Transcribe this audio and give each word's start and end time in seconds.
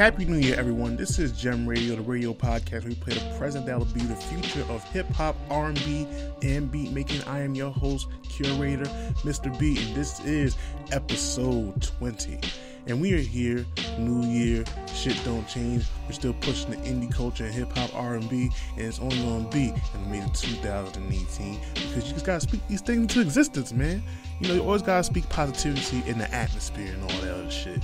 Happy 0.00 0.24
New 0.24 0.38
Year, 0.38 0.58
everyone. 0.58 0.96
This 0.96 1.18
is 1.18 1.30
Gem 1.30 1.68
Radio, 1.68 1.94
the 1.94 2.00
radio 2.00 2.32
podcast 2.32 2.84
we 2.84 2.94
play 2.94 3.12
the 3.12 3.36
present 3.36 3.66
that 3.66 3.78
will 3.78 3.84
be 3.84 4.00
the 4.00 4.16
future 4.16 4.64
of 4.72 4.82
hip 4.84 5.06
hop, 5.10 5.36
R&B, 5.50 6.06
and 6.40 6.72
beat 6.72 6.90
making. 6.92 7.22
I 7.24 7.40
am 7.40 7.54
your 7.54 7.70
host, 7.70 8.08
curator, 8.26 8.86
Mr. 9.24 9.56
B, 9.58 9.76
and 9.78 9.94
this 9.94 10.18
is 10.20 10.56
episode 10.90 11.82
20. 11.82 12.40
And 12.86 12.98
we 12.98 13.12
are 13.12 13.18
here, 13.18 13.66
New 13.98 14.26
Year, 14.26 14.64
shit 14.86 15.20
don't 15.22 15.46
change. 15.46 15.84
We're 16.06 16.14
still 16.14 16.32
pushing 16.32 16.70
the 16.70 16.78
indie 16.78 17.12
culture 17.12 17.44
and 17.44 17.52
hip 17.52 17.70
hop, 17.76 17.94
R&B, 17.94 18.50
and 18.78 18.86
it's 18.86 19.00
only 19.00 19.18
gonna 19.18 19.50
be 19.50 19.68
in 19.68 20.10
the 20.10 20.24
of 20.24 20.32
2018 20.32 21.60
because 21.74 22.06
you 22.06 22.14
just 22.14 22.24
gotta 22.24 22.40
speak 22.40 22.66
these 22.68 22.80
things 22.80 23.02
into 23.02 23.20
existence, 23.20 23.74
man. 23.74 24.02
You 24.40 24.48
know, 24.48 24.54
you 24.54 24.62
always 24.62 24.80
gotta 24.80 25.04
speak 25.04 25.28
positivity 25.28 26.02
in 26.08 26.16
the 26.16 26.34
atmosphere 26.34 26.90
and 26.90 27.02
all 27.02 27.20
that 27.20 27.34
other 27.34 27.50
shit. 27.50 27.82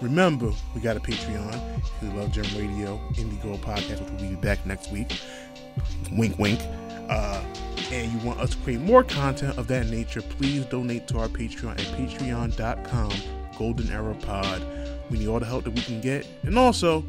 Remember, 0.00 0.52
we 0.74 0.80
got 0.80 0.96
a 0.96 1.00
Patreon. 1.00 1.82
You 2.02 2.10
love 2.12 2.32
Gem 2.32 2.44
Radio, 2.56 3.00
Indie 3.14 3.40
Girl 3.42 3.58
Podcast, 3.58 4.00
which 4.00 4.10
will 4.10 4.30
be 4.30 4.34
back 4.36 4.64
next 4.66 4.90
week. 4.90 5.20
Wink, 6.12 6.38
wink. 6.38 6.60
Uh, 7.08 7.42
and 7.92 8.10
you 8.12 8.26
want 8.26 8.40
us 8.40 8.50
to 8.50 8.56
create 8.58 8.80
more 8.80 9.04
content 9.04 9.56
of 9.58 9.66
that 9.68 9.86
nature, 9.88 10.22
please 10.22 10.64
donate 10.66 11.06
to 11.08 11.18
our 11.18 11.28
Patreon 11.28 11.72
at 11.72 11.86
patreon.com, 11.98 13.12
Golden 13.58 14.14
Pod. 14.20 14.66
We 15.10 15.18
need 15.18 15.28
all 15.28 15.38
the 15.38 15.46
help 15.46 15.64
that 15.64 15.74
we 15.74 15.82
can 15.82 16.00
get. 16.00 16.26
And 16.42 16.58
also, 16.58 17.04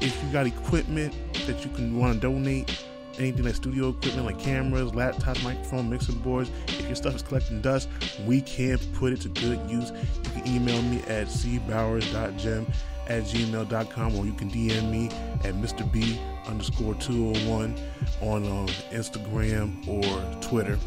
if 0.00 0.22
you 0.22 0.32
got 0.32 0.46
equipment 0.46 1.14
that 1.46 1.64
you 1.64 1.70
can 1.72 1.96
want 1.98 2.14
to 2.14 2.20
donate, 2.20 2.84
anything 3.18 3.44
like 3.44 3.54
studio 3.54 3.90
equipment 3.90 4.26
like 4.26 4.38
cameras, 4.38 4.92
laptops, 4.92 5.42
microphone, 5.44 5.90
mixing 5.90 6.18
boards. 6.18 6.50
If 6.68 6.86
your 6.86 6.94
stuff 6.94 7.14
is 7.14 7.22
collecting 7.22 7.60
dust, 7.60 7.88
we 8.26 8.40
can 8.40 8.78
put 8.94 9.12
it 9.12 9.20
to 9.22 9.28
good 9.28 9.58
use. 9.70 9.90
You 9.90 10.30
can 10.30 10.46
email 10.46 10.80
me 10.82 10.98
at 11.08 11.26
cbowers.gem 11.26 12.66
at 13.08 13.24
gmail.com 13.24 14.14
or 14.14 14.24
you 14.24 14.32
can 14.32 14.50
DM 14.50 14.90
me 14.90 15.06
at 15.44 15.54
Mr. 15.54 15.90
B 15.90 16.18
underscore 16.46 16.94
201 16.94 17.76
on 18.20 18.44
um, 18.46 18.66
Instagram 18.90 19.86
or 19.88 20.40
Twitter. 20.40 20.78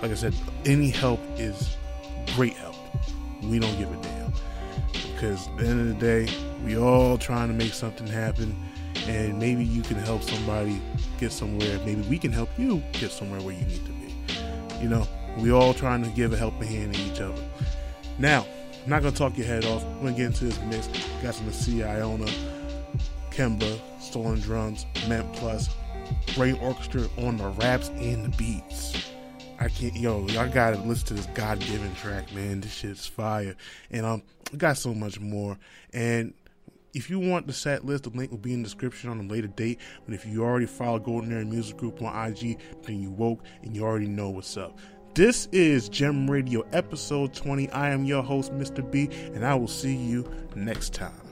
Like 0.00 0.10
I 0.10 0.14
said, 0.14 0.34
any 0.64 0.90
help 0.90 1.20
is 1.36 1.76
great 2.34 2.54
help. 2.54 2.76
We 3.42 3.58
don't 3.58 3.76
give 3.78 3.90
a 3.92 4.02
damn. 4.02 4.32
Because 5.12 5.48
at 5.48 5.58
the 5.58 5.66
end 5.66 5.80
of 5.80 5.88
the 5.88 5.94
day, 5.94 6.32
we 6.64 6.78
all 6.78 7.18
trying 7.18 7.48
to 7.48 7.54
make 7.54 7.74
something 7.74 8.06
happen 8.06 8.56
and 9.06 9.38
maybe 9.38 9.64
you 9.64 9.82
can 9.82 9.96
help 9.96 10.22
somebody 10.22 10.80
get 11.18 11.32
somewhere. 11.32 11.78
Maybe 11.84 12.02
we 12.02 12.18
can 12.18 12.32
help 12.32 12.50
you 12.58 12.82
get 12.92 13.10
somewhere 13.10 13.40
where 13.40 13.54
you 13.54 13.64
need 13.64 13.84
to 13.84 13.92
be. 13.92 14.14
You 14.80 14.88
know, 14.88 15.06
we 15.38 15.50
all 15.50 15.74
trying 15.74 16.02
to 16.04 16.10
give 16.10 16.32
a 16.32 16.36
helping 16.36 16.68
hand 16.68 16.94
to 16.94 17.00
each 17.00 17.20
other. 17.20 17.42
Now, 18.18 18.46
I'm 18.84 18.90
not 18.90 19.02
gonna 19.02 19.14
talk 19.14 19.36
your 19.36 19.46
head 19.46 19.64
off. 19.64 19.84
I'm 19.84 19.98
gonna 19.98 20.12
get 20.12 20.26
into 20.26 20.44
this 20.44 20.60
mix. 20.62 20.88
Got 21.22 21.34
some 21.34 21.50
C. 21.52 21.82
Iona, 21.82 22.26
Kemba, 23.30 23.80
Stolen 24.00 24.40
Drums, 24.40 24.86
Ment 25.08 25.32
Plus, 25.34 25.68
Brain 26.34 26.56
Orchestra 26.60 27.02
on 27.18 27.36
the 27.36 27.48
raps 27.48 27.88
and 27.90 28.24
the 28.24 28.36
beats. 28.36 29.10
I 29.60 29.68
can't, 29.68 29.96
yo, 29.96 30.26
y'all 30.28 30.48
gotta 30.48 30.78
listen 30.78 31.08
to 31.08 31.14
this 31.14 31.26
God 31.34 31.58
given 31.60 31.92
track, 31.96 32.32
man. 32.32 32.60
This 32.60 32.72
shit's 32.72 33.06
fire. 33.06 33.56
And 33.90 34.06
um, 34.06 34.22
got 34.56 34.78
so 34.78 34.94
much 34.94 35.18
more. 35.18 35.58
And 35.92 36.32
if 36.94 37.10
you 37.10 37.18
want 37.18 37.46
the 37.46 37.52
set 37.52 37.84
list, 37.84 38.04
the 38.04 38.10
link 38.10 38.30
will 38.30 38.38
be 38.38 38.52
in 38.52 38.62
the 38.62 38.66
description 38.66 39.10
on 39.10 39.20
a 39.20 39.22
later 39.22 39.48
date. 39.48 39.78
But 40.04 40.14
if 40.14 40.24
you 40.26 40.42
already 40.42 40.66
follow 40.66 40.98
Golden 40.98 41.32
Era 41.32 41.44
Music 41.44 41.76
Group 41.76 42.02
on 42.02 42.28
IG, 42.28 42.58
then 42.82 43.00
you 43.00 43.10
woke 43.10 43.42
and 43.62 43.74
you 43.76 43.84
already 43.84 44.08
know 44.08 44.30
what's 44.30 44.56
up. 44.56 44.78
This 45.14 45.48
is 45.52 45.88
Gem 45.88 46.30
Radio 46.30 46.66
episode 46.72 47.34
20. 47.34 47.70
I 47.70 47.90
am 47.90 48.04
your 48.04 48.22
host, 48.22 48.52
Mr. 48.52 48.88
B, 48.88 49.08
and 49.34 49.44
I 49.44 49.54
will 49.54 49.68
see 49.68 49.94
you 49.94 50.30
next 50.54 50.94
time. 50.94 51.27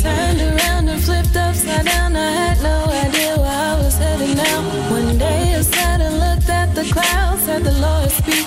Turned 0.00 0.40
around 0.40 0.88
and 0.88 1.02
flipped 1.02 1.36
upside 1.36 1.84
down. 1.84 2.16
I 2.16 2.30
had 2.30 2.62
no 2.62 2.84
idea 3.04 3.36
where 3.36 3.46
I 3.46 3.76
was 3.82 3.96
headed 3.96 4.36
now. 4.36 4.62
One 4.90 5.18
day 5.18 5.54
I 5.54 5.60
sat 5.60 6.00
and 6.00 6.18
looked 6.18 6.48
at 6.48 6.74
the 6.74 6.84
clouds, 6.90 7.46
heard 7.46 7.64
the 7.64 7.72
Lord 7.72 8.10
speak. 8.10 8.46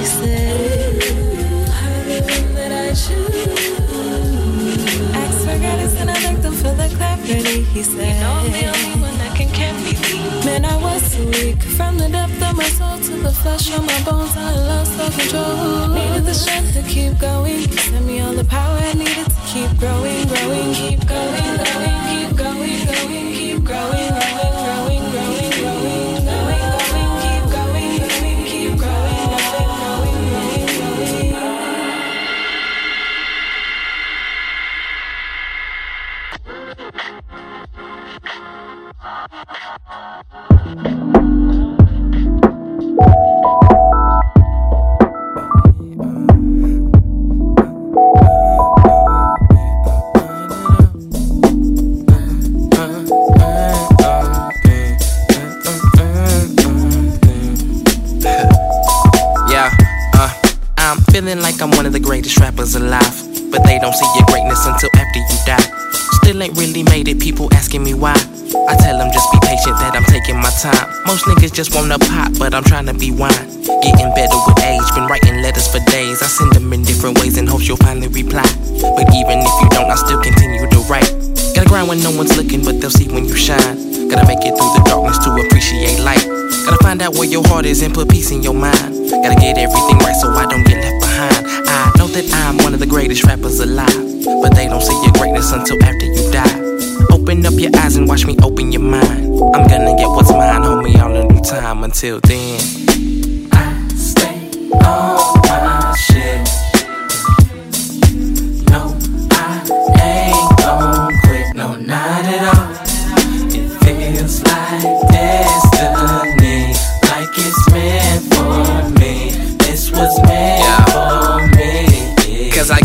He 0.00 0.06
said, 0.06 0.40
that 2.56 2.72
I. 2.72 2.90
Ask 5.14 5.38
for 5.44 5.58
guidance 5.58 5.96
and 6.00 6.10
I 6.10 6.18
them 6.42 6.54
the 6.54 6.88
clarity, 6.96 7.62
he 7.62 7.82
said. 7.82 8.14
You 8.14 8.20
know 8.20 8.32
I'm 8.32 8.52
the 8.52 8.66
only 8.66 9.00
one 9.00 9.16
that 9.18 9.36
can 9.36 9.48
carry 9.50 9.80
me. 9.82 9.92
Man, 10.44 10.64
I 10.64 10.76
was 10.82 11.02
so 11.12 11.24
weak 11.26 11.59
flesh 13.42 13.70
of 13.74 13.84
my 13.84 14.02
bones, 14.04 14.36
I 14.36 14.54
lost 14.70 15.00
all 15.00 15.10
control. 15.10 15.88
Needed 15.88 16.24
the 16.24 16.34
strength 16.34 16.74
to 16.74 16.82
keep 16.82 17.18
going. 17.18 17.58
He 17.68 17.76
sent 17.76 18.04
me 18.06 18.20
all 18.20 18.32
the 18.32 18.44
power 18.44 18.76
I 18.76 18.92
needed 18.92 19.26
to 19.26 19.40
keep 19.52 19.70
growing, 19.78 20.26
growing, 20.28 20.74
keep 20.74 21.00
going, 21.06 21.50
growing, 21.62 21.98
keep 22.10 22.36
going, 22.36 22.86
going, 22.86 23.32
keep 23.38 23.64
growing, 23.64 24.19
I 68.50 68.74
tell 68.82 68.98
them 68.98 69.10
just 69.14 69.30
be 69.30 69.38
patient 69.46 69.78
that 69.78 69.94
I'm 69.94 70.02
taking 70.10 70.34
my 70.34 70.50
time. 70.58 70.90
Most 71.06 71.22
niggas 71.26 71.54
just 71.54 71.74
wanna 71.74 71.98
pop, 71.98 72.34
but 72.38 72.54
I'm 72.54 72.64
trying 72.64 72.86
to 72.86 72.94
be 72.94 73.10
wine. 73.10 73.46
Getting 73.82 74.10
better 74.18 74.38
with 74.46 74.58
age, 74.66 74.82
been 74.94 75.06
writing 75.06 75.38
letters 75.38 75.70
for 75.70 75.78
days. 75.86 76.22
I 76.22 76.26
send 76.26 76.52
them 76.52 76.72
in 76.72 76.82
different 76.82 77.18
ways 77.20 77.38
in 77.38 77.46
hopes 77.46 77.68
you'll 77.68 77.78
finally 77.78 78.08
reply. 78.08 78.46
But 78.82 79.06
even 79.14 79.38
if 79.38 79.54
you 79.62 79.68
don't, 79.70 79.86
I 79.86 79.94
still 79.94 80.20
continue 80.20 80.66
to 80.66 80.80
write. 80.90 81.06
Gotta 81.54 81.68
grind 81.68 81.88
when 81.88 82.02
no 82.02 82.10
one's 82.10 82.36
looking, 82.36 82.64
but 82.64 82.80
they'll 82.80 82.90
see 82.90 83.06
when 83.06 83.24
you 83.24 83.36
shine. 83.36 84.10
Gotta 84.10 84.26
make 84.26 84.42
it 84.42 84.58
through 84.58 84.72
the 84.74 84.82
darkness 84.82 85.18
to 85.22 85.30
appreciate 85.30 86.02
light. 86.02 86.26
Gotta 86.66 86.82
find 86.82 87.02
out 87.02 87.14
where 87.14 87.30
your 87.30 87.46
heart 87.46 87.66
is 87.66 87.82
and 87.82 87.94
put 87.94 88.10
peace 88.10 88.32
in 88.32 88.42
your 88.42 88.54
mind. 88.54 88.98
Gotta 89.10 89.38
get 89.38 89.58
everything 89.58 89.98
right 90.02 90.16
so 90.18 90.26
I 90.26 90.46
don't 90.50 90.66
get 90.66 90.82
left 90.82 90.98
behind. 90.98 91.46
I 91.70 91.92
know 91.98 92.08
that 92.08 92.26
I'm 92.34 92.58
one 92.66 92.74
of 92.74 92.80
the 92.80 92.90
greatest 92.90 93.22
rappers 93.24 93.60
alive, 93.60 93.94
but 94.42 94.58
they 94.58 94.66
don't 94.66 94.82
see 94.82 94.98
your 95.06 95.12
greatness 95.14 95.52
until 95.52 95.78
after 95.84 96.06
you 96.06 96.30
die. 96.32 96.69
Open 97.30 97.46
up 97.46 97.54
your 97.60 97.70
eyes 97.76 97.94
and 97.94 98.08
watch 98.08 98.26
me 98.26 98.36
open 98.42 98.72
your 98.72 98.82
mind. 98.82 99.24
I'm 99.54 99.68
gonna 99.68 99.96
get 99.96 100.08
what's 100.08 100.32
mine, 100.32 100.62
homie, 100.62 101.00
all 101.00 101.14
in 101.14 101.28
due 101.28 101.40
time. 101.42 101.84
Until 101.84 102.18
then, 102.18 102.58
I 103.52 103.88
stay 103.94 104.50
on 104.72 105.39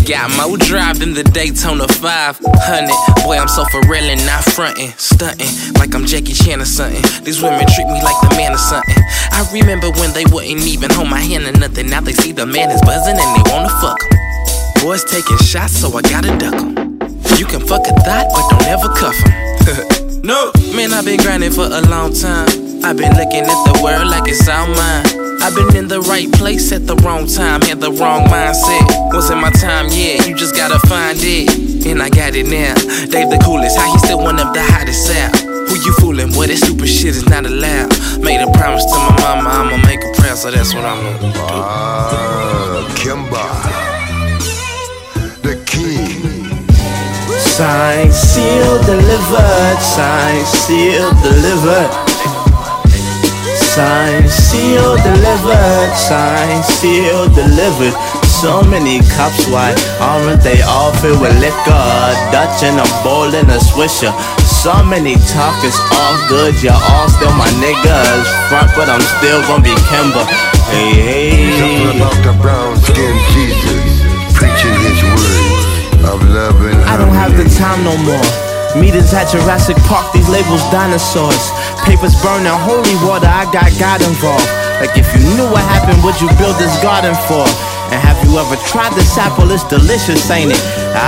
got 0.05 0.29
more 0.37 0.57
drive 0.57 0.99
than 0.99 1.13
the 1.13 1.23
Daytona 1.23 1.87
500. 1.87 3.25
Boy, 3.25 3.37
I'm 3.37 3.47
so 3.47 3.65
for 3.65 3.81
real 3.89 4.03
and 4.03 4.23
not 4.25 4.43
frontin', 4.43 4.93
stuntin' 4.97 5.73
like 5.79 5.95
I'm 5.95 6.05
Jackie 6.05 6.33
Chan 6.33 6.61
or 6.61 6.65
something. 6.65 7.01
These 7.23 7.41
women 7.41 7.65
treat 7.73 7.87
me 7.87 8.01
like 8.03 8.15
the 8.21 8.35
man 8.37 8.53
or 8.53 8.61
something. 8.61 8.95
I 9.33 9.47
remember 9.51 9.89
when 9.91 10.13
they 10.13 10.25
wouldn't 10.25 10.61
even 10.61 10.91
hold 10.91 11.09
my 11.09 11.19
hand 11.19 11.45
or 11.45 11.57
nothing. 11.57 11.89
Now 11.89 12.01
they 12.01 12.13
see 12.13 12.31
the 12.31 12.45
man 12.45 12.69
is 12.69 12.81
buzzing 12.81 13.17
and 13.17 13.31
they 13.35 13.51
wanna 13.51 13.69
fuck 13.81 14.01
him. 14.03 14.83
Boys 14.83 15.03
taking 15.03 15.37
shots, 15.37 15.73
so 15.73 15.89
I 15.97 16.01
gotta 16.03 16.37
duck 16.37 16.53
him. 16.53 16.99
You 17.37 17.45
can 17.45 17.65
fuck 17.65 17.87
a 17.87 17.93
thought, 18.05 18.29
but 18.29 18.49
don't 18.49 18.67
ever 18.67 18.89
cuff 18.93 19.17
him. 19.17 20.01
no, 20.25 20.51
man, 20.75 20.91
I've 20.91 21.05
been 21.05 21.19
grinding 21.19 21.51
for 21.51 21.65
a 21.65 21.81
long 21.85 22.11
time. 22.11 22.49
I've 22.83 22.97
been 22.97 23.13
looking 23.13 23.45
at 23.45 23.59
the 23.69 23.79
world 23.83 24.07
like 24.07 24.27
it's 24.27 24.49
all 24.49 24.67
mine. 24.67 25.05
I've 25.41 25.53
been 25.53 25.75
in 25.77 25.87
the 25.87 26.01
right 26.01 26.31
place 26.33 26.71
at 26.71 26.87
the 26.87 26.95
wrong 27.05 27.27
time, 27.27 27.61
had 27.61 27.79
the 27.79 27.91
wrong 27.91 28.25
mindset. 28.25 29.13
Wasn't 29.13 29.39
my 29.39 29.51
time 29.51 29.87
yet, 29.89 30.27
you 30.27 30.35
just 30.35 30.55
gotta 30.55 30.79
find 30.87 31.17
it. 31.21 31.85
And 31.85 32.01
I 32.01 32.09
got 32.09 32.33
it 32.33 32.47
now. 32.47 32.73
Dave 33.05 33.29
the 33.29 33.39
coolest, 33.45 33.77
how 33.77 33.91
he 33.91 33.99
still 33.99 34.17
one 34.17 34.39
of 34.39 34.51
the 34.53 34.61
hottest 34.61 35.11
out. 35.13 35.37
Who 35.69 35.75
you 35.75 35.93
fooling? 36.01 36.31
Boy, 36.31 36.47
that 36.47 36.57
stupid 36.57 36.87
shit 36.87 37.15
is 37.15 37.29
not 37.29 37.45
allowed. 37.45 37.93
Made 38.21 38.41
a 38.41 38.49
promise 38.57 38.85
to 38.85 38.97
my 38.97 39.21
mama, 39.21 39.49
I'ma 39.49 39.77
make 39.85 40.01
a 40.01 40.11
prayer, 40.17 40.35
so 40.35 40.49
that's 40.49 40.73
what 40.73 40.85
I'm 40.85 41.03
gonna 41.03 41.33
do. 41.33 41.39
Ah, 41.45 42.81
Kemba, 42.97 43.84
Sign, 47.55 48.11
seal, 48.11 48.83
delivered. 48.83 49.79
Sign, 49.79 50.43
seal, 50.43 51.07
delivered. 51.23 51.87
Sign, 53.55 54.27
seal, 54.27 54.97
delivered. 54.99 55.95
Sign, 55.95 56.61
seal, 56.63 57.29
delivered. 57.31 57.95
So 58.27 58.61
many 58.63 58.99
cups, 59.15 59.47
why 59.47 59.71
aren't 60.03 60.43
they 60.43 60.61
all 60.63 60.91
filled 60.99 61.21
with 61.21 61.31
liquor? 61.39 62.11
Dutch 62.35 62.59
and 62.67 62.75
a 62.75 62.87
bowl 63.07 63.31
and 63.31 63.47
a 63.47 63.59
swisher. 63.63 64.11
So 64.43 64.83
many 64.83 65.15
talkers, 65.31 65.79
all 65.95 66.19
good, 66.27 66.61
you're 66.61 66.75
all 66.75 67.07
still 67.07 67.31
my 67.39 67.47
niggas. 67.63 68.27
Front, 68.51 68.75
but 68.75 68.89
I'm 68.89 68.99
still 69.15 69.39
gonna 69.47 69.63
be 69.63 69.71
Kemba. 69.87 70.27
Hey, 70.75 70.91
hey. 70.91 71.55
Something 71.55 72.01
about 72.01 72.19
the 72.19 72.33
brown 72.43 72.75
skinned 72.83 73.23
Jesus, 73.31 74.03
preaching 74.35 74.84
of 76.21 76.61
and 76.63 76.79
I 76.87 76.95
don't 76.95 77.13
have 77.15 77.35
the 77.35 77.47
time 77.57 77.83
no 77.83 77.95
more. 78.07 78.27
Meetings 78.75 79.11
at 79.15 79.31
Jurassic 79.31 79.75
Park, 79.87 80.11
these 80.11 80.27
labels 80.27 80.63
dinosaurs. 80.71 81.51
Papers 81.87 82.15
burning 82.19 82.51
holy 82.51 82.95
water, 83.07 83.27
I 83.27 83.47
got 83.51 83.71
God 83.79 84.03
involved. 84.03 84.47
Like 84.83 84.95
if 84.99 85.07
you 85.15 85.23
knew 85.35 85.47
what 85.47 85.63
happened, 85.63 86.03
would 86.03 86.19
you 86.19 86.27
build 86.35 86.59
this 86.59 86.75
garden 86.83 87.15
for? 87.27 87.47
And 87.91 87.99
have 88.01 88.19
you 88.27 88.35
ever 88.35 88.59
tried 88.67 88.91
this 88.95 89.15
apple? 89.15 89.47
It's 89.51 89.63
delicious, 89.67 90.27
ain't 90.31 90.51
it? 90.51 90.61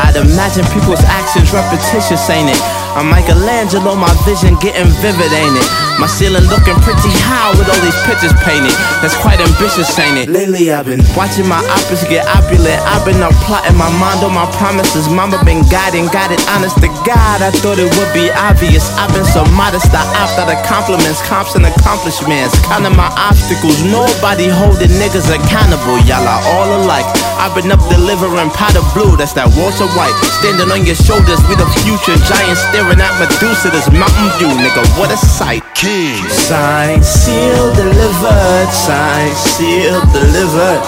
I'd 0.08 0.16
imagine 0.16 0.64
people's 0.72 1.04
actions 1.04 1.52
repetitious, 1.52 2.24
ain't 2.32 2.52
it? 2.52 2.62
I'm 2.98 3.14
Michelangelo, 3.14 3.94
my 3.94 4.10
vision 4.26 4.58
getting 4.58 4.90
vivid, 5.06 5.30
ain't 5.30 5.54
it? 5.54 5.70
My 6.02 6.10
ceiling 6.10 6.50
looking 6.50 6.74
pretty 6.82 7.14
high 7.30 7.54
with 7.54 7.70
all 7.70 7.82
these 7.86 7.94
pictures 8.10 8.34
painted. 8.42 8.74
That's 9.06 9.14
quite 9.14 9.38
ambitious, 9.38 9.86
ain't 10.02 10.18
it? 10.18 10.34
Lately 10.34 10.74
I've 10.74 10.90
been 10.90 11.06
watching 11.14 11.46
my 11.46 11.62
operas 11.78 12.02
get 12.10 12.26
opulent. 12.26 12.82
I've 12.90 13.06
been 13.06 13.22
up 13.22 13.38
plotting 13.46 13.78
my 13.78 13.86
mind 14.02 14.26
on 14.26 14.34
my 14.34 14.50
promises. 14.58 15.06
Mama 15.14 15.38
been 15.46 15.62
guiding, 15.70 16.10
got 16.10 16.34
it 16.34 16.42
honest 16.50 16.82
to 16.82 16.90
God. 17.06 17.46
I 17.46 17.54
thought 17.62 17.78
it 17.78 17.86
would 17.86 18.12
be 18.18 18.34
obvious. 18.34 18.90
I've 18.98 19.14
been 19.14 19.30
so 19.30 19.46
modest, 19.54 19.94
I 19.94 20.02
opt 20.18 20.42
out 20.42 20.50
of 20.50 20.58
compliments, 20.66 21.22
comps 21.30 21.54
and 21.54 21.70
accomplishments. 21.70 22.58
Counting 22.66 22.98
my 22.98 23.14
obstacles, 23.14 23.86
nobody 23.86 24.50
holding 24.50 24.90
niggas 24.98 25.30
accountable. 25.30 26.02
Y'all 26.10 26.26
are 26.26 26.42
all 26.50 26.82
alike. 26.82 27.06
I've 27.38 27.54
been 27.54 27.70
up 27.70 27.80
delivering 27.88 28.50
pot 28.50 28.74
of 28.74 28.84
blue, 28.98 29.14
that's 29.16 29.34
that 29.38 29.46
water 29.54 29.86
white. 29.94 30.14
Standing 30.42 30.74
on 30.74 30.90
your 30.90 30.98
shoulders, 30.98 31.38
we 31.46 31.54
the 31.54 31.70
future 31.86 32.18
giants 32.26 32.66
staring 32.74 32.98
at 32.98 33.14
Medusa. 33.22 33.70
This 33.70 33.86
mountain 33.94 34.30
view, 34.42 34.50
nigga, 34.58 34.82
what 34.98 35.14
a 35.14 35.18
sight. 35.18 35.62
king. 35.78 36.18
Sign, 36.30 37.04
seal, 37.06 37.74
delivered. 37.78 38.70
Sign, 38.74 39.30
seal, 39.38 40.02
delivered. 40.10 40.82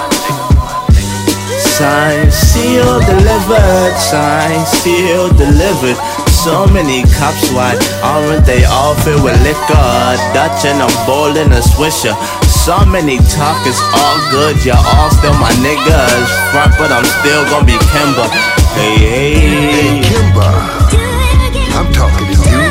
Sign, 1.62 2.32
seal, 2.32 3.00
delivered. 3.06 3.94
Sign, 4.02 4.66
seal, 4.66 5.30
delivered. 5.38 5.98
So 6.34 6.66
many 6.68 7.04
cops, 7.20 7.52
why 7.52 7.78
aren't 8.02 8.46
they 8.46 8.64
all 8.66 8.96
filled 9.06 9.24
with 9.24 9.38
liquor? 9.44 10.18
Dutch 10.34 10.66
and 10.66 10.82
a 10.82 10.90
bowl 11.06 11.36
and 11.36 11.54
a 11.54 11.62
swisher. 11.62 12.16
So 12.70 12.86
many 12.86 13.18
talkers, 13.18 13.82
all 13.98 14.18
good, 14.30 14.64
you're 14.64 14.78
all 14.78 15.10
still 15.10 15.34
my 15.42 15.50
niggas. 15.58 16.30
Front, 16.54 16.78
but 16.78 16.94
I'm 16.94 17.04
still 17.04 17.42
gonna 17.50 17.66
be 17.66 17.74
Kemba. 17.90 18.30
Hey, 18.78 18.94
Hey, 18.94 19.34
hey. 19.42 20.02
Kemba, 20.06 20.46
I'm 21.74 21.92
talking 21.92 22.30
to 22.30 22.36
you. 22.38 22.62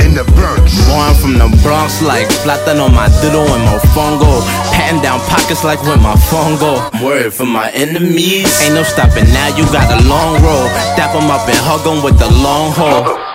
In 0.00 0.14
the 0.16 0.24
Bronx. 0.32 0.72
Born 0.88 1.12
from 1.20 1.36
the 1.36 1.52
Bronx 1.62 2.00
like 2.00 2.28
Plátano 2.40 2.88
Maduro 2.88 3.44
and 3.44 3.62
my 3.68 3.76
Mofongo. 3.76 4.40
Patting 4.72 5.02
down 5.02 5.20
pockets 5.28 5.64
like 5.64 5.82
with 5.82 6.00
my 6.00 6.16
phone 6.32 6.56
go. 6.56 6.80
Word 7.04 7.34
for 7.34 7.44
my 7.44 7.68
enemies. 7.72 8.48
Ain't 8.64 8.72
no 8.72 8.84
stopping 8.84 9.28
now, 9.36 9.54
you 9.54 9.64
got 9.68 9.92
a 9.92 10.00
long 10.08 10.40
road. 10.40 10.72
Dap 10.96 11.14
'em 11.14 11.30
up 11.30 11.46
and 11.46 11.60
hug 11.60 11.84
'em 11.86 12.02
with 12.02 12.18
the 12.18 12.30
long 12.40 12.72
haul. 12.72 13.31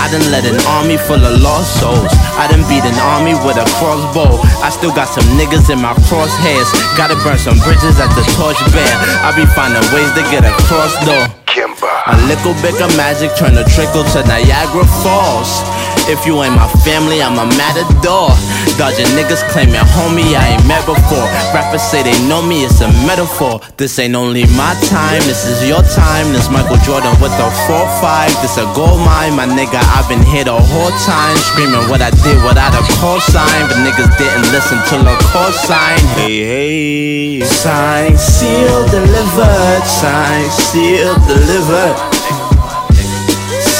I 0.00 0.08
done 0.08 0.24
led 0.32 0.48
an 0.48 0.56
army 0.64 0.96
full 0.96 1.20
of 1.20 1.44
lost 1.44 1.76
souls. 1.76 2.08
I 2.40 2.48
done 2.48 2.64
beat 2.72 2.80
an 2.88 2.96
army 3.04 3.36
with 3.44 3.60
a 3.60 3.68
crossbow. 3.76 4.40
I 4.64 4.72
still 4.72 4.96
got 4.96 5.12
some 5.12 5.28
niggas 5.36 5.68
in 5.68 5.76
my 5.76 5.92
crosshairs. 6.08 6.72
Gotta 6.96 7.20
burn 7.20 7.36
some 7.36 7.60
bridges 7.60 8.00
at 8.00 8.08
the 8.16 8.24
torch 8.32 8.56
bear. 8.72 8.94
I 9.20 9.36
be 9.36 9.44
finding 9.52 9.84
ways 9.92 10.08
to 10.16 10.24
get 10.32 10.48
across 10.48 10.96
though. 11.04 11.28
Kemba. 11.44 11.92
A 12.08 12.16
little 12.32 12.56
bit 12.64 12.80
of 12.80 12.88
magic 12.96 13.28
turn 13.36 13.60
a 13.60 13.64
trickle 13.76 14.08
to 14.16 14.24
Niagara 14.24 14.88
Falls. 15.04 15.60
If 16.08 16.24
you 16.26 16.42
ain't 16.42 16.54
my 16.56 16.68
family, 16.86 17.22
I'm 17.22 17.36
a 17.36 17.46
matador. 17.58 18.32
Dodging 18.78 19.10
niggas 19.12 19.44
claiming 19.52 19.82
homie 19.92 20.32
I 20.32 20.56
ain't 20.56 20.66
met 20.66 20.86
before. 20.86 21.26
Rappers 21.52 21.82
say 21.82 22.02
they 22.02 22.16
know 22.28 22.40
me, 22.40 22.64
it's 22.64 22.80
a 22.80 22.88
metaphor. 23.04 23.60
This 23.76 23.98
ain't 23.98 24.14
only 24.14 24.44
my 24.56 24.72
time, 24.88 25.20
this 25.28 25.44
is 25.44 25.66
your 25.68 25.82
time. 25.82 26.32
This 26.32 26.48
Michael 26.48 26.80
Jordan 26.86 27.12
with 27.20 27.32
a 27.36 27.48
4-5. 27.68 28.40
This 28.40 28.56
a 28.56 28.64
gold 28.72 29.00
mine, 29.04 29.36
my 29.36 29.46
nigga. 29.46 29.82
I've 29.96 30.08
been 30.08 30.22
here 30.22 30.44
the 30.44 30.56
whole 30.56 30.94
time. 31.04 31.36
Screaming 31.52 31.84
what 31.90 32.00
I 32.00 32.10
did 32.24 32.38
without 32.46 32.72
a 32.72 32.82
call 32.98 33.20
sign. 33.20 33.68
But 33.68 33.84
niggas 33.84 34.16
didn't 34.16 34.48
listen 34.54 34.78
to 34.90 34.96
the 35.04 35.14
call 35.28 35.52
sign. 35.52 36.00
Hey, 36.16 37.40
hey. 37.40 37.44
Sign, 37.44 38.16
seal, 38.16 38.86
delivered. 38.88 39.84
Sign, 39.84 40.48
seal, 40.50 41.14
delivered. 41.28 42.39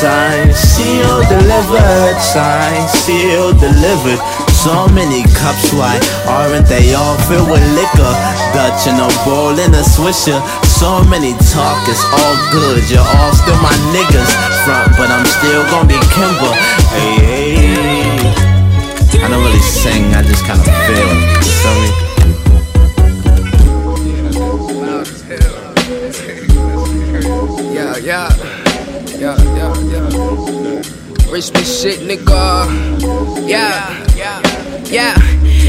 Sign, 0.00 0.48
seal, 0.54 1.20
delivered. 1.28 2.16
Sign, 2.22 2.88
seal, 2.88 3.52
delivered. 3.52 4.18
So 4.48 4.88
many 4.96 5.24
cups, 5.36 5.74
why 5.76 6.00
aren't 6.26 6.66
they 6.68 6.94
all 6.94 7.18
filled 7.28 7.50
with 7.50 7.60
liquor? 7.76 8.14
Dutch 8.56 8.86
in 8.88 8.96
a 8.96 9.08
bowl 9.28 9.60
and 9.60 9.74
a 9.74 9.82
swisher. 9.84 10.40
So 10.64 11.04
many 11.04 11.34
talkers, 11.52 12.00
all 12.16 12.36
good. 12.50 12.88
You're 12.88 13.04
all 13.04 13.34
still 13.36 13.60
my 13.60 13.76
niggas. 13.92 14.32
Front, 14.64 14.96
but 14.96 15.10
I'm 15.10 15.26
still 15.26 15.64
gonna 15.68 15.86
be 15.86 15.98
Kemba. 16.16 16.50
Hey, 16.96 17.20
hey. 17.20 18.16
I 19.22 19.28
don't 19.28 19.44
really 19.44 19.60
sing, 19.60 20.14
I 20.14 20.22
just 20.22 20.46
kinda 20.46 20.64
feel. 20.88 21.12
You 21.44 21.52
feel 21.60 21.74
me? 21.76 21.90
Yeah, 28.02 28.30
yeah, 29.20 29.36
yeah, 29.36 29.74
yeah. 29.92 30.80
Rich 31.30 31.52
bitch 31.52 31.82
shit, 31.82 32.00
nigga. 32.00 32.64
Yeah, 33.46 33.92
yeah, 34.16 34.40
yeah. 34.86 35.14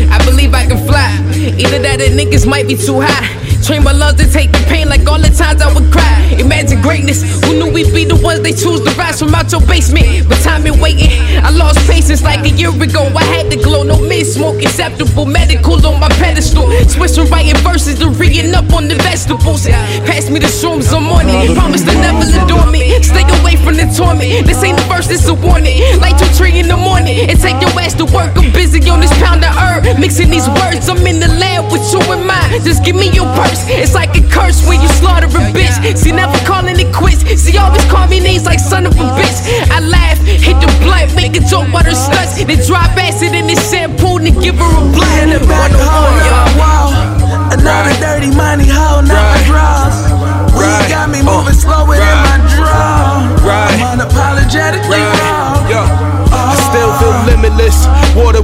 I 0.09 0.25
believe 0.25 0.53
I 0.53 0.65
can 0.65 0.79
fly. 0.87 1.11
Either 1.59 1.79
that 1.79 1.99
or 1.99 2.07
niggas 2.15 2.47
might 2.47 2.65
be 2.65 2.75
too 2.75 3.01
high. 3.01 3.40
Train 3.61 3.83
my 3.83 3.91
lungs 3.91 4.17
to 4.17 4.25
take 4.25 4.51
the 4.51 4.57
pain 4.67 4.89
like 4.89 5.07
all 5.07 5.19
the 5.19 5.29
times 5.29 5.61
I 5.61 5.71
would 5.73 5.91
cry. 5.91 6.35
Imagine 6.39 6.81
greatness. 6.81 7.21
Who 7.45 7.53
knew 7.59 7.71
we'd 7.71 7.93
be 7.93 8.05
the 8.05 8.17
ones 8.17 8.41
they 8.41 8.51
choose 8.51 8.81
to 8.81 8.91
rise 8.97 9.19
from 9.19 9.35
out 9.35 9.51
your 9.51 9.61
basement? 9.61 10.27
But 10.27 10.41
time 10.41 10.63
been 10.63 10.79
waiting. 10.79 11.11
I 11.45 11.51
lost 11.51 11.77
patience 11.85 12.23
like 12.23 12.41
a 12.41 12.49
year 12.49 12.73
ago. 12.73 13.05
I 13.13 13.23
had 13.23 13.51
to 13.51 13.57
glow. 13.57 13.83
No 13.83 14.01
mid 14.01 14.25
smoke 14.25 14.61
acceptable. 14.61 15.25
Medicals 15.25 15.85
on 15.85 15.99
my 15.99 16.09
pedestal. 16.17 16.65
Switch 16.89 17.13
from 17.13 17.29
writing 17.29 17.55
verses 17.61 17.99
to 17.99 18.09
reading 18.09 18.55
up 18.55 18.73
on 18.73 18.87
the 18.87 18.95
vegetables. 18.95 19.67
Pass 20.09 20.29
me 20.29 20.39
the 20.39 20.49
shrooms, 20.49 20.89
I'm. 20.89 21.11
Promise 21.53 21.83
to 21.85 21.93
never 22.01 22.25
adore 22.41 22.65
me. 22.71 22.97
Stay 23.03 23.27
away 23.41 23.55
from 23.61 23.75
the 23.77 23.85
torment. 23.93 24.47
This 24.47 24.63
ain't 24.63 24.77
the 24.77 24.85
first, 24.89 25.11
it's 25.11 25.27
a 25.27 25.35
warning. 25.35 25.77
Light 26.01 26.17
your 26.19 26.31
tree 26.33 26.59
in 26.59 26.67
the 26.67 26.77
morning 26.77 27.29
and 27.29 27.39
take 27.39 27.61
your 27.61 27.71
ass 27.77 27.93
to 27.95 28.05
work. 28.05 28.33
I'm 28.37 28.51
busy 28.53 28.81
on 28.89 29.01
this 29.01 29.13
pound 29.21 29.43
of 29.43 29.53
herb. 29.53 29.83
Mixing 29.99 30.29
these 30.31 30.47
words, 30.49 30.89
I'm 30.89 31.05
in 31.05 31.19
the 31.19 31.27
lab 31.27 31.71
with 31.71 31.85
you 31.93 32.01
in 32.13 32.25
mind. 32.25 32.63
Just 32.63 32.83
give 32.83 32.95
me 32.95 33.11
your 33.11 33.27
purse 33.35 33.50
curse. 33.51 33.65
It's 33.67 33.93
like 33.93 34.15
a 34.15 34.23
curse 34.29 34.65
when 34.67 34.81
you 34.81 34.87
slaughter 34.87 35.27
a 35.27 35.43
bitch. 35.51 35.97
See, 35.97 36.11
never 36.11 36.37
calling 36.45 36.79
it 36.79 36.93
quits. 36.93 37.23
See, 37.41 37.57
always 37.57 37.83
call 37.85 38.07
me 38.07 38.19
names 38.19 38.45
like 38.45 38.59
son 38.59 38.85
of 38.85 38.93
a 38.93 39.05
bitch. 39.17 39.39
I 39.71 39.79
laugh, 39.79 40.19
hit 40.19 40.59
the 40.59 40.67
blunt, 40.81 41.15
make 41.15 41.35
a 41.35 41.43
joke 41.43 41.67
about 41.67 41.85
her 41.85 41.91
sluts. 41.91 42.39
Then 42.39 42.59
drop 42.65 42.95
acid 42.97 43.33
in 43.33 43.47
the 43.47 43.55
shampoo 43.55 44.17
and 44.17 44.35
give 44.41 44.55
her 44.55 44.71
a 44.71 44.83
blunt. 44.91 45.35
And 45.35 45.47
back 45.47 45.71
home, 45.71 46.17
y'all. 46.27 47.51
Another 47.51 47.93
dirty 47.99 48.31
money 48.33 48.65
hoe, 48.67 49.01
not 49.01 49.11
right. 49.11 49.45
draws. 49.45 49.97
Right. 50.55 50.89
got 50.89 51.09
me 51.09 51.19
uh, 51.19 51.27
moving 51.27 51.53
slower 51.53 51.95
than 51.95 52.17
my 52.23 52.37
draw. 52.55 53.27
Right. 53.43 53.75
I'm 53.75 53.99
unapologetically 53.99 54.99
raw. 54.99 56.10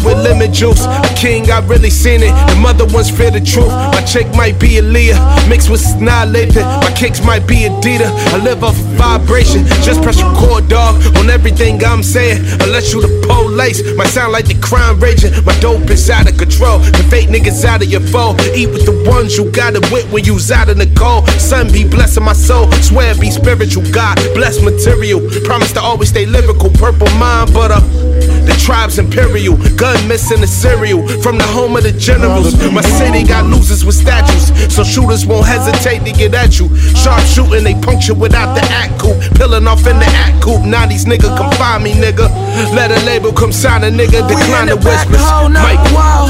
I 0.08 0.14
lemon 0.38 0.54
juice. 0.54 0.86
A 0.86 1.14
king, 1.16 1.50
I 1.52 1.60
really 1.66 1.90
seen 1.90 2.22
it. 2.22 2.34
The 2.50 2.56
mother 2.62 2.86
ones 2.94 3.10
fear 3.10 3.32
the 3.32 3.42
truth. 3.42 3.70
My 3.70 4.02
chick 4.02 4.28
might 4.36 4.60
be 4.60 4.78
a 4.78 4.82
Leah, 4.82 5.18
mixed 5.48 5.70
with 5.70 5.82
Snarlated. 5.82 6.64
My 6.84 6.92
kicks 6.96 7.24
might 7.24 7.48
be 7.48 7.68
Adidas. 7.70 8.12
I 8.34 8.38
live 8.38 8.64
off 8.64 8.78
of 8.78 8.86
vibration. 8.98 9.66
Just 9.82 10.02
press 10.02 10.22
record, 10.22 10.68
dog, 10.70 10.96
on 11.18 11.30
everything 11.30 11.84
I'm 11.84 12.04
saying. 12.04 12.44
Unless 12.62 12.94
you 12.94 13.02
the 13.02 13.12
police, 13.28 13.82
might 13.96 14.08
sound 14.08 14.32
like 14.32 14.46
the 14.46 14.60
crime 14.60 15.00
raging. 15.00 15.32
My 15.46 15.58
dope 15.60 15.90
is 15.90 16.10
out 16.10 16.30
of 16.30 16.38
control. 16.38 16.80
The 16.80 17.06
fake 17.10 17.30
niggas 17.30 17.66
out 17.66 17.82
of 17.82 17.90
your 17.90 18.02
foe. 18.02 18.36
Eat 18.56 18.68
with 18.68 18.86
the 18.86 18.96
ones 19.10 19.38
you 19.38 19.50
got 19.52 19.76
it 19.76 19.92
with 19.92 20.12
when 20.12 20.24
you's 20.24 20.52
out 20.52 20.70
in 20.70 20.78
the 20.78 20.90
cold. 20.96 21.28
Sun 21.40 21.72
be 21.72 21.88
blessing 21.88 22.24
my 22.24 22.34
soul. 22.34 22.72
Swear 22.82 23.16
be 23.16 23.32
spiritual. 23.32 23.84
God 23.92 24.16
bless 24.34 24.62
material. 24.62 25.22
Promise 25.46 25.74
to 25.74 25.82
always 25.82 26.10
stay 26.10 26.26
lyrical. 26.26 26.70
Purple 26.72 27.10
mind, 27.18 27.54
but 27.54 27.72
uh. 27.72 28.07
The 28.48 28.56
tribe's 28.64 28.98
imperial, 29.00 29.58
gun 29.76 30.08
missing 30.08 30.42
the 30.42 30.48
cereal 30.48 31.08
from 31.22 31.38
the 31.38 31.48
home 31.56 31.76
of 31.76 31.84
the 31.84 31.92
generals. 31.92 32.56
My 32.72 32.82
city 32.82 33.24
got 33.24 33.46
losers 33.46 33.84
with 33.84 33.96
statues, 33.96 34.52
so 34.74 34.84
shooters 34.84 35.26
won't 35.26 35.46
hesitate 35.46 36.06
to 36.06 36.12
get 36.12 36.34
at 36.34 36.60
you. 36.60 36.74
Sharp 36.96 37.22
shooting, 37.26 37.64
they 37.64 37.76
puncture 37.76 38.14
without 38.14 38.56
the 38.56 38.64
act 38.72 39.00
coupe. 39.00 39.20
Peeling 39.36 39.68
off 39.68 39.86
in 39.88 40.00
the 40.00 40.10
act 40.26 40.44
coupe. 40.44 40.64
Now 40.66 40.86
these 40.88 41.06
nigga 41.06 41.36
come 41.38 41.52
find 41.54 41.84
me, 41.84 41.94
nigga. 41.94 42.30
Let 42.74 42.92
a 42.92 43.00
label 43.06 43.32
come 43.34 43.52
sign 43.52 43.84
a 43.84 43.92
nigga, 43.92 44.28
decline 44.28 44.68
the 44.68 44.78
whispers. 44.78 45.24
Mike. 45.52 45.80
Wall. 45.92 46.28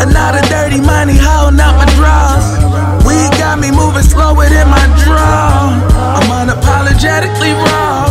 Another 0.00 0.40
dirty 0.48 0.80
money 0.80 1.16
holding 1.16 1.60
out 1.60 1.76
my 1.76 1.86
drawers. 1.96 2.46
Weed 3.04 3.32
got 3.36 3.58
me 3.60 3.70
moving 3.70 4.02
slower 4.02 4.48
than 4.48 4.68
my 4.68 4.84
draw. 5.04 5.76
I'm 6.16 6.28
unapologetically 6.40 7.52
raw. 7.52 8.08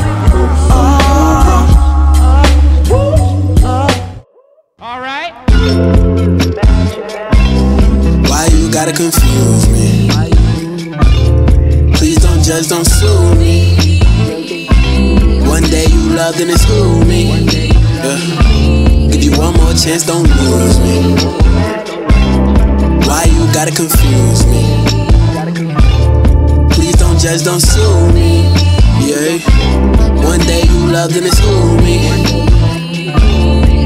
Uh, 0.69 0.88
gotta 8.71 8.93
confuse 8.93 9.67
me. 9.69 10.09
Please 11.93 12.17
don't 12.17 12.43
judge, 12.43 12.67
don't 12.67 12.85
sue 12.85 13.35
me. 13.35 13.99
One 15.47 15.63
day 15.63 15.85
you 15.89 16.13
loved 16.15 16.39
and 16.39 16.51
it's 16.51 16.63
who 16.65 17.03
me. 17.05 17.29
Yeah. 17.45 19.09
Give 19.11 19.23
you 19.23 19.31
one 19.37 19.53
more 19.55 19.73
chance, 19.73 20.03
don't 20.05 20.27
lose 20.27 20.79
me. 20.79 21.15
Why 23.07 23.23
you 23.25 23.51
gotta 23.53 23.71
confuse 23.71 24.45
me? 24.45 24.61
Please 26.69 26.95
don't 26.95 27.19
judge, 27.19 27.43
don't 27.43 27.61
sue 27.61 28.13
me. 28.13 28.43
Yeah. 29.01 29.39
One 30.23 30.39
day 30.41 30.61
you 30.61 30.91
loved 30.91 31.15
and 31.15 31.25
it's 31.25 31.39
who 31.39 31.77
me. 31.77 31.97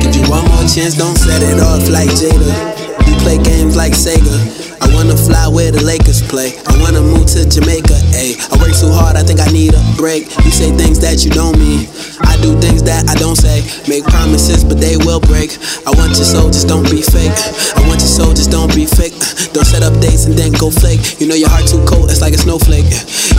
Give 0.01 0.15
you 0.15 0.29
one 0.29 0.45
more 0.49 0.67
chance, 0.67 0.95
don't 0.95 1.17
set 1.17 1.41
it 1.41 1.59
off 1.61 1.87
like 1.89 2.09
Jada. 2.09 3.07
You 3.07 3.15
play 3.19 3.37
games 3.37 3.77
like 3.77 3.93
Sega. 3.93 4.62
I 4.93 4.95
wanna 4.95 5.17
fly 5.17 5.47
where 5.49 5.71
the 5.71 5.81
Lakers 5.81 6.21
play. 6.21 6.53
I 6.69 6.77
wanna 6.77 7.01
move 7.01 7.25
to 7.33 7.49
Jamaica, 7.49 7.97
ayy. 8.13 8.37
I 8.53 8.61
work 8.61 8.77
too 8.77 8.93
hard, 8.93 9.17
I 9.17 9.23
think 9.25 9.41
I 9.41 9.49
need 9.49 9.73
a 9.73 9.81
break. 9.97 10.29
You 10.45 10.53
say 10.53 10.69
things 10.69 11.01
that 11.01 11.25
you 11.25 11.31
don't 11.33 11.57
mean. 11.57 11.89
I 12.21 12.37
do 12.45 12.53
things 12.61 12.85
that 12.85 13.09
I 13.09 13.17
don't 13.17 13.35
say. 13.35 13.65
Make 13.89 14.05
promises, 14.05 14.63
but 14.63 14.77
they 14.77 14.95
will 15.01 15.19
break. 15.19 15.57
I 15.89 15.91
want 15.97 16.13
your 16.13 16.29
soul, 16.29 16.53
just 16.53 16.69
don't 16.69 16.85
be 16.85 17.01
fake. 17.01 17.33
I 17.73 17.81
want 17.89 18.05
your 18.05 18.13
soul, 18.13 18.37
just 18.37 18.53
don't 18.53 18.69
be 18.69 18.85
fake. 18.85 19.17
Don't 19.49 19.65
set 19.65 19.81
up 19.81 19.97
dates 19.97 20.29
and 20.29 20.37
then 20.37 20.53
go 20.53 20.69
flake. 20.69 21.19
You 21.19 21.25
know 21.25 21.35
your 21.35 21.49
heart 21.49 21.65
too 21.65 21.81
cold, 21.89 22.13
it's 22.13 22.21
like 22.21 22.37
a 22.37 22.41
snowflake. 22.41 22.85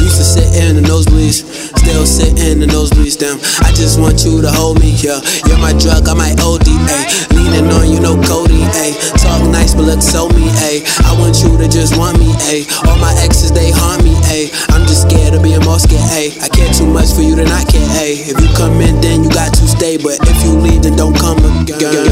Used 0.02 0.18
to 0.18 0.26
sit 0.26 0.50
in 0.58 0.74
the 0.74 0.82
nosebleeds, 0.82 1.46
still 1.78 2.04
sit 2.04 2.34
in 2.34 2.60
the 2.60 2.66
nosebleeds. 2.66 3.14
Damn, 3.14 3.38
I 3.62 3.70
just 3.72 4.02
want 4.02 4.26
you 4.26 4.42
to 4.42 4.50
hold 4.50 4.82
me, 4.82 4.90
yeah. 4.98 5.22
You're 5.46 5.62
my 5.62 5.72
drug, 5.78 6.10
I 6.10 6.14
might 6.18 6.34
OD, 6.42 6.66
ayy. 6.66 7.30
Leaning 7.30 7.70
on 7.70 7.86
you, 7.86 8.02
no 8.02 8.18
Cody, 8.26 8.66
ayy. 8.82 8.98
Talk 9.22 9.42
nice, 9.50 9.74
but 9.74 9.86
look 9.86 10.02
so 10.02 10.28
me, 10.34 10.50
ayy. 10.66 10.82
I 11.06 11.14
want 11.18 11.38
you 11.42 11.53
to 11.58 11.68
just 11.68 11.96
want 11.96 12.18
me, 12.18 12.32
ayy. 12.50 12.64
All 12.86 12.98
my 12.98 13.14
exes, 13.22 13.52
they 13.52 13.70
haunt 13.70 14.02
me, 14.02 14.14
ayy. 14.32 14.50
I'm 14.74 14.86
just 14.86 15.02
scared 15.02 15.34
of 15.34 15.42
being 15.42 15.60
ayy. 16.14 16.40
I 16.42 16.48
care 16.48 16.72
too 16.72 16.86
much 16.86 17.12
for 17.12 17.22
you 17.22 17.36
care, 17.64 17.86
ayy. 18.00 18.28
If 18.30 18.40
you 18.40 18.48
come 18.56 18.80
in, 18.80 19.00
then 19.00 19.24
you 19.24 19.30
got 19.30 19.52
to 19.54 19.66
stay. 19.68 19.96
But 19.96 20.18
if 20.22 20.44
you 20.44 20.52
leave, 20.52 20.82
then 20.82 20.96
don't 20.96 21.16
come 21.16 21.38
again. 21.38 22.08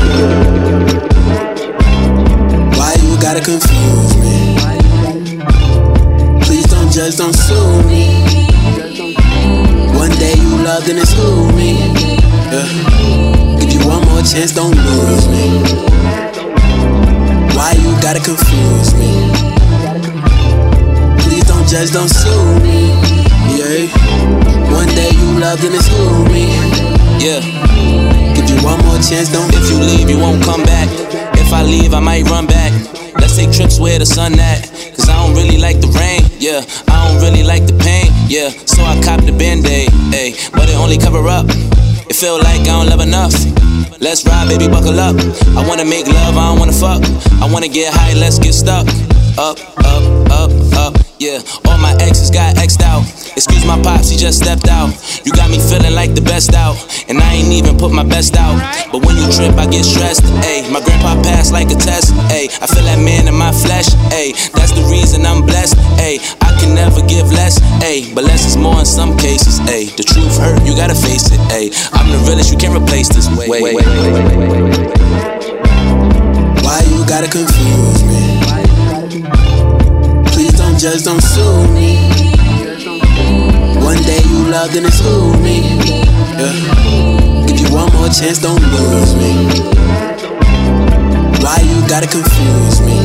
Why 2.76 2.94
you 3.02 3.16
gotta 3.20 3.40
confuse 3.40 4.14
me? 4.20 4.56
Please 6.42 6.66
don't 6.66 6.90
judge, 6.92 7.16
don't 7.16 7.34
sue 7.34 7.82
me. 7.88 8.46
One 9.96 10.10
day 10.18 10.34
you 10.34 10.50
loved 10.62 10.88
and 10.88 10.98
it's 10.98 11.12
who 11.12 11.50
me. 11.56 11.78
Yeah. 12.52 13.58
Give 13.60 13.72
you 13.72 13.86
one 13.86 14.04
more 14.08 14.22
chance, 14.22 14.52
don't 14.52 14.76
lose 14.76 15.28
me. 15.28 15.62
Why 17.54 17.72
you 17.72 17.92
gotta 18.02 18.20
confuse 18.20 18.94
me? 18.94 19.31
Please 21.72 21.90
don't 21.90 22.06
sue 22.06 22.60
me. 22.60 22.92
Yeah. 23.48 23.88
One 24.76 24.88
day 24.92 25.08
you 25.08 25.40
loved 25.40 25.64
and 25.64 25.74
it's 25.74 25.88
me. 26.28 26.52
Yeah. 27.16 27.40
Give 28.36 28.44
you 28.44 28.60
one 28.62 28.76
more 28.84 29.00
chance, 29.00 29.32
don't. 29.32 29.48
If 29.54 29.70
you 29.70 29.80
leave, 29.80 30.10
you 30.10 30.18
won't 30.18 30.44
come 30.44 30.62
back. 30.64 30.86
If 31.40 31.50
I 31.50 31.62
leave, 31.62 31.94
I 31.94 32.00
might 32.00 32.28
run 32.28 32.46
back. 32.46 32.72
Let's 33.16 33.36
take 33.36 33.52
trips 33.52 33.80
where 33.80 33.98
the 33.98 34.04
sun 34.04 34.38
at. 34.38 34.68
Cause 34.96 35.08
I 35.08 35.16
don't 35.16 35.34
really 35.34 35.56
like 35.56 35.80
the 35.80 35.88
rain, 35.96 36.20
yeah. 36.36 36.60
I 36.92 37.08
don't 37.08 37.22
really 37.22 37.42
like 37.42 37.64
the 37.64 37.72
pain, 37.80 38.12
yeah. 38.28 38.50
So 38.68 38.84
I 38.84 39.00
cop 39.02 39.24
the 39.24 39.32
band-aid, 39.32 39.88
ayy. 40.12 40.52
But 40.52 40.68
it 40.68 40.76
only 40.76 40.98
cover 40.98 41.26
up. 41.26 41.46
It 41.48 42.14
feel 42.14 42.36
like 42.36 42.60
I 42.68 42.84
don't 42.84 42.90
love 42.90 43.00
enough. 43.00 43.32
Let's 43.98 44.26
ride, 44.26 44.50
baby, 44.50 44.68
buckle 44.68 45.00
up. 45.00 45.16
I 45.56 45.66
wanna 45.66 45.86
make 45.86 46.06
love, 46.06 46.36
I 46.36 46.52
don't 46.52 46.58
wanna 46.58 46.76
fuck. 46.76 47.00
I 47.40 47.50
wanna 47.50 47.68
get 47.68 47.94
high, 47.94 48.12
let's 48.12 48.38
get 48.38 48.52
stuck. 48.52 48.86
Up, 49.38 49.56
up, 49.88 50.04
up, 50.30 50.50
up, 50.76 51.11
yeah. 51.22 51.38
All 51.70 51.78
my 51.78 51.94
exes 52.02 52.30
got 52.30 52.58
X'd 52.58 52.82
out. 52.82 53.06
Excuse 53.38 53.64
my 53.64 53.80
pops, 53.80 54.10
he 54.10 54.16
just 54.18 54.42
stepped 54.42 54.66
out. 54.66 54.90
You 55.24 55.30
got 55.30 55.50
me 55.50 55.62
feeling 55.62 55.94
like 55.94 56.14
the 56.18 56.20
best 56.20 56.52
out. 56.52 56.74
And 57.08 57.22
I 57.22 57.38
ain't 57.38 57.54
even 57.54 57.78
put 57.78 57.92
my 57.92 58.02
best 58.02 58.34
out. 58.34 58.58
But 58.90 59.06
when 59.06 59.14
you 59.16 59.30
trip, 59.30 59.54
I 59.54 59.70
get 59.70 59.84
stressed, 59.86 60.26
ayy. 60.42 60.66
My 60.66 60.82
grandpa 60.82 61.14
passed 61.22 61.52
like 61.52 61.70
a 61.70 61.78
test, 61.78 62.10
ayy. 62.34 62.50
I 62.58 62.66
feel 62.66 62.82
that 62.90 62.98
man 62.98 63.28
in 63.28 63.36
my 63.38 63.52
flesh, 63.52 63.86
ayy. 64.10 64.34
That's 64.52 64.74
the 64.74 64.82
reason 64.90 65.24
I'm 65.24 65.46
blessed, 65.46 65.78
ayy. 66.02 66.18
I 66.42 66.50
can 66.58 66.74
never 66.74 67.00
give 67.06 67.30
less, 67.30 67.60
ayy. 67.86 68.12
But 68.14 68.24
less 68.24 68.44
is 68.44 68.56
more 68.56 68.80
in 68.80 68.86
some 68.86 69.16
cases, 69.16 69.60
ayy. 69.70 69.94
The 69.94 70.02
truth 70.02 70.36
hurt, 70.42 70.66
you 70.66 70.74
gotta 70.74 70.98
face 70.98 71.30
it, 71.30 71.38
ayy. 71.54 71.70
I'm 71.94 72.10
the 72.10 72.18
realest, 72.26 72.50
you 72.50 72.58
can't 72.58 72.74
replace 72.74 73.08
this. 73.08 73.30
Wait, 73.38 73.48
wait, 73.48 73.62
wait, 73.62 73.74
wait, 73.78 73.86
wait, 73.86 74.10
wait, 74.10 74.26
wait, 74.26 74.82
Why 76.66 76.82
you 76.90 77.06
gotta 77.06 77.30
confuse 77.30 78.02
me? 78.02 78.31
Please 80.82 81.04
don't 81.04 81.20
sue 81.20 81.68
me. 81.68 81.94
One 83.78 84.02
day 84.02 84.18
you 84.26 84.50
loved 84.50 84.74
and 84.74 84.84
it's 84.84 84.98
who 84.98 85.32
me. 85.40 85.60
Yeah. 86.34 87.46
Give 87.46 87.60
you 87.60 87.72
one 87.72 87.92
more 87.92 88.08
chance, 88.08 88.40
don't 88.40 88.60
lose 88.60 89.14
me. 89.14 89.30
Why 91.40 91.58
you 91.62 91.86
gotta 91.86 92.08
confuse 92.08 92.80
me? 92.80 92.98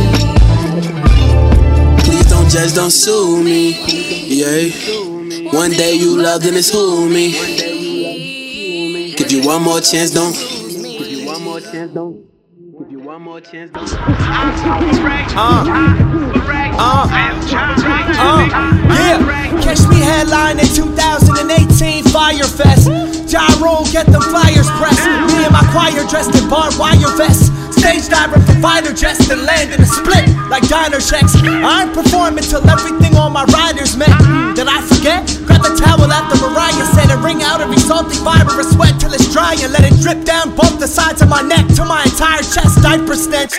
Please 2.02 2.26
don't 2.28 2.50
judge, 2.50 2.74
don't 2.74 2.90
sue 2.90 3.44
me. 3.44 3.78
Yeah. 4.26 4.72
One 5.52 5.70
day 5.70 5.94
you 5.94 6.20
loved 6.20 6.48
and 6.48 6.58
it's 6.58 6.72
who 6.72 7.08
me. 7.08 7.34
Give 9.14 9.32
you 9.32 9.44
one 9.46 9.62
more 9.62 9.82
chance, 9.82 10.10
don't. 10.10 10.34
Give 10.34 11.08
you 11.08 11.28
one 11.28 11.44
more 11.44 11.62
chance, 11.62 11.94
don't. 11.94 12.27
One 13.18 13.24
more 13.24 13.42
chance, 13.42 13.72
don't. 13.72 13.90
Uh, 13.90 13.98
uh, 16.78 17.10
uh, 17.10 17.10
yeah. 18.94 19.18
Catch 19.64 19.90
me 19.90 19.98
headline 19.98 20.60
in 20.60 20.68
2018 20.68 22.04
Fyre 22.14 22.46
Fest. 22.46 22.86
Gyro, 23.26 23.82
get 23.90 24.06
the 24.06 24.22
flyers 24.22 24.70
pressed. 24.78 25.02
Me 25.34 25.42
and 25.42 25.52
my 25.52 25.66
choir 25.74 26.06
dressed 26.06 26.36
in 26.38 26.48
barbed 26.48 26.78
wire 26.78 27.10
vests. 27.18 27.50
Stage 27.76 28.08
diving 28.08 28.46
for 28.46 28.54
fighter 28.62 28.94
jets 28.94 29.28
and 29.32 29.42
land 29.42 29.74
in 29.74 29.82
a 29.82 29.88
split 29.88 30.30
like 30.54 30.70
diner 30.70 31.00
checks. 31.00 31.34
I 31.42 31.86
ain't 31.86 31.96
performing 31.96 32.44
till 32.44 32.62
everything 32.70 33.18
on 33.18 33.34
my 33.34 33.46
riders 33.46 33.98
met. 33.98 34.14
Did 34.54 34.68
I 34.70 34.80
forget? 34.86 35.26
Grab 35.58 35.74
the 35.74 35.82
towel 35.82 36.06
at 36.06 36.30
the 36.30 36.38
Mariah 36.38 36.86
said 36.94 37.10
and 37.10 37.24
wring 37.24 37.42
out 37.42 37.62
every 37.62 37.78
salty 37.78 38.16
fiber 38.22 38.60
of 38.60 38.66
sweat 38.66 39.00
till 39.00 39.14
it's 39.14 39.34
dry 39.34 39.58
and 39.58 39.74
let 39.74 39.82
it 39.82 39.98
drip 40.02 40.24
down 40.24 40.54
both 40.54 40.78
the 40.80 40.86
sides 40.86 41.22
of 41.22 41.30
my 41.30 41.42
neck 41.42 41.66
to 41.74 41.86
my 41.86 42.04
entire 42.04 42.46
chest. 42.46 42.84
Diaper 42.84 43.16
stench. 43.16 43.58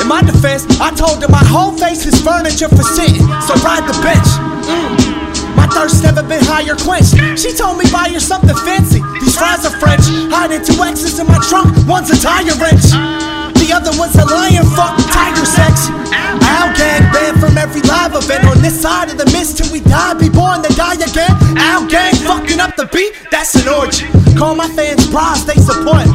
In 0.00 0.08
my 0.08 0.22
defense, 0.22 0.64
I 0.80 0.94
told 0.96 1.20
her 1.20 1.28
my 1.28 1.44
whole 1.44 1.76
face 1.76 2.06
is 2.06 2.16
furniture 2.24 2.68
for 2.68 2.84
sitting, 2.84 3.20
so 3.44 3.52
ride 3.60 3.84
the 3.84 3.96
bench. 4.00 4.28
Mm. 4.64 5.56
My 5.56 5.66
thirst 5.68 6.02
never 6.02 6.22
been 6.22 6.40
higher 6.44 6.76
quenched. 6.76 7.12
She 7.36 7.52
told 7.52 7.76
me 7.76 7.84
buy 7.92 8.08
her 8.08 8.20
something 8.20 8.56
fancy. 8.64 9.04
These 9.20 9.36
fries 9.36 9.68
are 9.68 9.76
French. 9.76 10.08
Hiding 10.32 10.64
two 10.64 10.80
X's 10.80 11.18
in 11.20 11.26
my 11.26 11.40
trunk. 11.52 11.68
One's 11.84 12.08
a 12.08 12.16
tire 12.16 12.56
wrench. 12.56 13.35
The 13.62 13.72
other 13.72 13.92
one's 13.98 14.16
a 14.16 14.24
lion 14.24 14.66
fuck 14.76 14.96
tiger 15.10 15.44
sex. 15.44 15.88
Owl 15.90 16.70
gang 16.76 17.02
banned 17.12 17.40
from 17.40 17.58
every 17.58 17.82
live 17.82 18.14
event 18.14 18.44
on 18.44 18.60
this 18.62 18.80
side 18.80 19.10
of 19.10 19.18
the 19.18 19.26
mist 19.32 19.58
till 19.58 19.72
we 19.72 19.80
die. 19.80 20.14
Be 20.14 20.28
born 20.28 20.62
to 20.62 20.72
die 20.74 20.94
again. 20.94 21.32
Owl 21.58 21.86
gang 21.86 22.14
fucking 22.16 22.60
up 22.60 22.76
the 22.76 22.86
beat. 22.92 23.12
That's 23.30 23.54
an 23.56 23.68
orgy. 23.68 24.06
Call 24.36 24.54
my 24.54 24.68
fans 24.68 25.08
bras, 25.08 25.44
they 25.44 25.54
support. 25.54 26.06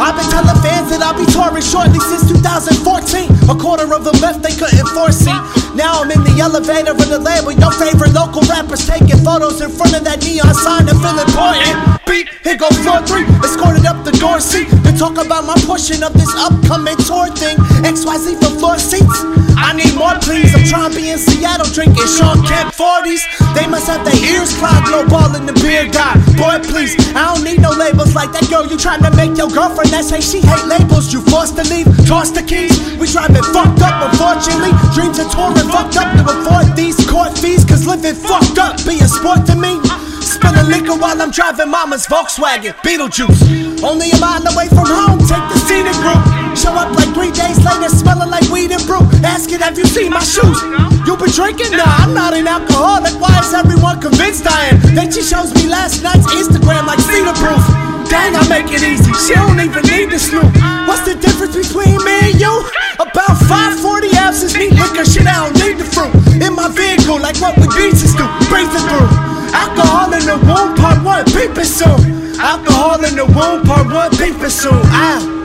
I've 0.00 0.16
been 0.16 0.24
telling 0.32 0.56
fans 0.64 0.88
that 0.88 1.04
I'll 1.04 1.12
be 1.12 1.28
touring 1.28 1.60
shortly 1.60 2.00
since 2.00 2.24
2014. 2.24 3.52
A 3.52 3.54
quarter 3.54 3.84
of 3.92 4.00
them 4.00 4.16
left, 4.24 4.40
they 4.40 4.56
couldn't 4.56 4.88
foresee. 4.96 5.36
Now 5.76 6.00
I'm 6.00 6.08
in 6.08 6.24
the 6.24 6.40
elevator 6.40 6.96
of 6.96 7.04
the 7.04 7.20
label. 7.20 7.52
Your 7.52 7.68
favorite 7.76 8.16
local 8.16 8.40
rappers 8.48 8.88
taking 8.88 9.20
photos 9.20 9.60
in 9.60 9.68
front 9.68 9.92
of 9.92 10.02
that 10.08 10.24
neon 10.24 10.56
sign 10.56 10.88
and 10.88 10.96
feel 11.04 11.20
important. 11.20 12.00
Beat, 12.08 12.32
here 12.40 12.56
go 12.56 12.72
floor 12.80 13.04
three, 13.04 13.28
escorted 13.44 13.84
up 13.84 14.00
the 14.08 14.16
door 14.16 14.40
seat. 14.40 14.72
To 14.88 14.90
talk 14.96 15.20
about 15.20 15.44
my 15.44 15.54
portion 15.68 16.00
of 16.00 16.16
this 16.16 16.32
upcoming 16.32 16.96
tour 17.04 17.28
thing. 17.36 17.60
XYZ 17.84 18.40
for 18.40 18.56
floor 18.56 18.80
seats. 18.80 19.20
I 19.60 19.76
need 19.76 19.92
more, 19.94 20.16
please. 20.24 20.48
I'm 20.56 20.64
trying 20.64 20.90
to 20.90 20.96
be 20.96 21.12
in 21.12 21.20
Seattle 21.20 21.68
drinking 21.68 22.08
Shawn 22.08 22.40
Kemp 22.48 22.72
40s. 22.72 23.20
They 23.52 23.68
must 23.68 23.86
have 23.86 24.00
their 24.08 24.16
ears 24.32 24.56
clogged, 24.56 24.88
no 24.88 25.04
ball 25.04 25.36
in 25.36 25.44
the 25.44 25.52
beer 25.60 25.84
guy. 25.86 26.16
Boy, 26.40 26.58
please, 26.64 26.96
I 27.12 27.28
don't 27.30 27.44
need 27.44 27.60
no 27.60 27.70
labels 27.70 28.16
like 28.16 28.32
that 28.32 28.48
girl 28.48 28.64
you 28.64 28.80
trying 28.80 29.04
to 29.04 29.12
make 29.14 29.36
your 29.36 29.52
girlfriend. 29.52 29.89
That's 29.90 30.10
hey, 30.10 30.22
she 30.22 30.38
hate 30.40 30.66
labels. 30.66 31.12
You 31.12 31.20
forced 31.20 31.58
to 31.58 31.64
leave, 31.66 31.86
toss 32.06 32.30
the 32.30 32.42
keys. 32.42 32.72
We 32.94 33.10
driving 33.10 33.42
fucked 33.50 33.82
up, 33.82 34.06
unfortunately. 34.06 34.70
Dreams 34.94 35.18
of 35.18 35.26
touring 35.34 35.66
fucked 35.66 35.98
up 35.98 36.14
to 36.14 36.22
afford 36.30 36.76
these 36.78 36.96
court 37.10 37.36
fees. 37.36 37.64
Cause 37.66 37.86
living 37.86 38.14
fucked 38.14 38.58
up 38.58 38.78
be 38.86 39.02
a 39.02 39.08
sport 39.10 39.44
to 39.50 39.56
me. 39.58 39.82
Spilling 40.22 40.70
liquor 40.70 40.94
while 40.94 41.20
I'm 41.20 41.30
driving 41.30 41.70
mama's 41.70 42.06
Volkswagen 42.06 42.72
Beetlejuice. 42.86 43.82
Only 43.82 44.12
a 44.12 44.18
mile 44.22 44.46
away 44.46 44.68
from 44.68 44.86
home, 44.86 45.18
take 45.26 45.42
the 45.50 45.58
scenic 45.66 45.98
route. 46.06 46.22
Show 46.56 46.70
up 46.70 46.94
like 46.94 47.10
three 47.12 47.32
days 47.34 47.58
later, 47.66 47.90
smelling 47.90 48.30
like 48.30 48.46
weed 48.48 48.70
and 48.70 48.84
brew. 48.86 49.02
Asking, 49.26 49.58
have 49.58 49.76
you 49.76 49.84
seen 49.86 50.12
my 50.12 50.22
shoes? 50.22 50.62
You 51.02 51.16
been 51.16 51.34
drinking? 51.34 51.74
Nah, 51.74 52.06
I'm 52.06 52.14
not 52.14 52.32
an 52.32 52.46
alcoholic. 52.46 53.18
Why 53.18 53.34
is 53.42 53.52
everyone 53.52 54.00
convinced 54.00 54.46
I 54.46 54.70
am? 54.70 54.94
Then 54.94 55.10
she 55.10 55.22
shows 55.22 55.52
me 55.54 55.66
last 55.66 56.02
night's 56.02 56.30
Instagram 56.30 56.86
like 56.86 57.00
cedar 57.00 57.34
proof. 57.34 57.89
Dang, 58.10 58.34
I 58.34 58.42
make 58.50 58.66
it 58.74 58.82
easy. 58.82 59.12
She 59.14 59.34
don't 59.38 59.60
even 59.62 59.86
need 59.86 60.10
the 60.10 60.18
snoop. 60.18 60.50
What's 60.90 61.06
the 61.06 61.14
difference 61.14 61.54
between 61.54 61.94
me 62.02 62.34
and 62.34 62.40
you? 62.40 62.50
About 62.98 63.38
540 63.46 64.18
ounces 64.18 64.52
neat 64.58 64.74
liquor. 64.74 65.06
Shit, 65.06 65.30
I 65.30 65.46
don't 65.46 65.54
need 65.62 65.78
the 65.78 65.86
fruit. 65.86 66.10
In 66.42 66.58
my 66.58 66.66
vehicle, 66.66 67.22
like 67.22 67.38
what 67.38 67.54
we 67.56 67.70
Jesus 67.78 68.10
do. 68.18 68.26
Breathing 68.50 68.82
through. 68.90 69.06
Alcohol 69.54 70.10
in 70.12 70.26
the 70.26 70.42
womb, 70.42 70.74
part 70.74 70.98
one, 71.06 71.24
peeping 71.30 71.62
soon. 71.62 72.34
Alcohol 72.42 72.98
in 73.04 73.14
the 73.14 73.26
womb, 73.30 73.62
part 73.62 73.86
one, 73.86 74.10
peeping 74.18 74.50
soon. 74.50 74.82
Ah. 74.90 75.40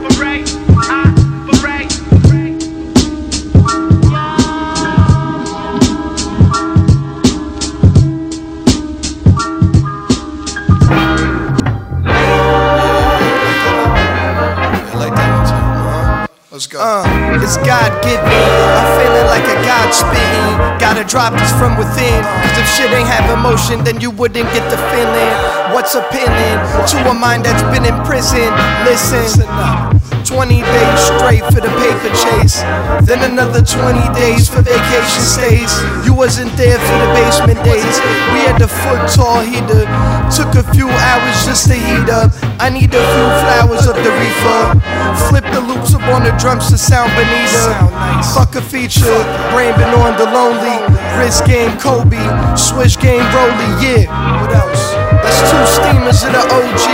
Uh, 16.75 17.07
it's 17.39 17.55
God 17.63 17.87
given. 18.03 18.27
I'm 18.27 18.89
feeling 18.99 19.27
like 19.31 19.47
a 19.47 19.57
God 19.63 19.87
spitting. 19.95 20.51
Gotta 20.75 21.07
drop 21.07 21.31
this 21.31 21.51
from 21.55 21.79
within. 21.79 22.19
Cause 22.19 22.57
if 22.59 22.67
shit 22.75 22.91
ain't 22.91 23.07
have 23.07 23.31
emotion, 23.31 23.83
then 23.83 24.01
you 24.01 24.11
wouldn't 24.11 24.51
get 24.51 24.67
the 24.69 24.75
feeling. 24.91 25.31
What's 25.71 25.95
appealing 25.95 26.59
to 26.91 26.97
a 27.09 27.13
mind 27.13 27.45
that's 27.45 27.63
been 27.71 27.87
in 27.87 27.95
prison? 28.03 28.51
Listen. 28.83 29.47
20 30.25 30.61
days 30.61 30.99
straight 31.15 31.45
for 31.53 31.61
the 31.61 31.71
paper 31.79 32.11
chase. 32.11 32.59
Then 33.05 33.23
another 33.23 33.61
20 33.61 34.19
days 34.19 34.49
for 34.49 34.59
vacation 34.61 35.21
stays. 35.21 35.71
You 36.03 36.13
wasn't 36.13 36.51
there 36.57 36.79
for 36.81 36.97
the 36.99 37.09
basement 37.13 37.63
days. 37.63 37.95
We 38.33 38.43
had 38.43 38.57
the 38.59 38.67
foot 38.67 39.05
tall 39.13 39.41
heater. 39.41 39.85
Took 40.31 40.55
a 40.55 40.63
few 40.73 40.89
hours 40.89 41.45
just 41.45 41.67
to 41.67 41.75
heat 41.75 42.09
up. 42.09 42.31
I 42.59 42.69
need 42.69 42.93
a 42.93 43.03
few 43.03 43.27
flowers 43.43 43.85
of 43.87 43.95
the 43.95 44.11
reefer. 44.11 44.79
Flip 45.29 45.45
the 45.53 45.61
loops 45.61 45.93
up 45.93 46.01
on 46.13 46.23
the 46.23 46.31
drums 46.39 46.69
to 46.71 46.77
sound 46.77 47.11
Benita. 47.15 47.75
Fuck 48.33 48.55
a 48.55 48.61
feature. 48.61 49.21
Brain 49.51 49.75
been 49.75 49.93
on 49.93 50.17
the 50.17 50.25
lonely. 50.25 50.81
Wrist 51.19 51.45
game 51.45 51.77
Kobe. 51.77 52.19
Swish 52.57 52.97
game 52.97 53.25
Rolly. 53.35 53.69
Yeah. 53.83 54.41
What 54.41 54.51
else? 54.55 54.94
That's 55.25 55.41
two 55.49 55.65
steamers 55.81 56.21
of 56.21 56.37
the 56.37 56.43
OG. 56.53 56.85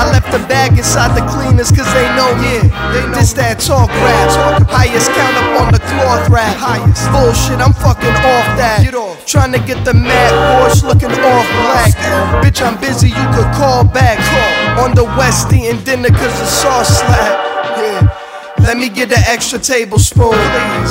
I 0.00 0.08
left 0.08 0.32
the 0.32 0.40
bag 0.48 0.78
inside 0.78 1.12
the 1.12 1.20
cleaners 1.28 1.68
cause 1.68 1.84
they 1.92 2.08
know 2.16 2.32
me. 2.40 2.72
This 3.12 3.36
that 3.36 3.60
talk 3.60 3.92
rap. 4.00 4.64
Highest 4.72 5.12
count 5.12 5.36
up 5.36 5.60
on 5.60 5.68
the 5.76 5.82
cloth 5.92 6.24
rap. 6.32 6.56
Highest. 6.56 7.04
Bullshit, 7.12 7.60
I'm 7.60 7.76
fucking 7.76 8.16
off 8.24 8.48
that. 8.56 8.80
Get 8.82 8.94
off. 8.94 9.20
Trying 9.26 9.52
to 9.52 9.60
get 9.60 9.84
the 9.84 9.92
mad 9.92 10.32
Porsche 10.56 10.88
looking 10.88 11.12
off 11.12 11.46
black. 11.60 11.92
Bitch, 12.40 12.64
I'm 12.64 12.80
busy, 12.80 13.08
you 13.12 13.26
could 13.36 13.52
call 13.60 13.84
back. 13.84 14.16
On 14.80 14.94
the 14.94 15.04
west 15.04 15.52
eating 15.52 15.82
dinner 15.84 16.08
cause 16.08 16.32
the 16.40 16.46
sauce 16.46 17.00
slap. 17.00 17.45
Let 18.66 18.78
me 18.78 18.88
get 18.88 19.12
an 19.12 19.22
extra 19.26 19.60
tablespoon. 19.60 20.34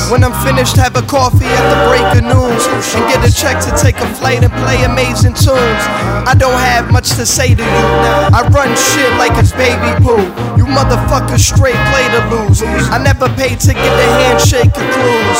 When 0.09 0.23
I'm 0.23 0.31
finished, 0.47 0.77
have 0.77 0.95
a 0.95 1.01
coffee 1.01 1.43
at 1.43 1.65
the 1.67 1.79
break 1.91 2.07
of 2.15 2.23
noon. 2.23 2.55
And 2.55 3.03
get 3.11 3.19
a 3.19 3.27
check 3.29 3.59
to 3.67 3.71
take 3.75 3.97
a 3.99 4.07
flight 4.15 4.43
and 4.43 4.53
play 4.63 4.83
amazing 4.85 5.33
tunes. 5.33 5.83
I 6.23 6.35
don't 6.39 6.55
have 6.55 6.89
much 6.89 7.09
to 7.19 7.25
say 7.25 7.53
to 7.53 7.61
you. 7.61 7.85
I 8.31 8.47
run 8.47 8.71
shit 8.77 9.11
like 9.19 9.35
it's 9.35 9.51
baby 9.51 9.91
poo. 9.99 10.23
You 10.55 10.63
motherfuckers 10.71 11.43
straight 11.43 11.75
play 11.91 12.07
to 12.15 12.21
lose. 12.31 12.63
I 12.63 12.97
never 12.97 13.27
paid 13.35 13.59
to 13.67 13.73
get 13.73 13.91
the 13.99 14.07
handshake 14.23 14.71
of 14.71 14.87
clues. 14.95 15.39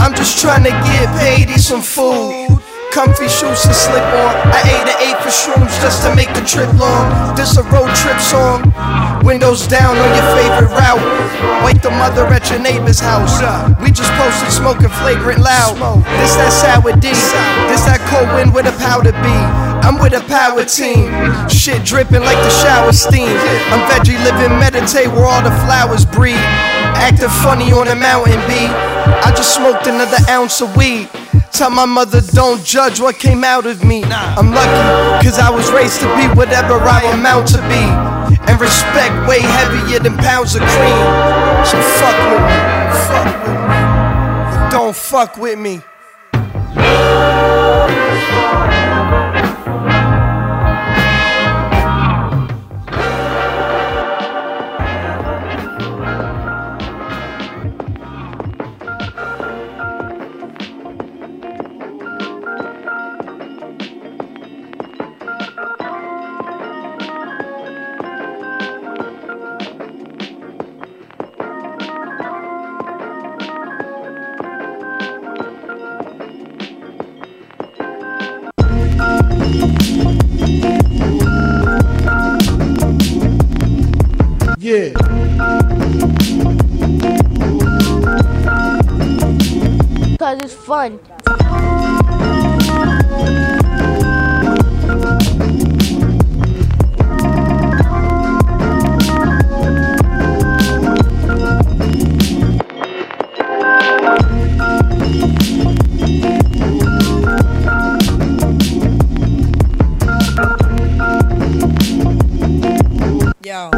I'm 0.00 0.14
just 0.14 0.40
trying 0.40 0.64
to 0.64 0.70
get 0.70 1.12
paid, 1.20 1.50
some 1.60 1.82
food. 1.82 2.69
Comfy 2.90 3.28
shoes 3.28 3.62
to 3.62 3.72
slip 3.72 4.02
on. 4.02 4.34
I 4.50 4.60
ate 4.66 4.82
an 4.82 4.98
eight 4.98 5.18
for 5.22 5.30
shrooms 5.30 5.70
just 5.78 6.02
to 6.02 6.10
make 6.14 6.26
the 6.34 6.42
trip 6.42 6.66
long. 6.74 7.36
This 7.36 7.56
a 7.56 7.62
road 7.70 7.94
trip 7.94 8.18
song. 8.18 8.66
Windows 9.22 9.68
down 9.68 9.94
on 9.94 10.10
your 10.10 10.26
favorite 10.34 10.74
route. 10.74 10.98
Wake 11.64 11.82
the 11.82 11.90
mother 11.90 12.26
at 12.26 12.50
your 12.50 12.58
neighbor's 12.58 12.98
house. 12.98 13.38
We 13.78 13.94
just 13.94 14.10
posted 14.18 14.50
smoking 14.50 14.90
flagrant 14.98 15.38
loud. 15.38 15.78
This 16.18 16.34
that 16.34 16.50
sour 16.50 16.90
D. 16.98 17.14
This 17.70 17.86
that 17.86 18.02
cold 18.10 18.26
wind 18.34 18.52
with 18.52 18.66
a 18.66 18.74
powder 18.82 19.14
B. 19.22 19.28
I'm 19.86 20.02
with 20.02 20.18
a 20.18 20.26
power 20.26 20.66
team. 20.66 21.14
Shit 21.48 21.86
dripping 21.86 22.26
like 22.26 22.42
the 22.42 22.50
shower 22.58 22.92
steam. 22.92 23.30
I'm 23.70 23.86
veggie 23.86 24.18
living, 24.18 24.58
meditate 24.58 25.14
where 25.14 25.30
all 25.30 25.42
the 25.46 25.54
flowers 25.62 26.04
breed. 26.04 26.42
Acting 26.98 27.30
funny 27.46 27.70
on 27.70 27.86
the 27.86 27.94
mountain 27.94 28.42
B. 28.50 28.66
I 28.66 29.30
just 29.30 29.54
smoked 29.54 29.86
another 29.86 30.18
ounce 30.28 30.60
of 30.60 30.74
weed. 30.76 31.08
Tell 31.52 31.70
my 31.70 31.84
mother 31.84 32.20
don't 32.20 32.64
judge 32.64 33.00
what 33.00 33.18
came 33.18 33.44
out 33.44 33.66
of 33.66 33.84
me. 33.84 34.02
I'm 34.04 34.50
lucky, 34.50 35.26
cause 35.26 35.38
I 35.38 35.50
was 35.50 35.70
raised 35.70 36.00
to 36.00 36.06
be 36.16 36.26
whatever 36.34 36.74
I 36.80 37.02
amount 37.12 37.48
to 37.48 37.58
be. 37.68 37.84
And 38.50 38.60
respect 38.60 39.28
way 39.28 39.40
heavier 39.40 39.98
than 39.98 40.16
pounds 40.16 40.54
of 40.54 40.62
cream. 40.62 41.06
So 41.66 41.76
fuck 42.00 42.16
with 42.30 42.42
me, 42.48 42.56
fuck 43.10 43.46
with 43.46 43.58
me. 43.68 43.80
But 44.52 44.70
don't 44.70 44.96
fuck 44.96 45.36
with 45.36 45.58
me. 45.58 45.82
Fun. 90.70 91.00
Yo. 113.42 113.70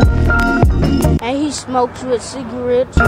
And 1.22 1.38
he 1.38 1.50
smokes 1.50 2.02
with 2.02 2.22
cigarettes. 2.22 2.98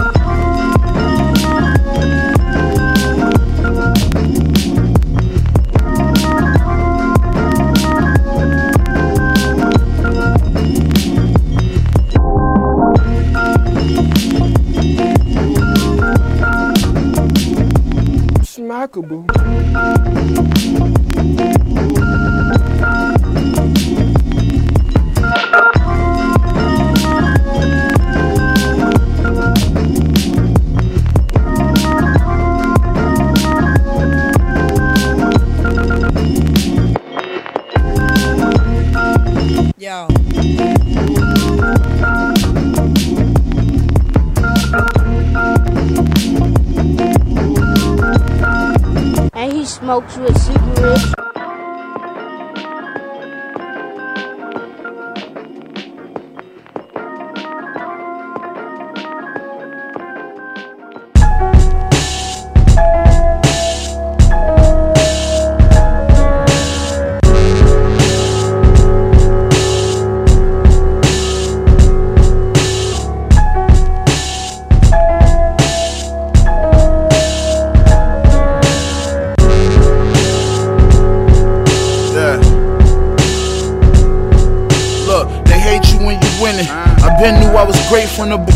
Smokes 49.85 50.17
with 50.17 50.35
cigarettes. 50.41 51.44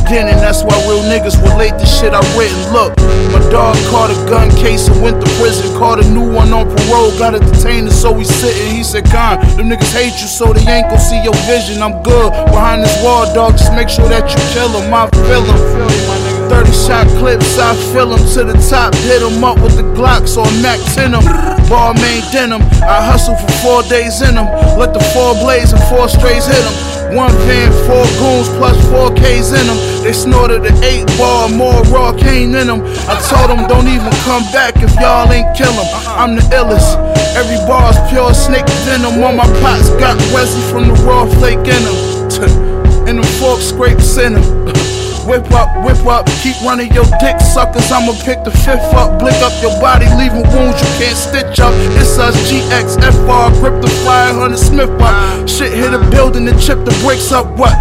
Beginning. 0.09 0.41
That's 0.41 0.63
why 0.63 0.73
real 0.89 1.05
niggas 1.05 1.37
relate 1.37 1.77
to 1.77 1.85
shit 1.85 2.13
I 2.13 2.21
written. 2.33 2.57
Look, 2.73 2.97
my 3.29 3.39
dog 3.53 3.77
caught 3.93 4.09
a 4.09 4.17
gun 4.29 4.49
case 4.57 4.87
and 4.87 5.01
went 5.01 5.23
to 5.23 5.29
prison. 5.37 5.69
Caught 5.77 6.03
a 6.03 6.09
new 6.09 6.25
one 6.25 6.51
on 6.51 6.65
parole, 6.65 7.13
got 7.17 7.35
it 7.35 7.45
detained, 7.45 7.91
so 7.91 8.11
we 8.11 8.25
sitting. 8.25 8.75
He 8.75 8.83
said, 8.83 9.05
Con, 9.05 9.37
them 9.55 9.69
niggas 9.69 9.93
hate 9.93 10.17
you, 10.19 10.27
so 10.27 10.51
they 10.51 10.65
ain't 10.65 10.89
gon' 10.89 10.99
see 10.99 11.21
your 11.21 11.37
vision. 11.45 11.83
I'm 11.83 12.01
good 12.01 12.31
behind 12.49 12.81
this 12.81 13.03
wall, 13.03 13.31
dog. 13.33 13.53
Just 13.53 13.73
make 13.73 13.89
sure 13.89 14.09
that 14.09 14.25
you 14.25 14.41
kill 14.53 14.73
him. 14.73 14.93
I 14.93 15.07
feel 15.29 15.45
him. 15.45 16.18
30 16.49 16.73
shot 16.73 17.07
clips, 17.21 17.57
I 17.61 17.77
fill 17.93 18.09
them 18.09 18.25
to 18.33 18.41
the 18.43 18.57
top. 18.69 18.95
Hit 19.05 19.21
them 19.21 19.43
up 19.43 19.61
with 19.61 19.77
the 19.77 19.85
Glocks 19.93 20.35
or 20.35 20.49
Max 20.65 20.97
in 20.97 21.13
them. 21.13 21.21
Balmain 21.69 22.25
denim. 22.33 22.61
I 22.81 23.05
hustle 23.05 23.37
for 23.37 23.51
four 23.61 23.81
days 23.85 24.21
in 24.25 24.33
them. 24.33 24.49
Let 24.73 24.91
the 24.97 25.03
four 25.13 25.37
blaze 25.37 25.71
and 25.71 25.83
four 25.85 26.09
strays 26.09 26.49
hit 26.49 26.57
them. 26.57 27.15
One 27.15 27.33
van, 27.45 27.69
four 27.85 28.05
goons 28.17 28.49
plus 28.57 28.77
four 28.89 29.13
K's 29.13 29.53
in 29.53 29.65
them. 29.65 29.77
They 30.01 30.13
snorted 30.13 30.65
an 30.65 30.77
eight 30.83 31.05
ball, 31.17 31.49
more 31.49 31.81
raw 31.93 32.13
cane 32.13 32.53
in 32.53 32.67
them. 32.67 32.81
I 33.05 33.17
told 33.29 33.49
them 33.53 33.69
don't 33.69 33.87
even 33.87 34.13
come 34.25 34.43
back 34.49 34.77
if 34.81 34.93
y'all 34.97 35.29
ain't 35.31 35.55
kill 35.55 35.73
them. 35.73 35.89
I'm 36.17 36.35
the 36.35 36.41
illest. 36.49 36.97
Every 37.37 37.61
bar's 37.69 37.97
pure 38.09 38.33
snake 38.33 38.69
venom. 38.89 39.21
On 39.21 39.37
my 39.37 39.45
pots 39.61 39.89
got 40.01 40.17
Wesley 40.33 40.65
from 40.73 40.89
the 40.89 40.97
raw 41.05 41.25
flake 41.37 41.61
in 41.61 41.81
them. 41.85 43.07
And 43.07 43.17
them 43.17 43.29
fork 43.37 43.61
scrapes 43.61 44.17
in 44.17 44.33
them. 44.33 44.85
Whip 45.29 45.45
up, 45.51 45.69
whip 45.85 46.01
up, 46.09 46.25
keep 46.41 46.57
running 46.65 46.91
your 46.91 47.05
dick 47.21 47.37
suckers. 47.39 47.91
I'ma 47.91 48.17
pick 48.25 48.41
the 48.43 48.49
fifth 48.49 48.89
up, 48.97 49.19
blick 49.21 49.37
up 49.45 49.53
your 49.61 49.77
body, 49.77 50.09
leaving 50.17 50.41
wounds 50.49 50.81
you 50.81 50.89
can't 50.97 51.13
stitch 51.13 51.59
up. 51.61 51.69
It's 52.01 52.17
us, 52.17 52.33
GX, 52.49 52.97
FR, 52.97 53.53
grip 53.61 53.79
the 53.79 53.93
500 54.09 54.57
Smith 54.57 54.89
up. 54.97 55.47
Shit 55.47 55.71
hit 55.71 55.93
a 55.93 56.01
building 56.09 56.47
and 56.47 56.59
chip 56.59 56.83
the 56.83 56.97
bricks 57.05 57.31
up. 57.31 57.45
What? 57.59 57.77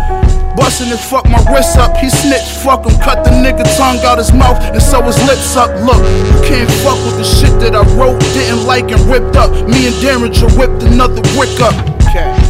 Bustin' 0.61 0.93
and 0.93 1.01
fuck 1.01 1.25
my 1.25 1.41
wrist 1.49 1.79
up. 1.79 1.97
He 1.97 2.11
snitched, 2.11 2.53
fuck 2.61 2.85
him, 2.85 2.93
cut 3.01 3.25
the 3.25 3.31
nigga 3.31 3.65
tongue 3.81 4.05
out 4.05 4.19
his 4.19 4.31
mouth 4.31 4.61
and 4.61 4.83
sew 4.83 5.01
his 5.01 5.17
lips 5.25 5.57
up. 5.57 5.73
Look, 5.89 6.05
you 6.05 6.37
can't 6.45 6.71
fuck 6.85 7.01
with 7.09 7.17
the 7.17 7.25
shit 7.25 7.57
that 7.65 7.73
I 7.75 7.81
wrote, 7.97 8.21
didn't 8.37 8.67
like 8.67 8.93
and 8.93 9.01
ripped 9.09 9.37
up. 9.37 9.49
Me 9.67 9.89
and 9.89 9.97
Derringer 10.05 10.53
whipped 10.53 10.83
another 10.85 11.25
brick 11.33 11.57
up. 11.65 11.73
Okay. 12.13 12.48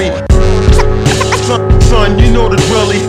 Me. 0.00 0.08
Son, 1.44 1.60
son 1.92 2.18
you 2.18 2.32
know 2.32 2.48
the 2.48 2.56
drilly. 2.68 3.00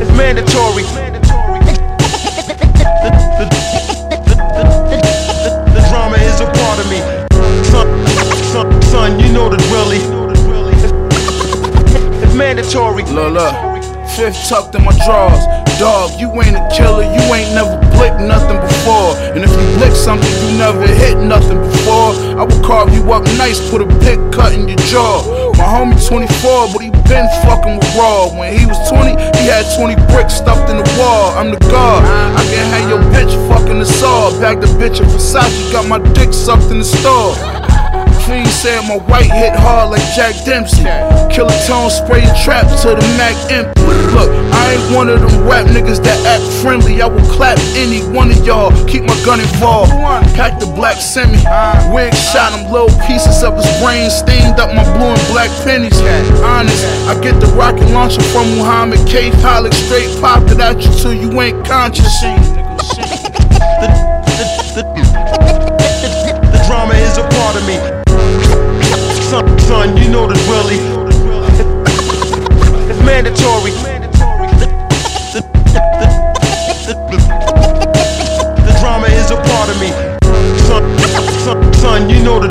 It's, 0.00 0.12
mandatory. 0.16 0.84
The, 5.74 5.82
drama 5.90 6.18
is 6.18 6.40
a 6.40 6.46
part 6.46 6.78
of 6.78 6.86
me. 6.88 7.00
Son, 7.64 7.86
son, 8.52 8.82
son 8.82 9.18
you 9.18 9.32
know 9.32 9.48
the 9.48 9.56
drilly. 9.68 9.98
It's, 10.72 10.92
it's 12.22 12.34
mandatory. 12.34 13.02
Look. 13.02 13.54
Fifth 14.14 14.48
tucked 14.48 14.74
in 14.76 14.84
my 14.84 14.96
drawers. 15.04 15.44
Dog, 15.80 16.18
you 16.20 16.30
ain't 16.42 16.56
a 16.56 16.68
killer, 16.74 17.02
you 17.02 17.34
ain't 17.34 17.52
never 17.52 17.76
blicked 17.96 18.20
nothing 18.20 18.60
before. 18.60 18.75
And 18.86 19.42
if 19.42 19.50
you 19.50 19.78
blick 19.78 19.94
something, 19.96 20.30
you 20.46 20.58
never 20.58 20.86
hit 20.86 21.18
nothing 21.18 21.58
before. 21.58 22.14
I 22.38 22.44
will 22.44 22.62
carve 22.64 22.94
you 22.94 23.02
up 23.12 23.24
nice, 23.36 23.58
put 23.70 23.82
a 23.82 23.86
big 24.00 24.18
cut 24.32 24.52
in 24.52 24.68
your 24.68 24.78
jaw. 24.86 25.52
My 25.58 25.64
homie 25.64 25.98
24, 26.06 26.72
but 26.72 26.82
he 26.82 26.90
been 27.10 27.26
fucking 27.42 27.78
with 27.78 27.96
Raw. 27.96 28.30
When 28.38 28.56
he 28.56 28.66
was 28.66 28.78
20, 28.88 29.10
he 29.38 29.46
had 29.50 29.66
20 29.76 29.94
bricks 30.12 30.34
stuffed 30.34 30.70
in 30.70 30.76
the 30.76 30.96
wall. 30.98 31.34
I'm 31.34 31.50
the 31.50 31.58
god. 31.66 32.04
I 32.38 32.42
can 32.46 32.66
have 32.70 32.88
your 32.88 33.02
bitch 33.10 33.34
fucking 33.48 33.78
the 33.78 33.86
saw. 33.86 34.30
Back 34.40 34.60
the 34.60 34.66
bitch 34.78 35.00
in 35.00 35.06
Versace, 35.06 35.72
got 35.72 35.88
my 35.88 35.98
dick 36.12 36.32
sucked 36.32 36.70
in 36.70 36.78
the 36.78 36.84
store. 36.84 37.65
Fiend 38.26 38.48
said 38.48 38.82
my 38.88 38.98
white 39.06 39.30
hit 39.30 39.54
hard 39.54 39.90
like 39.94 40.02
Jack 40.18 40.34
Dempsey. 40.44 40.82
Killer 41.30 41.54
tone 41.62 41.90
spray 41.90 42.26
trap 42.42 42.66
to 42.82 42.98
the 42.98 43.06
Mac 43.14 43.38
empty. 43.54 43.78
Look, 44.18 44.26
I 44.50 44.74
ain't 44.74 44.96
one 44.96 45.08
of 45.08 45.20
them 45.22 45.46
rap 45.46 45.66
niggas 45.70 46.02
that 46.02 46.18
act 46.26 46.42
friendly. 46.58 47.00
I 47.00 47.06
will 47.06 47.22
clap 47.30 47.56
any 47.78 48.02
one 48.10 48.32
of 48.34 48.44
y'all. 48.44 48.74
Keep 48.90 49.04
my 49.04 49.14
gun 49.24 49.38
involved. 49.38 49.92
Pack 50.34 50.58
the 50.58 50.66
black 50.66 50.98
semi. 50.98 51.38
Wig 51.94 52.10
shot 52.14 52.50
him, 52.50 52.66
little 52.66 52.90
pieces 53.06 53.46
of 53.46 53.54
his 53.54 53.70
brain 53.78 54.10
stained 54.10 54.58
up 54.58 54.74
my 54.74 54.82
blue 54.98 55.14
and 55.14 55.26
black 55.30 55.50
pennies. 55.62 55.94
Honest, 56.42 56.82
I 57.06 57.14
get 57.22 57.38
the 57.38 57.46
rocket 57.54 57.86
launcher 57.94 58.22
from 58.34 58.50
Muhammad 58.58 59.06
K. 59.06 59.30
Pollock. 59.38 59.72
Straight 59.72 60.10
pop 60.18 60.42
it 60.50 60.58
at 60.58 60.82
you 60.82 60.90
till 60.98 61.14
you 61.14 61.30
ain't 61.40 61.64
conscious. 61.64 62.10
The, 62.22 62.34
the, 64.74 64.82
the, 64.82 64.82
the 66.42 66.60
drama 66.66 66.94
is 66.94 67.18
a 67.18 67.28
part 67.30 67.54
of 67.54 67.62
me. 67.70 68.05
Son, 69.26 69.58
son 69.58 69.96
you 69.96 70.08
know 70.08 70.28
the 70.28 70.34
drilly. 70.46 70.78
It's 72.88 73.02
mandatory. 73.04 73.72
The, 78.62 78.76
drama 78.78 79.08
is 79.08 79.32
a 79.32 79.36
part 79.36 79.68
of 79.68 79.80
me. 79.80 79.90
Son, 80.68 80.98
son, 81.42 81.74
son 81.74 82.08
you 82.08 82.22
know 82.22 82.38
the. 82.38 82.46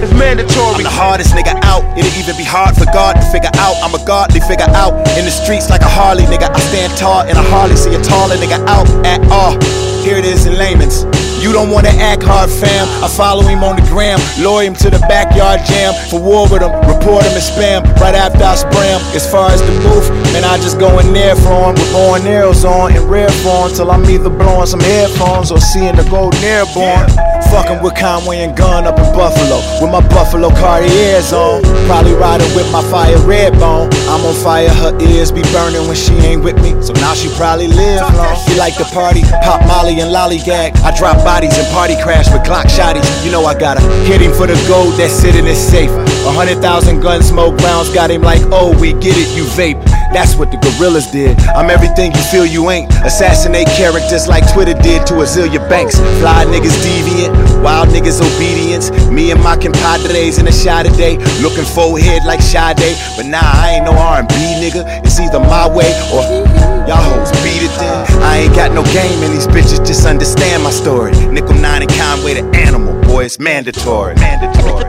It's 0.00 0.14
mandatory. 0.14 0.76
I'm 0.76 0.82
the 0.84 0.90
hardest 0.90 1.34
nigga 1.34 1.58
out. 1.64 1.82
It'll 1.98 2.16
even 2.16 2.36
be 2.36 2.44
hard 2.44 2.76
for 2.76 2.84
God 2.86 3.14
to 3.14 3.22
figure 3.32 3.50
out. 3.56 3.74
I'm 3.82 4.00
a 4.00 4.04
godly 4.06 4.38
figure 4.38 4.70
out. 4.70 4.94
In 5.18 5.24
the 5.24 5.32
streets 5.32 5.68
like 5.68 5.82
a 5.82 5.88
Harley 5.88 6.22
nigga. 6.24 6.48
I 6.48 6.60
stand 6.60 6.96
tall 6.96 7.26
in 7.26 7.36
a 7.36 7.42
Harley. 7.42 7.74
See 7.74 7.92
a 7.92 8.00
taller 8.00 8.36
nigga 8.36 8.64
out 8.68 8.86
at 9.04 9.20
all. 9.32 9.91
Here 10.02 10.16
it 10.16 10.24
is 10.24 10.46
in 10.46 10.58
layman's. 10.58 11.06
You 11.42 11.52
don't 11.52 11.70
wanna 11.70 11.94
act 11.98 12.22
hard, 12.22 12.50
fam. 12.50 12.86
I 13.02 13.08
follow 13.08 13.42
him 13.42 13.62
on 13.62 13.76
the 13.76 13.82
gram, 13.86 14.18
lure 14.38 14.62
him 14.62 14.74
to 14.82 14.90
the 14.90 14.98
backyard 15.10 15.60
jam. 15.66 15.94
For 16.10 16.20
war 16.20 16.46
with 16.50 16.62
him, 16.62 16.70
report 16.90 17.22
him 17.22 17.34
as 17.38 17.50
spam. 17.50 17.82
Right 17.98 18.14
after 18.14 18.42
I 18.42 18.54
spray 18.54 18.90
him. 18.94 19.02
As 19.14 19.30
far 19.30 19.50
as 19.50 19.60
the 19.62 19.74
booth, 19.82 20.10
man, 20.34 20.42
I 20.42 20.56
just 20.58 20.78
go 20.78 20.98
in 20.98 21.12
there 21.12 21.34
for 21.34 21.70
him 21.70 21.74
with 21.74 21.92
born 21.92 22.22
arrows 22.26 22.64
on 22.64 22.94
in 22.94 23.02
rare 23.06 23.30
form 23.46 23.70
till 23.74 23.90
I'm 23.90 24.04
either 24.10 24.30
blowing 24.30 24.66
some 24.66 24.80
headphones 24.80 25.50
or 25.50 25.60
seeing 25.60 25.94
the 25.94 26.06
golden 26.10 26.42
airborne. 26.42 27.06
Fucking 27.50 27.82
with 27.82 27.94
Conway 27.96 28.38
and 28.38 28.56
Gun 28.56 28.86
up 28.86 28.96
in 28.96 29.04
Buffalo 29.12 29.60
with 29.82 29.92
my 29.92 30.00
Buffalo 30.08 30.48
Cartiers 30.56 31.34
on. 31.34 31.60
Probably 31.84 32.14
riding 32.14 32.48
with 32.56 32.70
my 32.72 32.82
fire 32.88 33.18
red 33.26 33.52
bone. 33.60 33.90
I'm 34.08 34.24
on 34.24 34.34
fire, 34.42 34.70
her 34.70 34.96
ears 35.02 35.30
be 35.30 35.42
burning 35.52 35.86
when 35.86 35.96
she 35.96 36.14
ain't 36.24 36.42
with 36.42 36.56
me. 36.62 36.70
So 36.80 36.94
now 36.94 37.12
she 37.12 37.28
probably 37.36 37.68
live 37.68 38.00
long. 38.16 38.38
She 38.46 38.56
like 38.56 38.76
to 38.78 38.84
party, 38.84 39.20
pop 39.44 39.60
Molly 39.66 39.91
and 40.00 40.10
lollygag. 40.10 40.76
I 40.82 40.96
drop 40.96 41.18
bodies 41.24 41.56
and 41.58 41.66
party 41.68 41.96
crash 42.02 42.30
with 42.32 42.42
Glock 42.42 42.64
shotties. 42.64 43.04
You 43.24 43.30
know 43.30 43.44
I 43.44 43.58
gotta 43.58 43.80
hit 44.06 44.20
him 44.20 44.32
for 44.32 44.46
the 44.46 44.56
gold 44.68 44.94
that's 44.94 45.12
sitting 45.12 45.46
in 45.46 45.56
safe. 45.56 45.90
A 46.24 46.30
hundred 46.32 46.62
thousand 46.62 47.00
gun 47.00 47.22
smoke 47.22 47.58
rounds 47.60 47.92
got 47.92 48.10
him 48.10 48.22
like, 48.22 48.40
oh, 48.52 48.78
we 48.80 48.92
get 48.94 49.16
it, 49.18 49.28
you 49.36 49.44
vape. 49.58 49.82
That's 50.12 50.36
what 50.36 50.50
the 50.50 50.58
gorillas 50.58 51.10
did. 51.10 51.38
I'm 51.56 51.70
everything 51.70 52.12
you 52.12 52.22
feel 52.30 52.44
you 52.46 52.70
ain't. 52.70 52.92
Assassinate 53.02 53.66
characters 53.68 54.28
like 54.28 54.44
Twitter 54.52 54.74
did 54.74 55.06
to 55.06 55.14
Azealia 55.24 55.66
Banks. 55.68 55.96
Fly 56.20 56.44
niggas 56.46 56.76
deviant, 56.84 57.62
wild 57.62 57.88
niggas 57.88 58.20
obedience. 58.20 58.90
Me 59.10 59.30
and 59.30 59.42
my 59.42 59.56
compadres 59.56 60.38
in 60.38 60.46
a 60.46 60.52
shot 60.52 60.84
today, 60.84 61.16
looking 61.40 61.64
forehead 61.64 62.24
like 62.24 62.40
Sade. 62.40 62.96
But 63.16 63.26
nah, 63.26 63.40
I 63.42 63.76
ain't 63.76 63.84
no 63.84 63.92
R&B 63.92 64.34
nigga. 64.60 64.84
It's 65.04 65.18
either 65.18 65.40
my 65.40 65.66
way 65.66 65.90
or 66.12 66.71
y'all 66.86 67.02
hoes 67.02 67.30
beat 67.42 67.62
it 67.62 67.70
then. 67.78 68.22
I 68.22 68.38
ain't 68.38 68.54
got 68.54 68.72
no 68.72 68.82
game 68.92 69.22
in 69.22 69.32
these 69.32 69.46
bitches, 69.46 69.86
just 69.86 70.06
understand 70.06 70.62
my 70.62 70.70
story. 70.70 71.12
Nickel 71.28 71.54
nine 71.54 71.82
and 71.82 71.90
Conway 71.92 72.34
the 72.34 72.44
animal, 72.56 73.00
boy, 73.02 73.24
it's 73.24 73.38
mandatory. 73.38 74.14
Mandatory. 74.16 74.84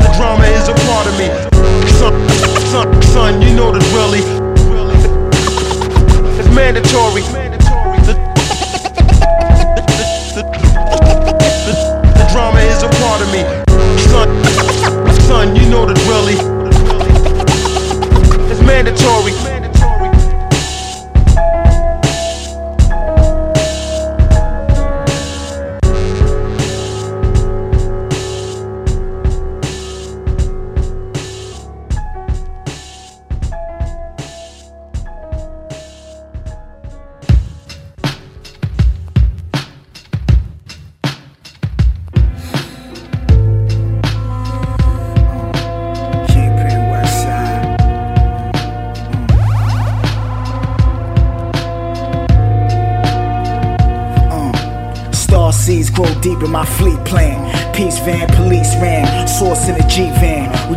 The 0.00 0.10
drama 0.16 0.44
is 0.44 0.68
a 0.68 0.74
part 0.86 1.06
of 1.06 1.14
me. 1.18 1.28
Son, 1.98 2.12
son, 2.70 3.02
son, 3.02 3.42
you 3.42 3.54
know 3.54 3.72
the 3.72 3.80
drilly. 3.90 4.22
It's 6.38 6.54
mandatory. 6.54 7.49
Mandatory. 18.82 19.19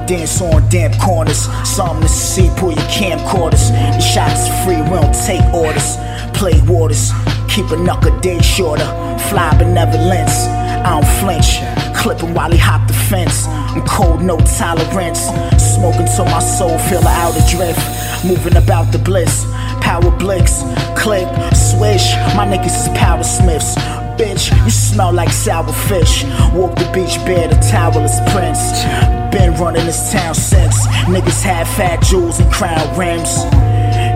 Dance 0.06 0.42
on 0.42 0.68
damp 0.70 0.98
corners. 1.00 1.48
Some 1.68 2.02
to 2.02 2.08
see, 2.08 2.50
pull 2.58 2.72
your 2.72 2.90
camcorders. 2.90 3.70
The 3.70 4.02
shot 4.02 4.32
is 4.32 4.48
free, 4.64 4.82
we 4.82 4.90
don't 4.90 5.16
take 5.26 5.46
orders. 5.54 5.98
Play 6.34 6.60
waters, 6.68 7.12
keep 7.48 7.70
a 7.72 7.78
knuckle 7.78 8.18
day 8.20 8.42
shorter. 8.42 8.86
Fly 9.30 9.56
benevolence, 9.58 10.48
I 10.48 11.00
don't 11.00 11.08
flinch. 11.20 11.60
Clipping 11.96 12.34
while 12.34 12.52
he 12.52 12.58
hop 12.58 12.86
the 12.88 12.94
fence. 12.94 13.48
I'm 13.48 13.86
cold, 13.88 14.22
no 14.22 14.38
tolerance. 14.58 15.22
Smoking 15.58 16.08
till 16.16 16.26
my 16.26 16.40
soul 16.40 16.78
feel 16.78 17.02
the 17.02 17.08
outer 17.08 17.44
drift. 17.50 18.26
Moving 18.26 18.58
about 18.58 18.92
the 18.92 19.00
bliss. 19.00 19.46
Power 19.80 20.12
blicks, 20.18 20.64
click, 20.96 21.28
swish. 21.56 22.14
My 22.36 22.46
niggas 22.46 22.88
is 22.88 22.90
power 22.98 23.24
smiths. 23.24 23.76
Bitch, 24.18 24.52
you 24.64 24.70
smell 24.70 25.14
like 25.14 25.32
sour 25.32 25.72
fish. 25.72 26.24
Walk 26.54 26.76
the 26.76 26.90
beach 26.94 27.18
bare, 27.26 27.48
the 27.48 27.56
toweless 27.72 28.20
prince. 28.32 29.23
Been 29.34 29.56
running 29.56 29.88
this 29.88 30.12
town 30.12 30.36
since. 30.36 30.86
Niggas 31.08 31.42
had 31.42 31.68
fat 31.68 32.04
jewels 32.04 32.40
and 32.40 32.52
crown 32.54 32.96
rims. 32.96 33.44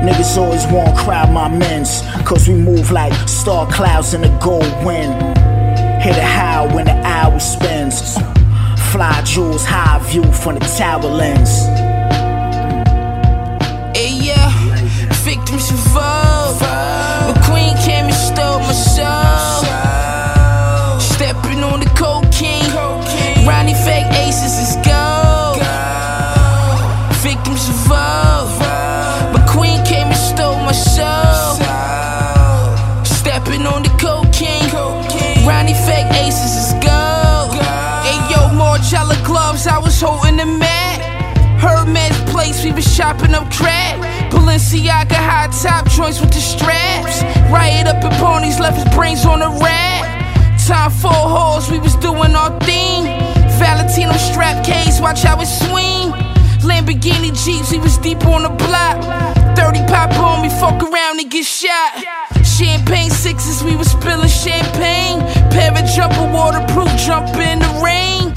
Niggas 0.06 0.38
always 0.38 0.64
want 0.68 0.96
crowd 0.96 1.32
my 1.32 1.50
men's. 1.50 2.02
Cause 2.24 2.48
we 2.48 2.54
move 2.54 2.92
like 2.92 3.14
star 3.28 3.66
clouds 3.72 4.14
in 4.14 4.24
a 4.24 4.40
gold 4.40 4.72
wind. 4.86 5.12
Hear 6.04 6.14
the 6.14 6.22
howl 6.22 6.68
when 6.76 6.86
the 6.86 7.02
hour 7.04 7.40
spins. 7.40 8.16
Fly 8.92 9.22
jewels, 9.26 9.66
high 9.66 9.98
view 10.10 10.24
from 10.24 10.60
the 10.60 10.66
tower 10.78 11.10
lens. 11.10 11.50
Hey, 13.98 14.14
yeah, 14.22 14.52
victims 15.26 15.72
involved. 15.72 16.27
Chopping 42.98 43.36
up 43.36 43.46
crab. 43.54 44.02
Balenciaga 44.34 45.14
high 45.14 45.48
top 45.62 45.88
joints 45.88 46.20
with 46.20 46.34
the 46.34 46.42
straps. 46.42 47.22
Riot 47.54 47.86
up 47.86 48.04
in 48.04 48.10
ponies, 48.18 48.60
left 48.60 48.78
his 48.82 48.90
brains 48.96 49.24
on 49.24 49.40
the 49.40 49.50
rack. 49.62 50.02
Time 50.66 50.90
for 50.90 51.14
hoes, 51.14 51.70
we 51.70 51.78
was 51.78 51.96
doing 51.98 52.34
our 52.34 52.50
thing. 52.62 53.06
Valentino 53.62 54.14
strap 54.18 54.66
case, 54.66 55.00
watch 55.00 55.22
how 55.22 55.40
it 55.40 55.46
swing. 55.46 56.10
Lamborghini 56.66 57.32
Jeeps, 57.38 57.72
we 57.72 57.78
was 57.78 58.00
deep 58.00 58.26
on 58.26 58.42
the 58.42 58.50
block. 58.66 58.98
30 59.56 59.86
pop 59.86 60.12
on 60.18 60.42
me, 60.42 60.50
fuck 60.50 60.82
around 60.82 61.20
and 61.20 61.30
get 61.30 61.46
shot. 61.46 62.04
Champagne 62.44 63.12
sixes, 63.12 63.64
we 63.64 63.76
was 63.76 63.92
spilling 63.92 64.28
champagne. 64.28 65.22
Pair 65.54 65.72
of 65.72 65.86
jumper 65.94 66.28
waterproof, 66.34 66.90
jump 66.98 67.30
in 67.38 67.60
the 67.60 67.72
rain. 67.78 68.34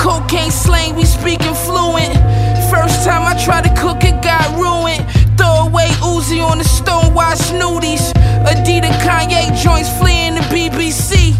Cocaine 0.00 0.50
slang, 0.50 0.96
we 0.96 1.04
speaking 1.04 1.54
fluent. 1.54 2.16
First 2.70 3.04
time 3.04 3.22
I 3.22 3.34
tried 3.44 3.64
to 3.64 3.74
cook 3.80 4.02
it, 4.04 4.20
got 4.22 4.46
ruined. 4.58 5.04
Throw 5.38 5.66
away 5.68 5.88
Uzi 6.02 6.42
on 6.42 6.58
the 6.58 6.64
stone, 6.64 7.14
watch 7.14 7.38
nudies. 7.54 8.12
Adidas, 8.44 8.96
Kanye 9.04 9.54
joints 9.62 9.90
fleeing 9.98 10.34
the 10.34 10.42
BBC. 10.52 11.34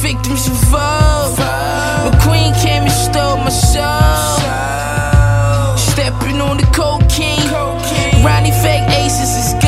Victims 0.00 0.48
involved. 0.48 1.38
But 1.38 2.18
Queen 2.22 2.52
came 2.54 2.84
and 2.84 2.92
stole 2.92 3.36
my 3.36 3.50
soul. 3.50 3.84
Stepping 5.76 6.40
on 6.40 6.56
the 6.56 6.66
cocaine. 6.72 7.50
Ronnie 8.24 8.52
fake 8.62 8.88
aces 9.00 9.36
is 9.36 9.63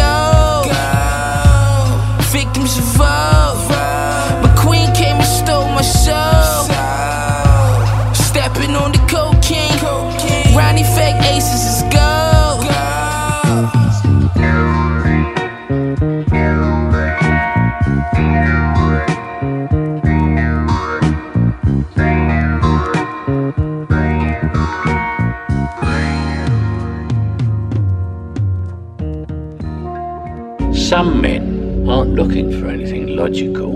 logical 33.26 33.72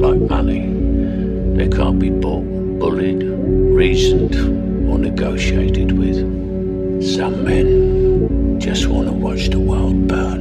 like 0.00 0.18
money. 0.30 0.72
They 1.58 1.68
can't 1.68 1.98
be 1.98 2.08
bought, 2.08 2.44
bullied, 2.78 3.22
reasoned, 3.24 4.34
or 4.88 4.96
negotiated 4.98 5.92
with. 5.92 6.16
Some 7.04 7.44
men 7.44 8.58
just 8.58 8.86
want 8.86 9.08
to 9.08 9.12
watch 9.12 9.50
the 9.50 9.60
world 9.60 10.08
burn. 10.08 10.40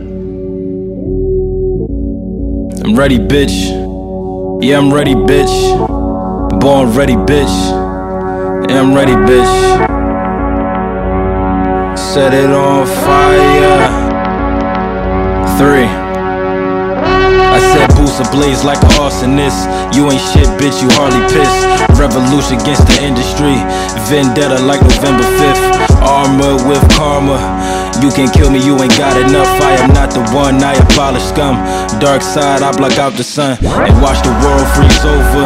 I'm 2.85 2.95
ready, 2.95 3.19
bitch. 3.19 3.57
Yeah, 4.63 4.77
I'm 4.77 4.93
ready, 4.93 5.15
bitch. 5.15 5.55
Born 6.61 6.95
ready, 6.95 7.15
bitch. 7.15 7.55
Yeah, 8.69 8.79
I'm 8.79 8.93
ready, 8.93 9.15
bitch. 9.29 9.53
Set 11.97 12.33
it 12.33 12.51
on 12.51 12.87
fire. 13.03 13.89
Three. 15.57 16.04
Said 17.75 17.91
boots 17.99 18.23
ablaze 18.23 18.63
like 18.63 18.79
an 18.87 18.95
arsonist. 19.03 19.67
You 19.91 20.07
ain't 20.07 20.23
shit, 20.31 20.47
bitch, 20.55 20.79
you 20.79 20.87
hardly 20.95 21.19
piss. 21.27 21.51
Revolution 21.99 22.55
against 22.55 22.87
the 22.87 23.03
industry. 23.03 23.59
Vendetta 24.07 24.63
like 24.63 24.79
November 24.79 25.27
5th. 25.43 25.91
Armor 25.99 26.55
with 26.71 26.79
karma. 26.95 27.35
You 27.99 28.15
can 28.15 28.31
kill 28.31 28.47
me, 28.47 28.63
you 28.63 28.79
ain't 28.79 28.95
got 28.95 29.19
enough. 29.19 29.51
I 29.59 29.75
am 29.83 29.91
not 29.91 30.15
the 30.15 30.23
one, 30.31 30.63
I 30.63 30.79
abolish 30.87 31.27
scum. 31.27 31.59
Dark 31.99 32.21
side, 32.21 32.63
I 32.63 32.71
block 32.71 32.95
out 32.95 33.19
the 33.19 33.27
sun 33.27 33.59
and 33.59 33.95
watch 33.99 34.23
the 34.23 34.31
world 34.39 34.67
freeze 34.71 35.03
over. 35.03 35.43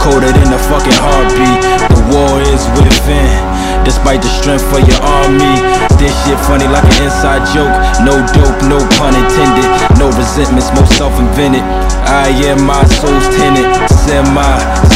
Colder 0.00 0.32
than 0.32 0.48
a 0.56 0.60
fucking 0.72 0.96
heartbeat. 0.96 1.60
The 1.92 2.00
war 2.08 2.40
is 2.40 2.64
within. 2.72 3.55
Despite 3.86 4.18
the 4.18 4.28
strength 4.42 4.66
of 4.74 4.82
your 4.82 4.98
army. 4.98 5.54
This 5.94 6.10
shit 6.26 6.34
funny 6.50 6.66
like 6.66 6.82
an 6.98 7.06
inside 7.06 7.46
joke. 7.54 7.70
No 8.02 8.18
dope, 8.34 8.58
no 8.66 8.82
pun 8.98 9.14
intended. 9.14 9.64
No 10.02 10.10
resentments, 10.10 10.74
most 10.74 10.98
self-invented. 10.98 11.62
I 12.10 12.34
am 12.50 12.66
my 12.66 12.82
soul's 12.98 13.30
tenant, 13.38 13.70
semi 14.02 14.42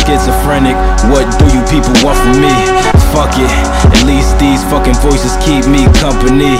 schizophrenic. 0.02 0.74
What 1.06 1.30
do 1.38 1.46
you 1.54 1.62
people 1.70 1.94
want 2.02 2.18
from 2.18 2.42
me? 2.42 2.50
Fuck 3.14 3.38
it, 3.38 3.50
at 3.86 4.02
least 4.02 4.34
these 4.42 4.62
fucking 4.66 4.98
voices 4.98 5.38
keep 5.46 5.70
me 5.70 5.86
company. 6.02 6.58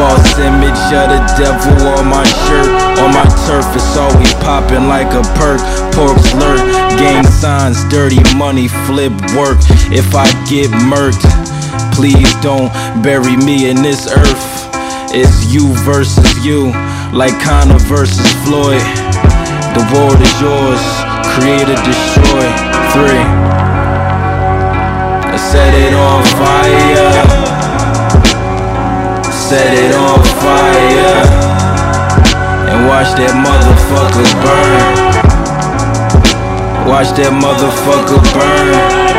False 0.00 0.38
image 0.38 0.80
of 0.96 1.12
the 1.12 1.20
devil 1.36 1.88
on 1.88 2.08
my 2.08 2.24
shirt. 2.24 2.72
On 3.04 3.12
my 3.12 3.28
turf, 3.44 3.68
it's 3.76 3.98
always 3.98 4.32
popping 4.40 4.88
like 4.88 5.12
a 5.12 5.20
perk. 5.36 5.60
Pork 5.92 6.16
slur, 6.24 6.56
gang 6.96 7.22
signs, 7.26 7.84
dirty 7.90 8.16
money, 8.34 8.66
flip 8.88 9.12
work. 9.36 9.60
If 9.92 10.14
I 10.14 10.24
get 10.48 10.70
murked, 10.88 11.20
please 11.92 12.32
don't 12.40 12.72
bury 13.02 13.36
me 13.36 13.68
in 13.68 13.82
this 13.82 14.08
earth. 14.08 14.72
It's 15.12 15.52
you 15.52 15.68
versus 15.84 16.32
you, 16.46 16.72
like 17.12 17.36
Conor 17.44 17.78
versus 17.84 18.32
Floyd. 18.48 18.80
The 19.76 19.84
world 19.92 20.16
is 20.16 20.32
yours, 20.40 20.80
create 21.36 21.68
or 21.68 21.76
destroy. 21.84 22.48
Three. 22.96 23.26
I 25.28 25.36
set 25.36 25.74
it 25.74 25.92
on 25.92 26.24
fire 26.40 27.39
set 29.50 29.74
it 29.74 29.92
on 29.96 30.22
fire 30.38 31.26
and 32.70 32.86
watch 32.86 33.10
that 33.18 33.34
motherfucker 33.34 34.26
burn. 34.44 34.84
Watch 36.88 37.10
that 37.18 37.32
motherfucker 37.34 38.22
burn. 38.32 39.09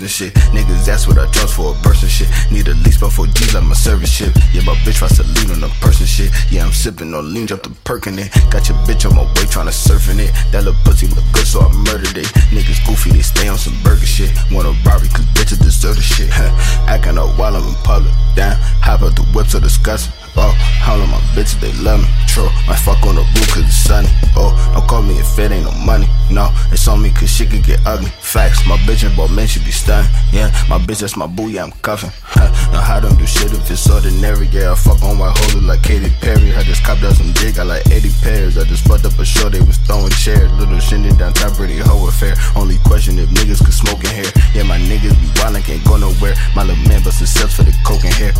And 0.00 0.08
shit. 0.08 0.32
Niggas, 0.56 0.86
that's 0.86 1.06
what 1.06 1.18
I 1.18 1.30
trust 1.30 1.56
for 1.56 1.76
a 1.76 1.78
person 1.82 2.08
shit. 2.08 2.28
Need 2.50 2.68
at 2.68 2.76
least 2.88 3.04
about 3.04 3.12
4 3.12 3.26
G's 3.36 3.52
like 3.52 3.64
my 3.64 3.74
service 3.74 4.10
ship. 4.10 4.32
Yeah, 4.54 4.62
my 4.64 4.72
bitch 4.80 4.96
tries 4.96 5.16
to 5.20 5.24
lean 5.36 5.50
on 5.52 5.62
a 5.62 5.68
person 5.84 6.06
shit. 6.06 6.32
Yeah, 6.50 6.64
I'm 6.64 6.72
sipping 6.72 7.12
on 7.12 7.34
lean, 7.34 7.44
drop 7.44 7.62
the 7.62 7.70
perk 7.84 8.06
in 8.06 8.18
it. 8.18 8.32
Got 8.48 8.68
your 8.70 8.78
bitch 8.88 9.04
on 9.04 9.14
my 9.14 9.24
way 9.36 9.44
tryna 9.44 9.72
surf 9.72 10.08
in 10.08 10.20
it. 10.20 10.32
That 10.52 10.64
little 10.64 10.80
pussy 10.84 11.06
look 11.08 11.24
good, 11.32 11.46
so 11.46 11.60
I 11.60 11.68
murdered 11.84 12.16
it. 12.16 12.32
Niggas 12.48 12.80
goofy, 12.86 13.10
they 13.10 13.20
stay 13.20 13.48
on 13.48 13.58
some 13.58 13.76
burger 13.82 14.06
shit. 14.06 14.32
Want 14.50 14.68
a 14.68 14.72
robbery, 14.88 15.08
cause 15.12 15.28
bitches 15.36 15.60
deserve 15.60 15.96
the 15.96 16.02
shit. 16.02 16.30
Acting 16.88 17.18
up 17.18 17.36
while 17.38 17.54
I'm 17.54 17.68
in 17.68 17.74
public. 17.84 18.14
Damn, 18.34 18.56
hop 18.80 19.02
out 19.02 19.14
the 19.16 19.22
whip 19.36 19.48
to 19.48 19.60
discuss. 19.60 20.08
Oh, 20.36 20.54
all 20.86 21.00
of 21.00 21.08
my 21.08 21.18
bitches, 21.34 21.60
they 21.60 21.72
love 21.82 22.00
me. 22.00 22.08
True, 22.26 22.48
might 22.66 22.78
fuck 22.78 23.02
on 23.06 23.16
the 23.16 23.22
roof 23.22 23.48
cause 23.54 23.64
it's 23.64 23.74
sunny. 23.74 24.08
Oh, 24.36 24.54
don't 24.74 24.86
call 24.86 25.02
me 25.02 25.18
if 25.18 25.38
it 25.38 25.50
ain't 25.50 25.64
no 25.64 25.72
money. 25.84 26.06
No, 26.30 26.50
it's 26.70 26.86
on 26.86 27.02
me 27.02 27.10
cause 27.10 27.30
shit 27.30 27.50
can 27.50 27.62
get 27.62 27.80
ugly. 27.86 28.10
Facts, 28.20 28.66
my 28.66 28.76
bitch 28.86 29.06
and 29.06 29.14
both 29.16 29.30
men 29.30 29.46
should 29.46 29.64
be 29.64 29.70
stunned. 29.70 30.08
Yeah, 30.32 30.50
my 30.68 30.78
bitch, 30.78 31.00
that's 31.00 31.16
my 31.16 31.26
boo, 31.26 31.48
yeah, 31.48 31.64
I'm 31.64 31.72
cuffing. 31.82 32.10
Huh, 32.22 32.50
now, 32.72 32.80
how 32.80 33.00
them 33.00 33.16
do 33.16 33.26
shit 33.26 33.52
if 33.52 33.70
it's 33.70 33.90
ordinary? 33.90 34.46
Yeah, 34.46 34.72
I 34.72 34.74
fuck 34.74 35.02
on 35.02 35.18
white 35.18 35.36
hoes 35.36 35.62
like 35.62 35.82
Katy 35.82 36.10
Perry. 36.20 36.54
I 36.54 36.62
just 36.62 36.84
copped 36.84 37.02
out 37.02 37.14
some 37.14 37.32
dick, 37.32 37.58
I 37.58 37.64
like 37.64 37.86
80 37.90 38.10
pairs. 38.22 38.58
I 38.58 38.64
just 38.64 38.86
fucked 38.86 39.04
up 39.04 39.18
a 39.18 39.24
show, 39.24 39.48
they 39.48 39.60
was 39.60 39.78
throwing 39.78 40.10
chairs. 40.10 40.50
Little 40.52 40.78
shindig 40.78 41.18
down 41.18 41.32
top, 41.32 41.54
pretty 41.54 41.78
hoe 41.78 42.06
affair. 42.06 42.34
Only 42.54 42.78
question 42.86 43.18
if 43.18 43.28
niggas 43.30 43.64
could 43.64 43.74
smoke 43.74 44.04
in 44.04 44.14
here. 44.14 44.30
Yeah, 44.54 44.62
my 44.62 44.78
niggas 44.78 45.18
be 45.18 45.26
wildin', 45.40 45.64
can't 45.64 45.84
go 45.84 45.96
nowhere. 45.96 46.34
My 46.54 46.62
little 46.62 46.82
man 46.88 47.02
bustin' 47.02 47.26
cells 47.26 47.54
for 47.54 47.64
the 47.64 47.74
coke 47.82 48.04
in 48.04 48.12
here. 48.12 48.32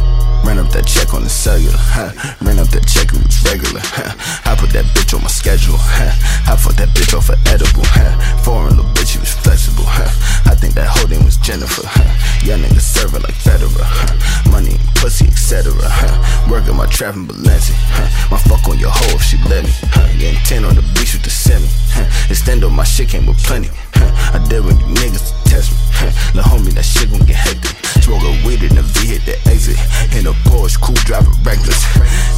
Ran 0.44 0.58
up 0.58 0.72
that 0.72 0.86
check 0.86 1.12
on 1.12 1.22
the 1.22 1.28
cellular, 1.28 1.76
huh? 1.80 2.12
Ran 2.44 2.58
up 2.58 2.68
that 2.70 2.86
check, 2.86 3.12
it 3.12 3.20
was 3.20 3.40
regular, 3.44 3.80
huh? 3.80 4.12
I 4.44 4.56
put 4.56 4.70
that 4.76 4.84
bitch 4.92 5.14
on 5.16 5.22
my 5.22 5.32
schedule, 5.32 5.78
huh? 5.78 6.12
I 6.46 6.56
fucked 6.56 6.78
that 6.78 6.90
bitch 6.92 7.16
off 7.16 7.26
for 7.26 7.38
edible, 7.48 7.84
huh? 7.96 8.12
Foreign 8.44 8.76
little 8.76 8.90
bitch, 8.92 9.16
she 9.16 9.18
was 9.18 9.32
flexible, 9.32 9.86
huh? 9.86 10.10
I 10.50 10.54
think 10.54 10.74
that 10.74 10.88
whole 10.88 11.08
was 11.24 11.36
Jennifer, 11.38 11.82
huh? 11.84 12.10
Young 12.44 12.60
nigga 12.60 12.80
serving 12.80 13.22
like 13.22 13.34
Federer, 13.34 13.82
huh? 13.82 14.50
Money 14.50 14.76
and 14.76 14.88
pussy, 15.00 15.26
etc., 15.26 15.72
huh? 15.80 16.12
Working 16.50 16.76
my 16.76 16.86
trap 16.86 17.16
in 17.16 17.26
Balenci, 17.26 17.74
huh? 17.96 18.08
My 18.30 18.38
fuck 18.38 18.66
on 18.68 18.78
your 18.78 18.92
hoe 18.92 19.16
if 19.16 19.22
she 19.22 19.38
let 19.48 19.64
me, 19.64 19.72
huh? 19.96 20.06
Getting 20.18 20.40
10 20.44 20.64
on 20.64 20.74
the 20.76 20.84
beach 20.94 21.14
with 21.14 21.24
the 21.24 21.30
semi, 21.30 21.66
huh? 21.96 22.06
Extend 22.28 22.64
on 22.64 22.74
my 22.74 22.84
shit 22.84 23.08
came 23.08 23.26
with 23.26 23.38
plenty, 23.42 23.70
huh? 23.94 24.36
I 24.36 24.38
did 24.48 24.64
when 24.64 24.78
you 24.78 24.86
niggas 25.00 25.32
test 25.48 25.72
me, 25.72 25.78
huh? 25.96 26.12
La 26.34 26.42
homie, 26.42 26.72
that 26.74 26.84
shit 26.84 27.10
gon' 27.10 27.24
get 27.24 27.36
hectic. 27.36 27.79
Smoke 28.00 28.22
a 28.24 28.32
weed 28.46 28.62
in 28.62 28.74
the 28.74 28.82
V, 28.82 29.06
hit 29.06 29.22
the 29.28 29.36
exit. 29.50 29.78
In 30.16 30.26
a 30.26 30.32
Porsche, 30.48 30.80
cool 30.80 30.96
driver, 31.06 31.30
reckless. 31.44 31.84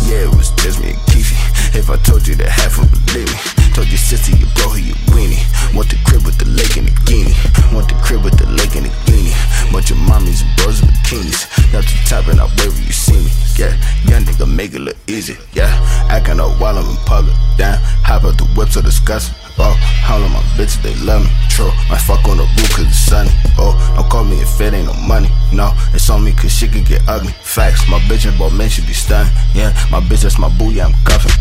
Yeah, 0.04 0.26
it 0.26 0.34
was 0.34 0.50
just 0.60 0.80
me 0.82 0.90
and 0.90 1.02
Keefy. 1.08 1.38
If 1.78 1.88
I 1.88 1.96
told 2.02 2.26
you 2.26 2.34
that 2.36 2.50
half 2.50 2.78
would 2.78 2.90
believe 3.06 3.30
me. 3.30 3.38
Told 3.72 3.88
your 3.88 3.96
sister, 3.96 4.36
you 4.36 4.44
bro, 4.52 4.74
you 4.74 4.92
weenie. 5.14 5.40
Want 5.72 5.88
the 5.88 5.96
crib 6.04 6.26
with 6.26 6.36
the 6.36 6.44
lake 6.44 6.76
and 6.76 6.88
the 6.88 6.94
guinea. 7.08 7.32
Want 7.72 7.88
the 7.88 7.96
crib 8.04 8.24
with 8.24 8.36
the 8.36 8.44
lake 8.52 8.76
and 8.76 8.84
the 8.84 8.92
guinea. 9.08 9.32
Bunch 9.72 9.90
of 9.90 9.96
mommies 9.96 10.44
and 10.44 10.52
bros 10.60 10.82
in 10.82 10.88
bikinis. 10.92 11.48
Not 11.72 11.88
the 11.88 11.96
top 12.04 12.28
and 12.28 12.40
I 12.40 12.44
wave 12.60 12.76
you 12.76 12.92
see 12.92 13.16
me. 13.16 13.30
Yeah, 13.56 13.72
young 14.04 14.28
nigga 14.28 14.44
make 14.44 14.74
it 14.74 14.80
look 14.80 14.96
easy. 15.06 15.38
Yeah, 15.54 15.72
acting 16.10 16.40
up 16.40 16.60
while 16.60 16.76
I'm 16.76 16.84
in 16.84 16.96
public. 17.08 17.34
Damn, 17.56 17.80
hop 18.04 18.24
out 18.24 18.36
the 18.36 18.44
whip 18.52 18.68
to 18.76 18.82
discuss. 18.82 19.32
Oh, 19.58 19.76
all 20.08 20.22
of 20.22 20.30
my 20.30 20.40
bitches, 20.56 20.82
they 20.82 20.94
love 21.04 21.22
me. 21.22 21.30
True, 21.48 21.70
might 21.88 22.00
fuck 22.00 22.24
on 22.28 22.38
the 22.38 22.44
roof 22.44 22.70
cause 22.76 22.86
it's 22.86 22.98
sunny. 22.98 23.30
Oh, 23.58 23.76
don't 23.96 24.08
call 24.10 24.24
me 24.24 24.40
if 24.40 24.60
it 24.60 24.72
ain't 24.74 24.86
no 24.86 24.94
money. 24.94 25.28
No, 25.52 25.72
it's 25.92 26.08
on 26.10 26.24
me 26.24 26.32
cause 26.32 26.52
shit 26.52 26.72
can 26.72 26.84
get 26.84 27.02
ugly. 27.08 27.32
Facts, 27.42 27.88
my 27.88 27.98
bitch 28.00 28.28
and 28.28 28.38
both 28.38 28.52
men 28.54 28.68
should 28.68 28.86
be 28.86 28.92
stunned. 28.92 29.30
Yeah, 29.54 29.72
my 29.90 30.00
bitch, 30.00 30.22
that's 30.22 30.38
my 30.38 30.48
boo, 30.48 30.70
yeah, 30.70 30.86
I'm 30.86 30.94
cuffing. 31.04 31.32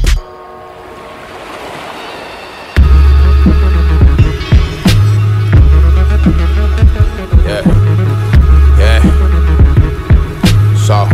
Yeah. 7.43 7.63
Yeah. 8.77 9.01
So. 10.77 11.07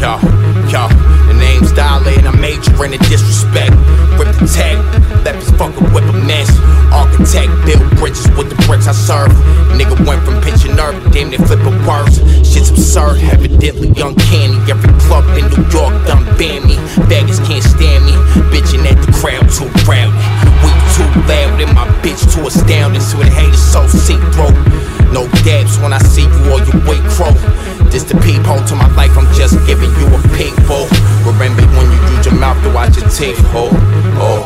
Yo, 0.00 0.29
majoring 2.50 2.92
in 2.92 3.00
disrespect. 3.06 3.70
Rip 4.18 4.34
the 4.34 4.46
tag, 4.50 4.76
let 5.24 5.38
this 5.38 5.50
fucker 5.54 5.86
whip 5.94 6.04
a 6.04 6.16
mess. 6.26 6.50
Architect, 6.90 7.50
build 7.62 7.86
bridges 7.98 8.26
with 8.34 8.50
the 8.50 8.58
bricks 8.66 8.90
I 8.90 8.92
serve. 8.92 9.30
Nigga 9.78 9.94
went 10.02 10.22
from 10.26 10.42
pitching 10.42 10.74
nerve, 10.74 10.98
damn 11.14 11.30
near 11.30 11.38
flipping 11.46 11.78
words. 11.86 12.18
Shit's 12.42 12.70
absurd, 12.70 13.22
evidently 13.30 13.94
uncanny. 14.02 14.58
Every 14.66 14.90
club 15.06 15.24
in 15.38 15.46
New 15.54 15.64
York 15.70 15.94
done 16.10 16.26
ban 16.34 16.66
me. 16.66 16.76
Baggers 17.06 17.38
can't 17.46 17.62
stand 17.62 18.02
me. 18.04 18.14
Bitching 18.50 18.82
at 18.90 18.98
the 18.98 19.10
crowd 19.14 19.46
too 19.54 19.70
proud. 19.86 20.10
We 20.62 20.70
too 20.98 21.06
loud 21.30 21.62
and 21.62 21.72
my 21.74 21.86
bitch 22.02 22.20
too 22.34 22.46
astounding. 22.46 23.02
So 23.02 23.18
the 23.18 23.30
haters 23.30 23.62
so 23.62 23.86
sick, 23.86 24.20
bro. 24.34 24.50
No 25.14 25.26
dabs 25.46 25.78
when 25.78 25.92
I 25.92 25.98
see 25.98 26.26
you 26.26 26.42
or 26.50 26.58
your 26.66 26.78
weight 26.86 27.04
crow. 27.14 27.34
This 27.90 28.04
the 28.04 28.14
peephole 28.22 28.62
to 28.70 28.74
my 28.76 28.86
life, 28.94 29.10
I'm 29.18 29.26
just 29.34 29.58
giving 29.66 29.89
teeth. 33.20 33.40
Oh, 33.52 33.68
oh, 34.16 34.40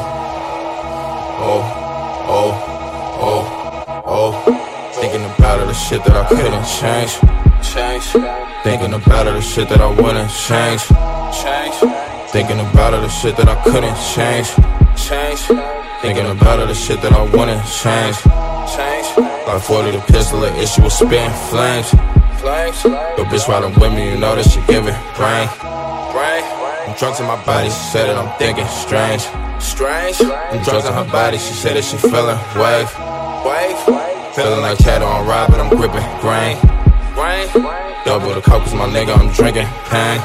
oh, 1.46 1.62
oh, 2.26 2.52
oh, 3.22 4.02
oh. 4.04 4.90
Thinking 4.94 5.24
about 5.24 5.60
all 5.60 5.66
the 5.66 5.74
shit 5.74 6.02
that 6.02 6.16
I 6.16 6.26
couldn't 6.26 6.66
change. 6.66 7.12
Change. 7.62 8.04
Thinking 8.64 8.94
about 8.94 9.28
all 9.28 9.34
the 9.34 9.40
shit 9.40 9.68
that 9.68 9.80
I 9.80 9.86
wouldn't 9.86 10.30
change. 10.46 10.82
Change. 11.42 11.76
Thinking 12.34 12.58
about 12.58 12.94
all 12.94 13.02
the 13.02 13.08
shit 13.08 13.36
that 13.36 13.48
I 13.48 13.54
couldn't 13.62 13.98
change. 14.12 14.48
Change. 14.98 15.40
Thinking 16.02 16.26
about 16.26 16.58
all 16.58 16.66
the 16.66 16.74
shit 16.74 17.00
that 17.02 17.12
I 17.12 17.22
wouldn't 17.22 17.62
change. 17.78 18.16
Change. 18.74 19.06
Like 19.46 19.62
40 19.62 19.90
the 19.92 20.02
pistol, 20.10 20.40
the 20.40 20.50
issue 20.58 20.82
was 20.82 20.98
spitting 20.98 21.30
flames. 21.48 21.90
Flames. 22.42 22.82
Your 22.82 23.26
bitch 23.30 23.46
riding 23.46 23.78
with 23.78 23.92
me, 23.94 24.10
you 24.10 24.18
know 24.18 24.34
that 24.34 24.50
she 24.50 24.60
giving 24.66 24.98
brain. 25.14 25.73
I'm 26.95 27.01
drugs 27.01 27.18
in 27.18 27.26
my 27.26 27.45
body, 27.45 27.66
she 27.66 27.84
said 27.90 28.07
that 28.07 28.14
I'm 28.14 28.30
thinking 28.38 28.68
strange. 28.70 29.26
Strange. 29.59 30.22
I'm 30.22 30.62
drugs 30.62 30.86
in 30.86 30.95
her 30.95 31.11
body, 31.11 31.38
she 31.38 31.53
said 31.53 31.74
that 31.74 31.82
she 31.82 31.99
feeling 31.99 32.38
wave. 32.55 32.86
Wave. 33.42 33.74
Feeling 34.38 34.62
like 34.62 34.78
Chad 34.78 35.03
on 35.03 35.26
ride, 35.26 35.51
but 35.51 35.59
I'm 35.59 35.74
gripping 35.74 36.07
grain. 36.22 36.55
Grain. 37.18 37.51
Double 38.07 38.30
the 38.30 38.40
coke, 38.40 38.62
cause 38.62 38.74
my 38.74 38.86
nigga, 38.86 39.11
I'm 39.11 39.26
drinking 39.34 39.66
pain. 39.90 40.22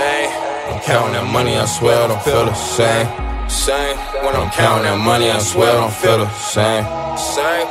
Pain. 0.00 0.32
I'm 0.72 0.80
counting 0.80 1.12
that 1.12 1.28
money, 1.30 1.58
I 1.58 1.66
swear 1.66 2.00
I 2.00 2.06
don't 2.08 2.22
feel 2.22 2.46
the 2.46 2.54
same. 2.54 3.04
Same. 3.50 3.98
When 4.24 4.32
I'm 4.32 4.48
counting 4.48 4.88
that 4.88 4.96
money, 4.96 5.28
I 5.28 5.38
swear 5.40 5.76
I 5.76 5.76
don't 5.76 5.92
feel 5.92 6.24
the 6.24 6.30
same. 6.40 6.88
Same. 7.20 7.68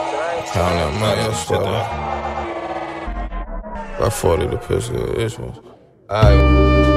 Counting 0.54 0.78
that 0.78 0.94
money, 1.02 1.26
I 1.26 1.34
swear. 1.42 1.66
By 3.98 4.10
40 4.12 4.46
the 4.46 4.58
pistol, 4.58 5.20
issues. 5.20 5.58
Alright. 6.08 6.97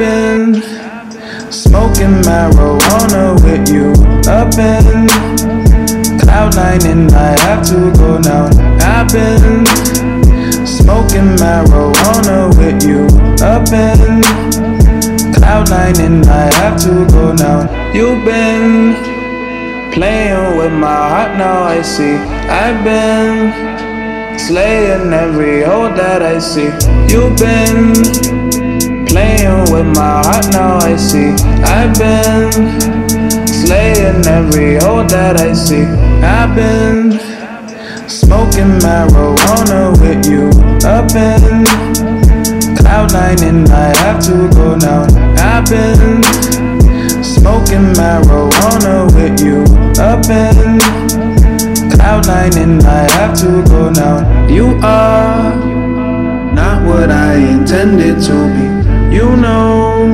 I've 0.00 0.04
been 0.04 0.54
smoking 1.50 2.22
marijuana 2.22 3.34
with 3.42 3.68
you 3.68 3.90
up 4.30 4.54
in 4.54 5.08
cloud 6.20 6.54
nine 6.54 6.86
and 6.86 7.10
I 7.10 7.36
have 7.40 7.66
to 7.66 7.90
go 7.98 8.18
now. 8.18 8.46
I've 8.78 9.08
been 9.08 9.66
smoking 10.64 11.34
marijuana 11.42 12.46
with 12.56 12.84
you 12.86 13.06
up 13.44 13.72
in 13.72 14.22
cloud 15.34 15.68
nine 15.68 16.00
and 16.00 16.24
I 16.26 16.54
have 16.54 16.80
to 16.82 17.04
go 17.08 17.32
now. 17.32 17.66
You've 17.92 18.24
been 18.24 18.94
playing 19.92 20.58
with 20.58 20.72
my 20.74 20.94
heart 20.94 21.36
now. 21.36 21.64
I 21.64 21.82
see. 21.82 22.14
I've 22.46 22.84
been 22.84 24.38
slaying 24.38 25.12
every 25.12 25.64
hole 25.64 25.90
that 25.90 26.22
I 26.22 26.38
see. 26.38 26.70
You've 27.12 27.36
been 27.36 28.38
playing 29.18 29.62
with 29.72 29.88
my 29.98 30.22
heart 30.26 30.46
now 30.52 30.78
I 30.78 30.94
see. 30.96 31.30
I've 31.76 31.92
been 31.98 32.52
slaying 33.46 34.22
every 34.38 34.76
hole 34.82 35.04
that 35.14 35.34
I 35.40 35.52
see. 35.54 35.86
I've 36.36 36.54
been 36.54 37.18
smoking 38.08 38.72
marijuana 38.84 39.80
with 40.02 40.22
you. 40.32 40.46
Up 40.94 41.10
in 41.26 41.64
cloud 42.78 43.12
nine 43.12 43.42
and 43.42 43.68
I 43.68 43.88
have 44.02 44.20
to 44.28 44.36
go 44.56 44.76
now 44.76 45.02
I've 45.50 45.66
been 45.68 46.22
smoking 47.24 47.86
marijuana 47.98 48.96
with 49.16 49.40
you. 49.46 49.58
Up 50.10 50.24
in 50.42 50.78
cloud 51.90 52.26
nine 52.28 52.56
and 52.56 52.82
I 52.84 53.10
have 53.18 53.36
to 53.40 53.64
go 53.72 53.90
now 53.90 54.46
You 54.48 54.78
are 54.82 55.56
not 56.54 56.86
what 56.86 57.10
I 57.10 57.34
intended 57.34 58.22
to 58.26 58.36
be 58.54 58.77
you 59.10 59.36
know, 59.36 60.06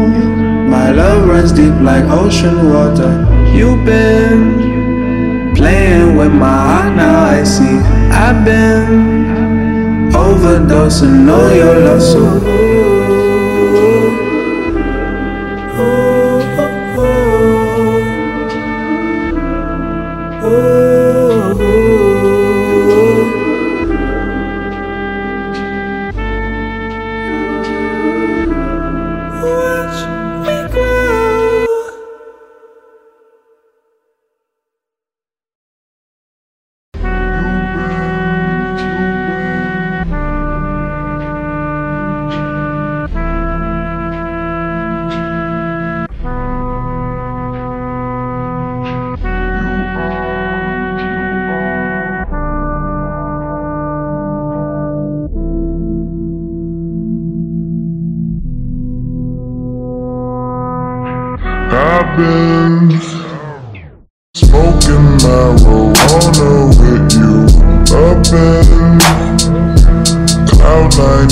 my 0.68 0.90
love 0.90 1.28
runs 1.28 1.52
deep 1.52 1.74
like 1.80 2.04
ocean 2.04 2.72
water. 2.72 3.12
You've 3.52 3.84
been 3.84 5.54
playing 5.54 6.16
with 6.16 6.32
my 6.32 6.56
heart, 6.68 6.96
now 6.96 7.24
I 7.24 7.44
see. 7.44 7.78
I've 8.10 8.44
been 8.44 10.10
overdosing 10.12 11.28
on 11.32 11.56
your 11.56 11.80
love, 11.80 12.02
so. 12.02 12.63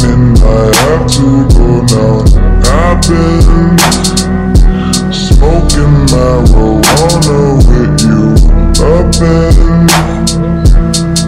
Cloud 0.01 0.37
I 0.39 0.73
have 0.83 1.07
to 1.17 1.27
go 1.55 1.69
now. 1.93 2.25
I've 2.81 3.01
been 3.03 3.79
smoking 5.13 5.95
marijuana 6.13 7.41
with 7.69 7.97
you 8.09 8.25
up 8.83 9.15
in 9.21 9.89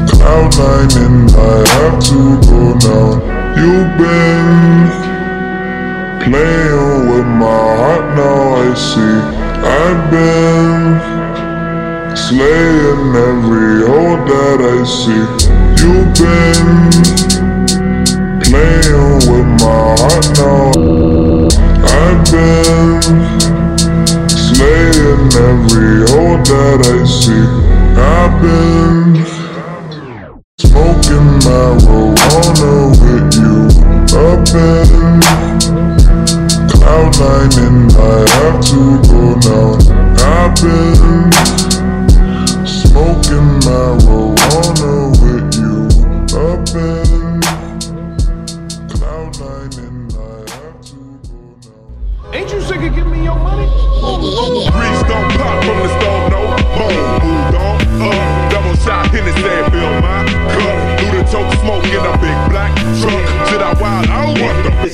cloud 0.08 0.50
nine 0.58 0.92
and 1.04 1.30
I 1.30 1.38
have 1.74 1.98
to 2.08 2.20
go 2.48 2.60
now. 2.88 3.10
You've 3.56 3.92
been 3.98 5.04
Playing 6.24 7.10
with 7.10 7.26
my 7.26 7.76
heart 7.76 8.06
now 8.16 8.54
I 8.56 8.74
see 8.74 9.16
I've 9.62 10.10
been 10.10 10.96
slaying 12.16 13.14
every 13.14 13.84
hole 13.84 14.16
that 14.24 14.60
I 14.64 14.84
see 14.84 15.24
You've 15.84 16.14
been 16.16 17.53
playing 18.54 19.18
with 19.30 19.48
my 19.62 19.82
heart 19.98 20.26
now 20.38 20.70
I've 21.98 22.22
been 22.30 23.02
slaying 24.28 25.26
every 25.48 25.94
hole 26.10 26.38
that 26.50 26.80
I 26.86 26.98
see. 27.04 27.46
I've 27.98 28.34
been 28.42 29.24
smoking 30.58 31.28
marijuana 31.44 32.74
with 33.02 33.34
you. 33.42 33.58
Up 34.14 34.46
in 34.54 34.88
cloud 36.70 37.12
nine 37.18 37.54
and 37.66 37.90
I 37.92 37.98
have 38.36 38.58
to 38.70 38.80
go 39.08 39.22
now. 39.48 39.70
I've 40.22 40.54
been 40.62 41.23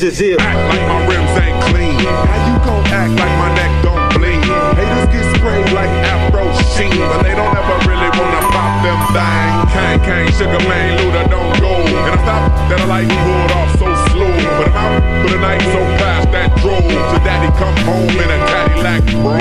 This 0.00 0.14
is 0.14 0.32
it. 0.32 0.40
Act 0.40 0.56
like 0.56 0.88
my 0.88 1.06
rims 1.12 1.28
ain't 1.44 1.60
clean. 1.68 2.00
How 2.00 2.40
you 2.48 2.56
gon' 2.64 2.86
act 2.88 3.12
like 3.20 3.36
my 3.36 3.52
neck 3.52 3.84
don't 3.84 4.08
bleed? 4.16 4.40
Haters 4.80 5.12
get 5.12 5.28
sprayed 5.36 5.72
like 5.76 5.92
Afro 6.08 6.48
Sheen, 6.72 6.96
but 6.96 7.20
they 7.20 7.36
don't 7.36 7.52
ever 7.52 7.76
really 7.84 8.08
wanna 8.16 8.40
pop 8.48 8.80
them 8.80 8.96
thang. 9.12 9.68
Kang 9.68 10.00
Kang, 10.00 10.32
Sugar 10.32 10.56
Man, 10.64 10.96
Luda 11.04 11.28
don't 11.28 11.52
go. 11.60 11.84
And 11.84 12.16
I 12.16 12.22
stop 12.24 12.48
that 12.72 12.80
I 12.80 12.86
like 12.88 13.08
pulled 13.12 13.52
off 13.52 13.76
so 13.76 13.99
slow. 14.20 14.36
But 14.60 14.68
I'm 14.76 15.00
out 15.00 15.02
for 15.24 15.30
the 15.32 15.40
night 15.40 15.64
so 15.72 15.80
fast 15.96 16.28
that 16.32 16.52
drove. 16.60 16.84
So 16.84 17.16
daddy 17.24 17.48
come 17.56 17.76
home 17.88 18.12
in 18.12 18.28
a 18.28 18.38
Cadillac 18.52 19.02
bro. 19.16 19.40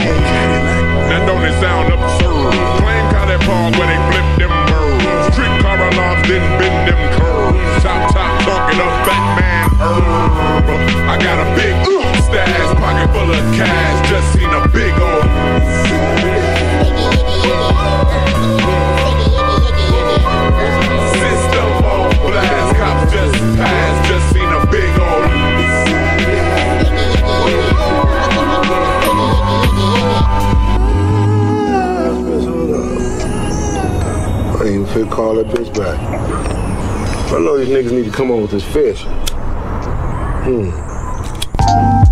That 1.12 1.28
don't 1.28 1.44
it 1.44 1.56
sound 1.60 1.92
absurd. 1.92 2.56
Claim 2.80 3.06
College 3.12 3.44
Park 3.44 3.76
where 3.76 3.90
they 3.92 4.00
flip 4.08 4.28
them 4.40 4.54
birds. 4.72 5.36
Street 5.36 5.56
car 5.60 5.76
alarms 5.76 6.24
didn't 6.28 6.54
bend 6.60 6.80
them 6.88 7.02
curves. 7.20 7.84
Top 7.84 8.14
top 8.16 8.32
talking 8.48 8.80
up 8.80 8.94
fat 9.04 9.24
man 9.36 9.68
herb. 9.84 10.68
I 11.12 11.16
got 11.20 11.38
a 11.44 11.48
big 11.60 11.76
uh, 11.76 12.00
stash, 12.24 12.72
pocket 12.80 13.10
full 13.12 13.32
of 13.32 13.44
cash. 13.56 14.10
Just 14.10 14.28
seen 14.34 14.50
a 14.50 14.64
big 14.70 14.94
old. 14.96 15.28
On 21.20 21.29
blast, 22.30 22.76
cops 22.76 23.12
just 23.12 23.36
passed. 23.58 24.10
Just 24.10 24.34
seen 24.34 24.50
a 24.50 24.66
big 24.72 25.00
old. 25.00 25.10
I 34.56 34.64
even 34.68 34.86
fit 34.88 35.10
call 35.10 35.36
that 35.36 35.48
bitch 35.48 35.74
back. 35.76 36.00
I 37.32 37.40
know 37.40 37.58
these 37.58 37.70
niggas 37.70 37.92
need 37.92 38.06
to 38.06 38.12
come 38.12 38.32
on 38.32 38.42
with 38.42 38.52
this 38.52 38.66
fish. 38.66 39.04
Hmm. 40.46 42.09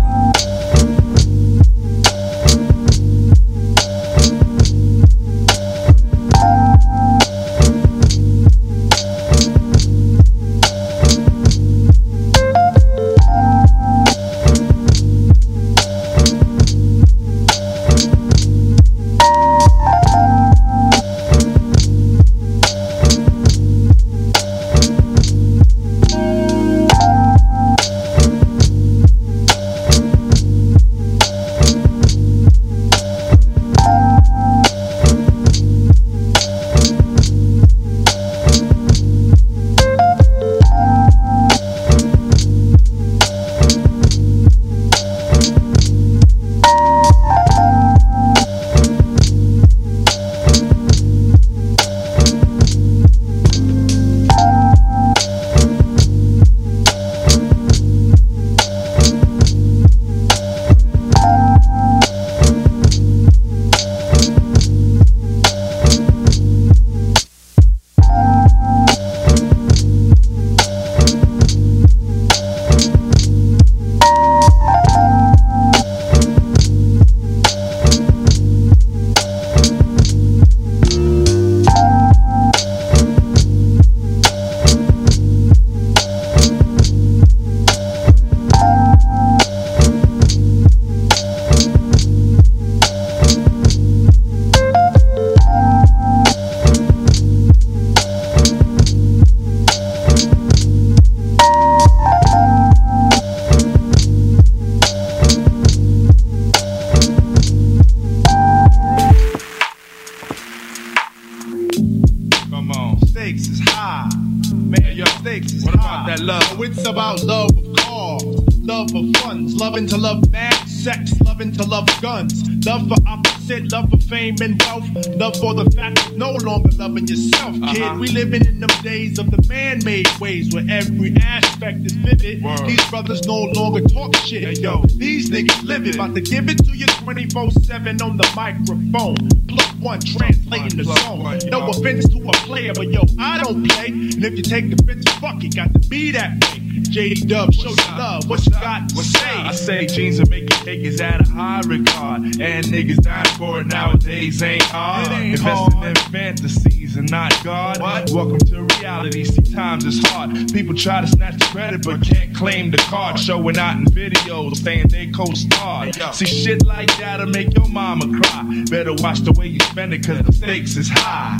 Love? 116.20 116.60
It's 116.60 116.86
about 116.86 117.22
love 117.22 117.56
of 117.56 117.76
cause, 117.76 118.58
love 118.58 118.94
of 118.94 119.16
funds, 119.16 119.54
loving 119.54 119.86
to 119.88 119.96
love 119.96 120.30
mad 120.30 120.67
sex, 120.88 121.20
loving 121.20 121.52
to 121.52 121.62
love 121.64 121.86
guns, 122.00 122.48
love 122.64 122.88
for 122.88 122.96
opposite, 123.06 123.70
love 123.70 123.90
for 123.90 123.98
fame 123.98 124.34
and 124.40 124.58
wealth, 124.62 124.88
love 125.16 125.36
for 125.36 125.52
the 125.52 125.70
fact 125.72 125.98
of 126.06 126.16
no 126.16 126.32
longer 126.32 126.70
loving 126.78 127.06
yourself, 127.06 127.52
kid. 127.52 127.82
Uh-huh. 127.82 127.98
We 128.00 128.08
living 128.08 128.46
in 128.46 128.60
them 128.60 128.70
days 128.82 129.18
of 129.18 129.30
the 129.30 129.46
man-made 129.46 130.08
ways 130.18 130.54
where 130.54 130.64
every 130.70 131.14
aspect 131.20 131.84
is 131.84 131.92
vivid. 131.92 132.42
These 132.66 132.88
brothers 132.88 133.26
no 133.26 133.42
longer 133.52 133.82
talk 133.82 134.16
shit, 134.16 134.60
yo. 134.60 134.82
These 134.96 135.28
niggas 135.28 135.62
live 135.62 135.86
it, 135.86 135.96
about 135.96 136.14
to 136.14 136.22
give 136.22 136.48
it 136.48 136.64
to 136.64 136.74
you 136.74 136.86
24/7 136.86 138.00
on 138.00 138.16
the 138.16 138.26
microphone. 138.34 139.28
Plus 139.46 139.70
one 139.80 140.00
translating 140.00 140.78
the 140.78 140.84
song. 140.84 141.38
No 141.50 141.68
offense 141.68 142.08
to 142.08 142.18
a 142.18 142.32
player, 142.48 142.72
but 142.72 142.88
yo, 142.90 143.02
I 143.18 143.42
don't 143.42 143.62
play. 143.68 143.88
And 143.88 144.24
if 144.24 144.38
you 144.38 144.42
take 144.42 144.70
the 144.70 144.82
offense, 144.82 145.04
fuck 145.20 145.44
it, 145.44 145.54
got 145.54 145.70
to 145.74 145.80
be 145.90 146.12
that 146.12 146.42
way. 146.44 146.57
JD 146.88 147.28
Dub, 147.28 147.52
show 147.52 147.68
your 147.68 147.98
love. 147.98 148.28
What 148.28 148.44
you 148.46 148.52
got 148.52 148.88
to 148.88 148.96
say? 148.96 149.28
I 149.28 149.52
say 149.52 149.86
jeans 149.86 150.20
are 150.20 150.26
making 150.26 150.48
is 150.66 151.00
at 151.00 151.20
a 151.20 151.30
high 151.30 151.60
regard. 151.66 152.22
And 152.40 152.64
niggas 152.66 153.02
dying 153.02 153.26
for 153.36 153.60
it 153.60 153.66
nowadays 153.66 154.42
ain't 154.42 154.62
hard. 154.62 155.10
Investing 155.12 155.82
in 155.82 155.94
fantasies 155.96 156.96
and 156.96 157.10
not 157.10 157.32
God. 157.44 157.78
Welcome 157.80 158.38
to 158.38 158.62
reality. 158.78 159.24
See, 159.24 159.54
times 159.54 159.84
is 159.84 160.00
hard. 160.08 160.52
People 160.52 160.74
try 160.74 161.00
to 161.00 161.06
snatch 161.06 161.38
the 161.38 161.44
credit 161.46 161.84
but 161.84 162.02
can't 162.02 162.34
claim 162.34 162.70
the 162.70 162.78
card. 162.78 163.18
Showing 163.18 163.58
out 163.58 163.76
in 163.76 163.84
videos 163.84 164.56
saying 164.56 164.88
they 164.88 165.08
co 165.08 165.26
starred 165.34 165.94
See, 166.14 166.26
shit 166.26 166.64
like 166.64 166.88
that'll 166.98 167.26
make 167.26 167.54
your 167.54 167.68
mama 167.68 168.06
cry. 168.20 168.64
Better 168.70 168.94
watch 168.94 169.20
the 169.20 169.32
way 169.32 169.46
you 169.46 169.60
spend 169.60 169.92
it 169.92 170.06
cause 170.06 170.22
the 170.22 170.32
stakes 170.32 170.76
is 170.76 170.88
high. 170.90 171.38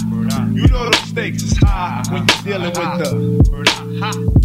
You 0.53 0.67
know 0.69 0.91
the 0.91 1.03
stakes 1.07 1.43
is 1.43 1.57
high 1.59 2.03
when 2.11 2.27
you're 2.29 2.59
dealing 2.59 2.69
with 2.69 2.99
the. 2.99 4.38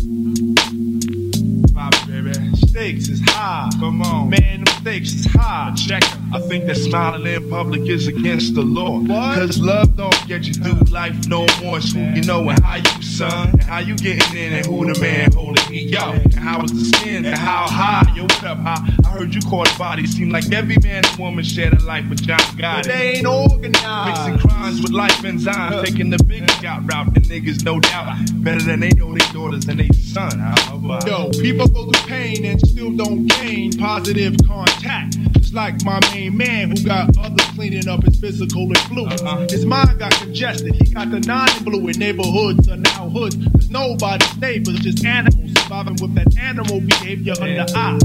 Stakes 2.83 3.07
is 3.07 3.21
high. 3.27 3.69
Come 3.79 4.01
on. 4.01 4.29
Man, 4.29 4.65
them 4.65 4.75
stakes 4.81 5.13
is 5.13 5.25
high. 5.25 5.73
Check. 5.73 6.03
I 6.33 6.39
think 6.41 6.65
that 6.65 6.75
smiling 6.75 7.25
in 7.25 7.49
public 7.49 7.83
is 7.83 8.07
against 8.07 8.55
the 8.55 8.61
law. 8.61 9.01
Cause 9.07 9.57
love 9.57 9.95
don't 9.95 10.27
get 10.27 10.43
you 10.43 10.53
through 10.53 10.81
life 10.91 11.15
no 11.29 11.45
more. 11.61 11.79
Who 11.79 11.99
you 11.99 12.23
know 12.23 12.49
and 12.49 12.59
how 12.61 12.75
you 12.75 13.01
son. 13.01 13.51
And 13.51 13.63
how 13.63 13.79
you 13.79 13.95
getting 13.95 14.37
in 14.37 14.51
and 14.51 14.65
who 14.65 14.93
the 14.93 14.99
man 14.99 15.31
holding 15.31 15.69
me. 15.69 15.83
Yo, 15.83 16.11
and 16.11 16.33
how 16.33 16.61
is 16.61 16.73
the 16.73 16.97
skin 16.97 17.25
and 17.25 17.37
how 17.37 17.67
high. 17.69 18.13
Yo, 18.17 18.23
what 18.23 18.43
up? 18.43 18.57
I 18.57 18.75
heard 19.13 19.33
you 19.33 19.41
caught 19.41 19.69
body. 19.77 20.07
Seem 20.07 20.29
like 20.29 20.51
every 20.51 20.77
man 20.81 21.03
and 21.05 21.17
woman 21.17 21.43
shared 21.43 21.73
a 21.73 21.83
life 21.83 22.09
with 22.09 22.23
John 22.23 22.39
God. 22.57 22.83
But 22.83 22.85
they 22.87 23.13
ain't 23.17 23.27
organized. 23.27 23.83
Mixing 24.31 24.49
crimes 24.49 24.81
with 24.81 24.91
life 24.91 25.21
enzymes. 25.21 25.85
Taking 25.85 26.09
the 26.09 26.21
big 26.23 26.49
scout 26.51 26.81
route. 26.91 27.13
the 27.13 27.19
niggas 27.21 27.63
no 27.63 27.79
doubt 27.79 28.17
better 28.43 28.61
than 28.61 28.79
they 28.79 28.89
know 28.91 29.15
their 29.15 29.27
daughters 29.31 29.67
and 29.67 29.79
their 29.79 29.93
son. 29.93 30.39
Yo, 31.05 31.29
people 31.41 31.67
go 31.67 31.91
through 31.91 32.07
pain 32.07 32.43
and 32.45 32.59
still 32.67 32.91
don't 32.95 33.27
gain 33.27 33.71
positive 33.77 34.35
contact. 34.45 35.17
Just 35.33 35.53
like 35.53 35.83
my 35.85 35.99
main 36.11 36.35
man 36.35 36.71
who 36.71 36.83
got 36.83 37.15
others 37.17 37.45
cleaning 37.51 37.87
up 37.87 38.03
his 38.03 38.19
physical 38.19 38.67
influence. 38.69 39.21
Uh-huh. 39.21 39.45
His 39.49 39.65
mind 39.65 39.99
got 39.99 40.11
congested. 40.13 40.73
He 40.75 40.93
got 40.93 41.11
the 41.11 41.19
nine 41.19 41.63
blue 41.63 41.87
in 41.87 41.99
neighborhoods 41.99 42.67
are 42.67 42.77
now 42.77 43.09
hoods. 43.09 43.37
Cause 43.53 43.69
nobody's 43.69 44.37
neighbors, 44.37 44.79
just 44.79 45.05
animals 45.05 45.51
surviving 45.61 45.97
with 46.01 46.15
that 46.15 46.37
animal 46.37 46.81
behavior 46.81 47.33
under 47.39 47.65
eye. 47.75 47.99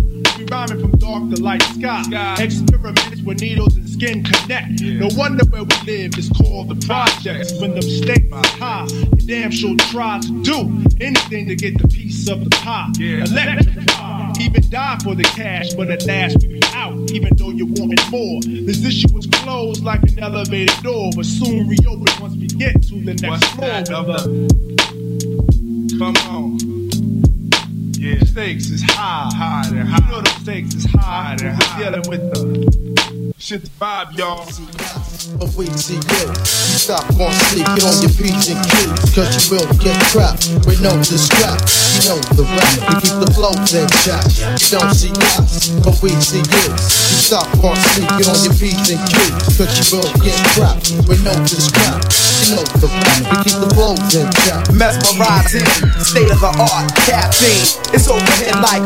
Rhyming 0.51 0.81
from 0.81 0.93
dark 0.99 1.31
to 1.35 1.43
light 1.43 1.63
sky. 1.63 2.37
Experiments 2.39 3.23
where 3.23 3.37
needles 3.37 3.77
and 3.77 3.89
skin 3.89 4.25
connect. 4.25 4.81
No 4.81 5.09
wonder 5.17 5.45
where 5.47 5.65
we 5.65 5.77
live 5.85 6.17
is 6.19 6.29
called 6.31 6.69
the 6.69 6.87
projects. 6.87 7.53
When 7.61 7.75
the 7.75 7.83
stakes 7.83 8.33
are 8.33 8.47
high, 8.59 8.87
you 8.91 9.27
damn 9.27 9.51
sure 9.51 9.77
try 9.91 10.19
to 10.21 10.43
do 10.43 10.61
anything 11.01 11.49
to 11.49 11.57
get 11.57 11.77
the 11.81 11.89
piece 11.89 12.29
of 12.29 12.45
the 12.45 12.51
pie. 12.51 12.91
Electrify, 12.99 14.33
even 14.41 14.71
die 14.71 14.99
for 15.05 15.15
the 15.15 15.25
cash, 15.25 15.75
but 15.75 15.91
at 15.91 16.07
last 16.07 16.39
we 16.41 16.49
be 16.49 16.61
out, 16.73 17.11
even 17.11 17.37
though 17.37 17.51
you 17.51 17.67
wanted 17.67 18.01
more. 18.11 18.41
This 18.43 18.85
issue 18.85 19.09
was 19.13 19.27
closed 19.27 19.85
like 19.85 20.03
an 20.05 20.19
elevator 20.19 20.83
door, 20.83 21.11
but 21.15 21.27
soon 21.27 21.69
reopen 21.69 22.07
once 22.23 22.37
we 22.37 22.47
get 22.47 22.83
to 22.85 22.95
the 23.05 23.15
next 23.21 23.45
floor. 23.49 23.83
brother. 23.85 24.19
Come 25.99 26.17
on. 26.33 26.48
Stakes 28.39 28.71
is 28.71 28.83
high, 28.85 29.29
high, 29.35 29.67
and 29.67 29.89
high. 29.89 29.99
You 30.07 30.13
know 30.13 30.21
the 30.21 30.31
stakes 30.31 30.75
is 30.77 30.85
high, 30.85 31.37
and 31.41 31.61
high. 31.61 31.81
We're 31.81 31.91
dealing 31.91 32.09
with 32.09 32.33
the 32.33 33.35
shit 33.37 33.65
the 33.65 33.71
vibe, 33.71 34.17
y'all. 34.17 34.47
But 35.39 35.55
wait 35.57 35.73
till 35.79 35.97
you, 35.97 36.27
stop 36.45 37.05
on 37.17 37.33
sleep, 37.49 37.67
get 37.77 37.85
on 37.87 37.97
your 38.03 38.13
P's 38.13 38.49
and 38.53 38.61
Q's, 38.61 39.15
cause 39.15 39.31
you 39.35 39.57
will 39.57 39.69
get 39.81 39.97
trapped 40.13 40.51
with 40.67 40.81
no 40.83 40.93
distract. 41.01 41.65
You 41.97 42.13
know 42.13 42.19
the 42.37 42.45
rap, 42.45 42.73
we 42.87 42.95
keep 43.01 43.17
the 43.17 43.31
flow 43.33 43.55
in 43.55 43.89
check. 44.05 44.25
You 44.61 44.69
don't 44.79 44.93
see 44.93 45.15
us, 45.35 45.73
but 45.81 45.97
we 46.03 46.13
see 46.21 46.45
you. 46.45 46.67
You 46.75 47.19
stop 47.23 47.49
on 47.65 47.77
sleep, 47.95 48.09
get 48.21 48.29
on 48.29 48.39
your 48.45 48.55
P's 48.57 48.91
and 48.93 49.03
Q's, 49.09 49.57
cause 49.57 49.73
you 49.79 49.87
will 49.97 50.13
get 50.21 50.39
trapped 50.53 50.93
with 51.09 51.25
no 51.25 51.33
distract. 51.49 52.13
You 52.45 52.61
know 52.61 52.65
the 52.79 52.89
rap, 52.89 53.19
we 53.25 53.37
keep 53.49 53.57
the 53.59 53.71
flow 53.73 53.97
in 53.97 54.29
check. 54.45 54.63
Mesmerizing, 54.75 55.67
state 56.05 56.31
of 56.31 56.41
the 56.41 56.53
art, 56.53 56.89
caffeine. 57.09 57.67
It's 57.97 58.07
overhead 58.07 58.61
like 58.61 58.85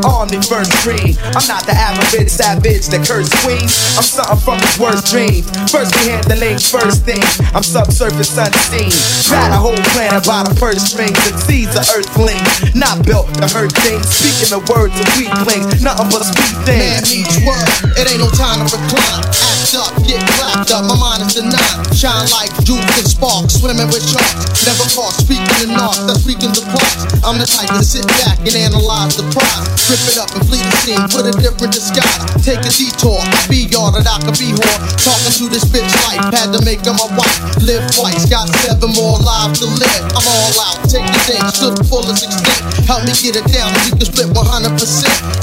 first 0.52 0.72
screen. 0.84 1.16
I'm 1.32 1.46
not 1.48 1.64
the 1.64 1.72
average 1.72 2.28
savage 2.28 2.88
that 2.92 3.08
curse 3.08 3.32
queens. 3.40 3.72
I'm 3.96 4.04
something 4.04 4.36
from 4.44 4.58
his 4.60 4.76
worst 4.78 5.08
dream. 5.08 5.44
First 5.72 5.96
we 6.04 6.11
handling 6.12 6.58
first 6.60 7.04
things. 7.08 7.40
I'm 7.56 7.64
subsurface 7.64 8.36
unseen. 8.36 8.92
Got 9.32 9.56
a 9.56 9.58
whole 9.58 9.80
planet 9.96 10.24
by 10.28 10.44
the 10.44 10.54
first 10.60 10.92
strings 10.92 11.16
and 11.24 11.38
seeds 11.40 11.72
of 11.72 11.88
earthlings. 11.96 12.74
Not 12.76 13.04
built 13.04 13.32
to 13.40 13.48
hurt 13.48 13.72
things. 13.80 14.04
Speaking 14.04 14.52
the 14.52 14.60
words 14.68 14.92
of 14.92 15.08
weaklings, 15.16 15.80
nothing 15.80 16.08
but 16.12 16.24
sweet 16.28 16.56
Man 16.68 17.00
things. 17.00 17.08
needs 17.08 17.36
work, 17.48 17.64
it 17.96 18.04
ain't 18.04 18.20
no 18.20 18.28
time 18.36 18.60
to 18.60 18.66
recline. 18.68 19.24
Act 19.24 19.72
up, 19.78 19.92
get 20.04 20.20
clapped 20.36 20.70
up, 20.72 20.84
my 20.84 20.96
mind 21.00 21.24
is 21.24 21.40
nine. 21.40 21.80
Shine 21.96 22.28
like 22.28 22.52
jewels 22.66 22.84
and 23.00 23.08
sparks, 23.08 23.56
swimming 23.60 23.88
with 23.88 24.04
sharks. 24.04 24.68
Never 24.68 24.84
caught 24.92 25.16
speaking 25.16 25.48
in 25.64 25.72
art, 25.78 25.96
that's 26.04 26.20
speaking 26.20 26.52
the 26.52 26.64
parts. 26.68 27.08
I'm 27.24 27.40
the 27.40 27.48
type 27.48 27.72
to 27.72 27.84
sit 27.84 28.04
back 28.20 28.36
and 28.44 28.52
analyze 28.52 29.16
the 29.16 29.24
prize. 29.32 29.66
Rip 29.88 30.02
it 30.12 30.18
up 30.20 30.30
and 30.36 30.44
flee 30.44 30.60
the 30.60 30.74
scene 30.84 31.04
with 31.16 31.32
a 31.32 31.34
different 31.40 31.72
disguise. 31.72 32.20
Take 32.44 32.60
a 32.62 32.72
detour, 32.72 33.20
be 33.48 33.64
all 33.78 33.90
that 33.94 34.04
I 34.04 34.18
could 34.26 34.36
be 34.36 34.52
whore. 34.52 34.80
Talking 35.00 35.32
to 35.40 35.44
this 35.48 35.64
bitch 35.70 36.01
life, 36.08 36.22
had 36.34 36.50
to 36.54 36.60
make 36.64 36.82
her 36.86 36.94
my 36.94 37.08
wife. 37.14 37.38
Live 37.62 37.84
twice, 37.94 38.26
got 38.26 38.48
seven 38.62 38.90
more 38.94 39.18
lives 39.20 39.60
to 39.60 39.68
live. 39.68 40.02
I'm 40.14 40.26
all 40.26 40.54
out, 40.66 40.78
take 40.88 41.06
the 41.06 41.20
things 41.26 41.58
to 41.62 41.74
the 41.74 41.84
fullest 41.86 42.26
extent. 42.26 42.86
Help 42.86 43.06
me 43.06 43.12
get 43.18 43.38
it 43.38 43.46
down, 43.50 43.70
we 43.86 43.94
can 43.94 44.06
split 44.06 44.30
100%. 44.30 44.38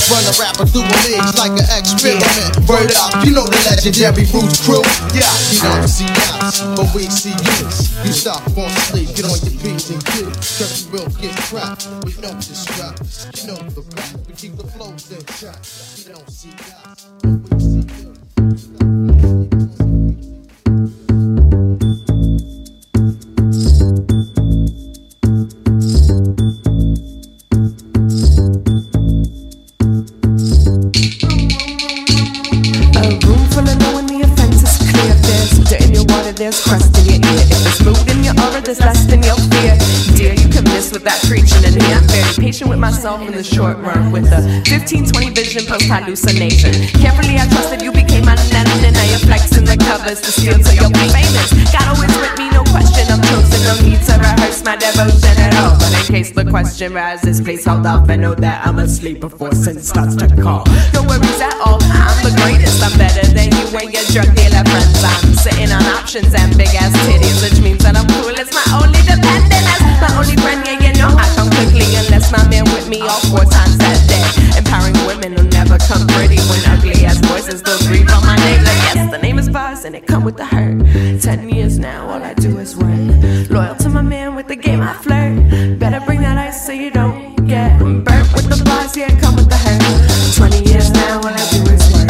Run 0.10 0.24
a 0.26 0.34
rapper 0.40 0.66
through 0.68 0.88
a 0.88 0.98
league 1.06 1.34
like 1.40 1.56
an 1.56 1.68
experiment. 1.76 2.52
Word 2.68 2.92
up, 3.00 3.24
you 3.24 3.32
know 3.32 3.46
the 3.48 3.60
legendary 3.68 4.26
Roots 4.34 4.60
crew. 4.66 4.84
Yeah, 5.16 5.30
you 5.52 5.60
don't 5.64 5.88
see 5.88 6.10
us, 6.40 6.62
but 6.76 6.88
we 6.94 7.08
see 7.08 7.34
you. 7.34 7.66
You 8.06 8.14
stop 8.14 8.46
on 8.58 8.70
sleep, 8.92 9.16
get 9.16 9.26
on 9.26 9.40
your 9.44 9.56
P's 9.62 9.90
and 9.90 10.04
Q's. 10.06 10.58
Cause 10.58 10.86
you 10.86 10.92
will 10.92 11.10
get 11.22 11.36
trapped 11.48 11.88
with 12.04 12.22
no 12.22 12.34
distract. 12.36 13.00
You 13.38 13.48
know 13.48 13.62
the 13.74 13.82
rap, 13.96 14.28
we 14.28 14.34
keep 14.34 14.56
the 14.58 14.68
flows 14.68 15.12
in 15.12 15.24
check. 15.38 15.58
You 15.98 16.14
don't 16.14 16.30
see 16.30 16.54
us, 16.84 17.08
but 17.22 17.50
we 17.52 17.60
see 17.60 17.86
you. 19.84 19.89
In 43.18 43.34
the 43.34 43.44
short 43.44 43.78
run 43.80 44.12
with 44.12 44.30
the 44.30 44.38
15 44.70 45.10
20 45.10 45.34
vision 45.34 45.66
post 45.66 45.90
hallucination. 45.90 46.70
Carefully, 47.02 47.42
I 47.42 47.50
trusted 47.50 47.82
you 47.82 47.92
became 47.92 48.26
my 48.26 48.38
net, 48.54 48.70
and 48.86 48.94
now 48.94 49.02
you're 49.10 49.26
flexing 49.26 49.66
the 49.66 49.78
covers 49.82 50.22
to 50.22 50.30
steal 50.30 50.54
till 50.62 50.78
you'll 50.78 50.94
be 50.94 51.10
famous. 51.10 51.50
God 51.74 51.90
always 51.90 52.14
with 52.22 52.38
me, 52.38 52.54
no 52.54 52.62
question. 52.70 53.10
I'm 53.10 53.18
chosen, 53.26 53.66
no 53.66 53.74
need 53.82 53.98
to 54.06 54.14
rehearse 54.14 54.62
my 54.62 54.78
devotion 54.78 55.34
at 55.42 55.58
all. 55.58 55.74
But 55.82 55.90
in 55.98 56.06
case 56.06 56.30
the 56.30 56.46
question 56.46 56.94
rises, 56.94 57.42
please 57.42 57.66
hold 57.66 57.88
off 57.88 58.08
and 58.10 58.22
know 58.22 58.36
that 58.36 58.68
I'm 58.68 58.78
asleep 58.78 59.22
before 59.22 59.58
sin 59.58 59.82
starts 59.82 60.14
to 60.22 60.30
call. 60.38 60.70
No 60.94 61.02
worries 61.02 61.42
at 61.42 61.58
all, 61.66 61.82
I'm 61.82 62.18
the 62.22 62.34
greatest. 62.46 62.78
I'm 62.86 62.94
better 62.94 63.26
than 63.34 63.50
you 63.58 63.66
and 63.74 63.90
your 63.90 64.06
drug 64.14 64.30
dealer 64.38 64.62
friends. 64.70 65.02
I'm 65.02 65.34
sitting 65.34 65.74
on 65.74 65.82
options 65.98 66.30
and 66.38 66.54
big 66.54 66.70
ass 66.78 66.94
titties, 67.10 67.42
which 67.42 67.58
means 67.58 67.82
that 67.82 67.98
I'm 67.98 68.06
cool. 68.22 68.38
It's 68.38 68.54
my 68.54 68.66
only 68.78 69.02
dependent. 69.02 69.66
That's 69.66 69.98
my 69.98 70.14
only 70.14 70.38
friend. 70.38 70.62
Yeah, 70.62 70.78
you 70.78 70.89
I 71.08 71.28
come 71.36 71.50
quickly 71.52 71.96
unless 71.96 72.32
my 72.32 72.44
man 72.50 72.66
with 72.76 72.90
me 72.90 73.02
all 73.02 73.20
four 73.32 73.46
times 73.46 73.78
that 73.78 74.00
day. 74.08 74.58
Empowering 74.58 74.98
women 75.08 75.38
who 75.38 75.44
never 75.50 75.78
come 75.78 76.08
pretty 76.08 76.40
when 76.50 76.62
ugly 76.68 77.06
ass 77.06 77.18
voices 77.28 77.60
still 77.60 77.80
breathe 77.88 78.10
on 78.12 78.26
my 78.26 78.36
name. 78.36 78.64
Like, 78.64 78.82
yes, 78.96 79.12
the 79.12 79.18
name 79.18 79.40
is 79.40 79.50
Buzz 79.50 79.86
and 79.86 79.96
it 79.96 80.06
come 80.08 80.24
with 80.24 80.38
the 80.38 80.46
hurt. 80.46 80.80
Ten 81.22 81.50
years 81.50 81.80
now, 81.80 82.10
all 82.10 82.22
I 82.22 82.34
do 82.34 82.58
is 82.58 82.76
win. 82.76 83.48
Loyal 83.50 83.76
to 83.76 83.90
my 83.90 84.02
man 84.02 84.36
with 84.36 84.48
the 84.48 84.56
game 84.56 84.82
I 84.82 84.94
flirt. 84.94 85.80
Better 85.80 86.04
bring 86.06 86.22
that 86.22 86.38
ice 86.38 86.66
so 86.66 86.72
you 86.72 86.92
don't 86.92 87.36
get 87.48 87.80
burnt 87.80 88.28
with 88.34 88.50
the 88.50 88.62
bars. 88.66 88.96
Yeah, 88.98 89.10
come 89.20 89.36
with 89.36 89.50
the 89.50 89.58
hurt. 89.58 90.36
Twenty 90.36 90.70
years 90.70 90.92
now, 90.92 91.18
all 91.18 91.28
I 91.28 91.46
do 91.52 91.62
is 91.72 91.84
work. 91.94 92.10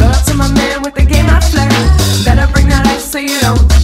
Loyal 0.00 0.22
to 0.26 0.34
my 0.34 0.48
man 0.52 0.82
with 0.82 0.94
the 0.94 1.04
game 1.04 1.26
I 1.28 1.40
flirt. 1.40 2.24
Better 2.24 2.50
bring 2.52 2.68
that 2.68 2.86
ice 2.86 3.04
so 3.04 3.18
you 3.18 3.38
don't 3.40 3.81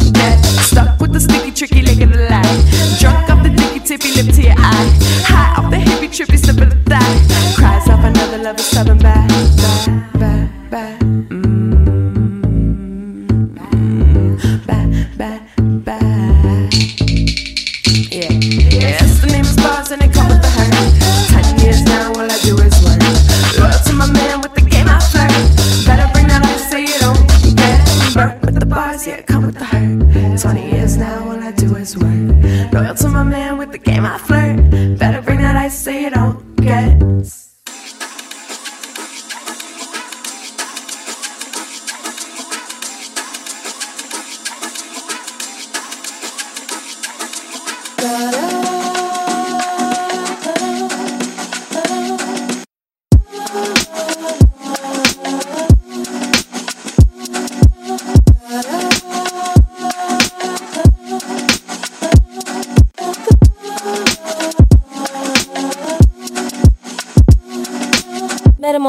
tippy 3.89 4.13
lip 4.13 4.35
to 4.35 4.43
your 4.43 4.55
eye. 4.59 4.91
High 5.25 5.55
off 5.57 5.71
the 5.71 5.79
hippie, 5.79 6.11
trippy, 6.11 6.39
slip 6.39 6.61
of 6.61 6.69
the 6.69 6.91
thigh. 6.91 7.55
Cries 7.57 7.89
off 7.89 8.05
another 8.05 8.37
lover, 8.37 8.59
stubborn 8.59 8.99
back, 8.99 9.31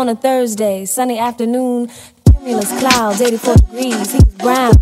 a 0.10 0.16
Thursday, 0.16 0.86
sunny 0.86 1.20
afternoon, 1.20 1.88
cumulus 2.26 2.72
clouds, 2.80 3.22
84 3.22 3.55
degrees. 3.57 4.12
He 4.12 4.18
was 4.18 4.34
brown, 4.39 4.74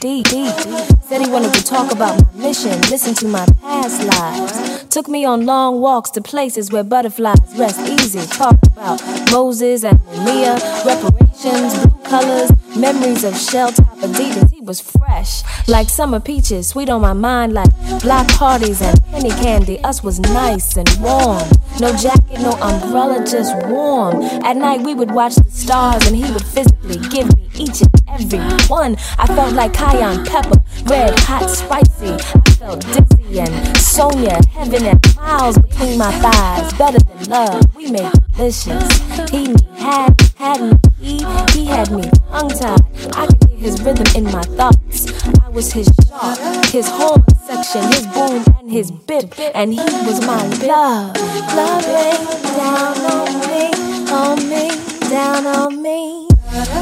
deep, 0.00 0.28
deep. 0.28 0.54
Said 1.02 1.22
he 1.22 1.28
wanted 1.28 1.52
to 1.54 1.64
talk 1.64 1.90
about 1.90 2.22
my 2.22 2.42
mission, 2.48 2.80
listen 2.82 3.12
to 3.16 3.26
my 3.26 3.44
past 3.60 4.04
lives. 4.04 4.84
Took 4.84 5.08
me 5.08 5.24
on 5.24 5.44
long 5.44 5.80
walks 5.80 6.10
to 6.10 6.20
places 6.20 6.70
where 6.70 6.84
butterflies 6.84 7.40
rest 7.56 7.80
easy. 7.80 8.24
Talked 8.28 8.68
about 8.68 9.02
Moses 9.32 9.82
and 9.82 9.98
Mia, 10.24 10.54
reparations, 10.86 11.74
blue 11.84 12.02
colors, 12.04 12.50
memories 12.76 13.24
of 13.24 13.36
shell 13.36 13.72
top 13.72 13.98
Adidas. 13.98 14.45
Was 14.66 14.80
fresh, 14.80 15.44
like 15.68 15.88
summer 15.88 16.18
peaches, 16.18 16.70
sweet 16.70 16.88
on 16.88 17.00
my 17.00 17.12
mind, 17.12 17.52
like 17.52 17.70
block 18.02 18.26
parties 18.26 18.82
and 18.82 19.00
penny 19.04 19.30
candy. 19.30 19.78
Us 19.84 20.02
was 20.02 20.18
nice 20.18 20.76
and 20.76 20.88
warm. 21.00 21.48
No 21.78 21.96
jacket, 21.96 22.40
no 22.40 22.50
umbrella, 22.60 23.24
just 23.24 23.54
warm. 23.68 24.24
At 24.44 24.56
night 24.56 24.80
we 24.80 24.92
would 24.92 25.12
watch 25.12 25.36
the 25.36 25.48
stars 25.52 26.04
and 26.08 26.16
he 26.16 26.28
would 26.32 26.44
physically 26.44 26.98
give 27.10 27.28
me 27.36 27.48
each 27.54 27.80
and 27.80 27.90
every 28.08 28.40
one. 28.66 28.96
I 29.20 29.26
felt 29.28 29.54
like 29.54 29.72
cayenne 29.72 30.26
pepper, 30.26 30.60
red, 30.86 31.16
hot, 31.20 31.48
spicy. 31.48 32.14
I 32.14 32.50
felt 32.58 32.80
dizzy 32.86 33.38
and 33.38 33.76
Sonia, 33.76 34.40
heaven 34.50 34.84
and 34.84 35.16
miles 35.16 35.58
between 35.58 35.96
my 35.96 36.10
thighs. 36.18 36.72
Better 36.74 36.98
than 36.98 37.30
love, 37.30 37.76
we 37.76 37.92
made 37.92 38.10
delicious. 38.32 39.30
He 39.30 39.54
had, 39.76 40.20
had 40.36 40.60
me, 40.60 40.78
he, 40.98 41.16
he 41.52 41.66
had 41.66 41.92
me 41.92 42.10
tongue 42.30 42.48
tied. 42.50 42.80
I 43.14 43.26
could 43.28 43.45
his 43.66 43.82
rhythm 43.82 44.06
in 44.14 44.22
my 44.30 44.42
thoughts. 44.42 45.10
I 45.42 45.48
was 45.48 45.72
his 45.72 45.88
shark, 46.06 46.38
his 46.66 46.88
horn 46.88 47.24
section, 47.46 47.82
his 47.90 48.06
boom 48.06 48.44
and 48.60 48.70
his 48.70 48.92
bip, 48.92 49.34
and 49.56 49.74
he 49.74 49.80
was 50.06 50.24
my 50.24 50.46
love. 50.64 51.16
Love 51.58 51.84
rain 51.98 52.22
down 52.56 52.96
on 53.10 53.28
me, 53.50 53.64
on 54.12 54.38
me, 54.48 54.68
down 55.10 55.46
on 55.46 55.82
me. 55.82 56.28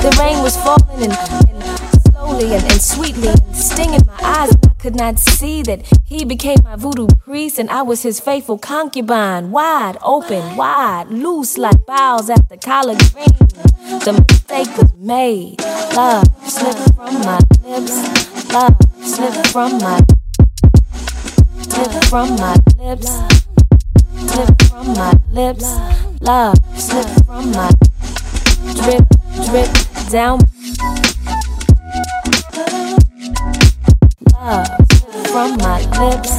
The 0.04 0.14
rain 0.20 0.42
was 0.42 0.58
falling 0.58 1.04
and, 1.04 1.16
and 1.48 1.64
slowly 2.12 2.52
and, 2.52 2.64
and 2.70 2.82
sweetly 2.82 3.32
stinging 3.54 4.04
my 4.06 4.18
eyes, 4.20 4.52
could 4.84 4.96
not 4.96 5.18
see 5.18 5.62
that 5.62 5.80
he 6.04 6.26
became 6.26 6.58
my 6.62 6.76
voodoo 6.76 7.06
priest, 7.24 7.58
and 7.58 7.70
I 7.70 7.80
was 7.80 8.02
his 8.02 8.20
faithful 8.20 8.58
concubine, 8.58 9.50
wide 9.50 9.96
open, 10.02 10.56
wide, 10.56 11.06
loose 11.08 11.56
like 11.56 11.86
boughs 11.86 12.28
after 12.28 12.58
collard 12.58 12.98
green. 13.14 13.32
The 14.04 14.12
mistake 14.28 14.76
was 14.76 14.92
made. 14.98 15.58
Love 15.96 16.26
slipped 16.46 16.94
from 16.94 17.14
my 17.20 17.40
lips. 17.64 17.96
Love 18.52 18.76
slipped 19.00 19.46
from 19.46 19.78
my 19.78 20.04
slipped 21.62 22.04
from 22.10 22.36
my 22.36 22.54
lips. 22.76 23.08
Slipped 24.28 24.62
from 24.64 24.86
my 24.92 25.18
lips. 25.30 25.64
Love 26.20 26.58
slipped 26.78 27.24
from 27.24 27.50
my 27.52 27.70
drip, 28.82 29.06
drip 29.48 29.70
down. 30.10 30.40
From 34.44 35.56
my 35.56 35.80
lips, 35.96 36.36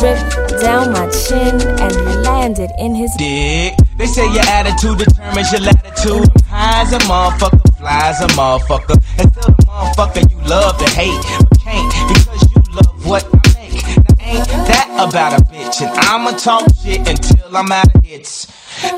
drip 0.00 0.16
down 0.62 0.90
my 0.90 1.06
chin, 1.10 1.60
and 1.80 2.22
landed 2.24 2.70
in 2.78 2.94
his 2.94 3.12
dick. 3.18 3.74
They 3.98 4.06
say 4.06 4.24
your 4.32 4.42
attitude 4.48 5.00
determines 5.00 5.52
your 5.52 5.60
latitude. 5.60 6.30
I'm 6.34 6.44
high 6.48 6.80
as 6.80 6.92
a 6.94 6.98
motherfucker, 7.00 7.76
flies 7.76 8.20
a 8.22 8.28
motherfucker. 8.28 8.96
And 9.18 9.30
still 9.30 9.52
the 9.52 9.64
motherfucker 9.66 10.30
you 10.30 10.38
love 10.48 10.78
to 10.78 10.88
hate, 10.92 11.20
but 11.50 11.60
can't 11.60 11.92
because 12.08 12.42
you 12.56 12.62
love 12.74 13.06
what 13.06 13.24
I 13.24 13.60
make. 13.60 13.84
Now 13.84 14.24
ain't 14.24 14.48
that 14.48 14.88
about 15.06 15.38
a 15.38 15.44
bitch? 15.44 15.82
And 15.82 15.90
I'ma 16.08 16.30
talk 16.38 16.66
shit 16.82 17.06
until 17.06 17.54
I'm 17.54 17.70
out 17.70 17.94
of 17.94 18.02
hits. 18.02 18.46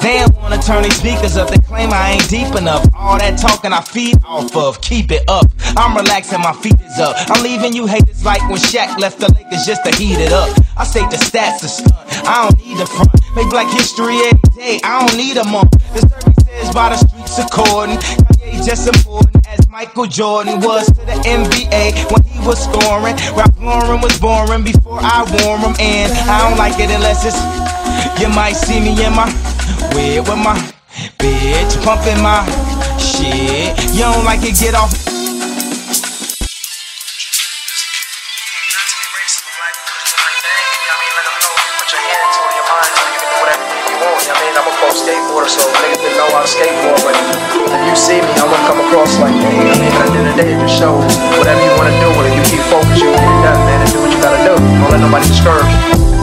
They 0.01 0.19
don't 0.19 0.37
wanna 0.37 0.63
turn 0.63 0.85
these 0.85 0.95
speakers 0.95 1.37
up, 1.37 1.51
they 1.51 1.59
claim 1.59 1.91
I 1.93 2.13
ain't 2.13 2.31
deep 2.31 2.55
enough. 2.55 2.87
All 2.95 3.19
that 3.19 3.37
talking 3.37 3.73
I 3.73 3.81
feed 3.81 4.17
off 4.25 4.55
of, 4.55 4.81
keep 4.81 5.11
it 5.11 5.25
up. 5.27 5.47
I'm 5.77 5.97
relaxing, 5.97 6.41
my 6.41 6.53
feet 6.53 6.81
is 6.81 6.99
up. 6.99 7.17
I'm 7.31 7.43
leaving 7.43 7.73
you 7.73 7.87
haters 7.87 8.25
like 8.25 8.43
when 8.49 8.59
Shaq 8.59 8.99
left 8.99 9.19
the 9.19 9.33
Lakers 9.35 9.67
just 9.67 9.85
to 9.85 9.91
heat 9.97 10.19
it 10.19 10.33
up. 10.33 10.57
I 10.77 10.85
say 10.85 11.01
the 11.11 11.17
stats 11.17 11.65
are 11.65 11.69
stunt, 11.69 11.95
I 12.27 12.47
don't 12.47 12.59
need 12.65 12.79
the 12.79 12.87
front. 12.87 13.11
Make 13.35 13.51
black 13.51 13.71
history 13.73 14.19
every 14.23 14.51
day, 14.55 14.81
I 14.85 15.07
don't 15.07 15.17
need 15.17 15.37
a 15.37 15.45
month. 15.45 15.73
The 15.95 16.07
service 16.07 16.45
says 16.47 16.75
by 16.75 16.91
the 16.91 16.97
streets 16.97 17.39
according. 17.39 17.99
Kanye 17.99 18.65
just 18.65 18.87
important 18.87 19.47
as 19.49 19.69
Michael 19.69 20.07
Jordan 20.07 20.61
was 20.61 20.87
to 20.87 21.03
the 21.05 21.19
NBA 21.27 22.11
when 22.13 22.23
he 22.23 22.39
was 22.47 22.63
scoring. 22.63 23.17
Ralph 23.35 23.59
Lauren 23.59 24.01
was 24.01 24.19
boring 24.21 24.63
before 24.63 25.01
I 25.03 25.27
wore 25.27 25.59
him, 25.59 25.75
and 25.81 26.13
I 26.31 26.49
don't 26.49 26.59
like 26.59 26.79
it 26.79 26.91
unless 26.91 27.27
it's. 27.27 27.39
You 28.21 28.29
might 28.29 28.55
see 28.55 28.79
me 28.79 28.95
in 29.05 29.13
my 29.13 29.27
weird 29.95 30.29
with 30.29 30.39
my 30.39 30.55
bitch 31.19 31.83
pumping 31.83 32.23
my 32.23 32.47
shit. 32.99 33.75
You 33.95 34.07
don't 34.07 34.25
like 34.25 34.43
it, 34.43 34.59
get 34.59 34.75
off. 34.75 35.24
Skateboarder, 45.05 45.51
so 45.51 45.61
niggas 45.83 46.01
didn't 46.01 46.17
know 46.17 46.31
how 46.31 46.41
to 46.41 46.49
skateboard. 46.49 47.03
But 47.03 47.15
if 47.75 47.83
you 47.85 47.97
see 47.97 48.21
me, 48.23 48.31
I 48.39 48.47
wouldn't 48.47 48.67
come 48.67 48.81
across 48.81 49.19
like 49.19 49.35
what 49.35 49.45
I 49.45 49.77
mean? 49.77 49.93
But 49.93 50.07
at 50.07 50.13
the 50.15 50.19
end 50.19 50.29
of 50.29 50.37
the 50.37 50.43
day, 50.43 50.51
just 50.63 50.79
shows 50.79 51.05
whatever 51.37 51.61
you 51.61 51.73
want 51.77 51.91
to 51.91 51.97
do. 51.99 52.09
And 52.09 52.27
if 52.31 52.35
you 52.39 52.45
keep 52.57 52.63
focused, 52.71 53.03
you'll 53.03 53.13
get 53.13 53.27
it 53.27 53.43
done, 53.43 53.61
man. 53.67 53.83
And 53.83 53.91
do 53.91 54.01
what 54.01 54.11
you 54.15 54.21
gotta 54.23 54.41
do. 54.47 54.55
Don't 54.57 54.91
let 54.91 55.01
nobody 55.01 55.27
discourage 55.27 55.69
you. 55.69 56.14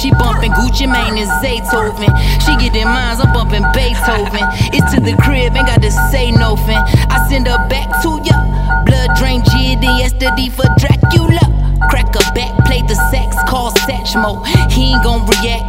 She 0.00 0.10
bumping 0.12 0.52
Gucci 0.52 0.88
Mane 0.88 1.20
and 1.20 1.30
Zaytoven. 1.44 2.08
She 2.40 2.56
getting 2.56 2.88
mines, 2.88 3.20
I'm 3.20 3.32
bumping 3.32 3.64
Beethoven. 3.76 4.48
It's 4.72 4.94
to 4.94 5.00
the 5.00 5.12
crib, 5.20 5.54
ain't 5.54 5.66
got 5.66 5.82
to 5.82 5.90
say 6.10 6.32
nothing. 6.32 6.80
I 7.12 7.26
send 7.28 7.46
her 7.46 7.60
back 7.68 7.88
to 8.02 8.16
ya. 8.24 8.36
Blood 8.88 9.10
drain 9.18 9.44
G 9.44 9.76
than 9.76 10.00
yesterday 10.00 10.48
for 10.48 10.64
Dracula. 10.80 11.44
Crack 11.92 12.16
a 12.16 12.24
back, 12.32 12.56
play 12.64 12.80
the 12.88 12.96
sex, 13.12 13.36
call 13.46 13.72
Satchmo. 13.84 14.40
He 14.72 14.94
ain't 14.94 15.04
gon' 15.04 15.26
react. 15.28 15.68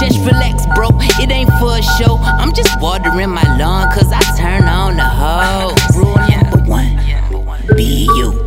Just 0.00 0.18
relax, 0.26 0.66
bro. 0.74 0.90
It 1.22 1.30
ain't 1.30 1.50
for 1.62 1.78
a 1.78 1.82
show. 2.02 2.18
I'm 2.18 2.52
just 2.52 2.80
watering 2.80 3.30
my 3.30 3.46
lawn, 3.56 3.92
cause 3.94 4.10
I 4.12 4.22
turn 4.36 4.66
on 4.66 4.96
the 4.96 5.04
hoe. 5.04 5.74
Rule 5.94 6.16
number 6.16 7.38
one 7.38 7.76
be 7.76 8.08
you. 8.16 8.45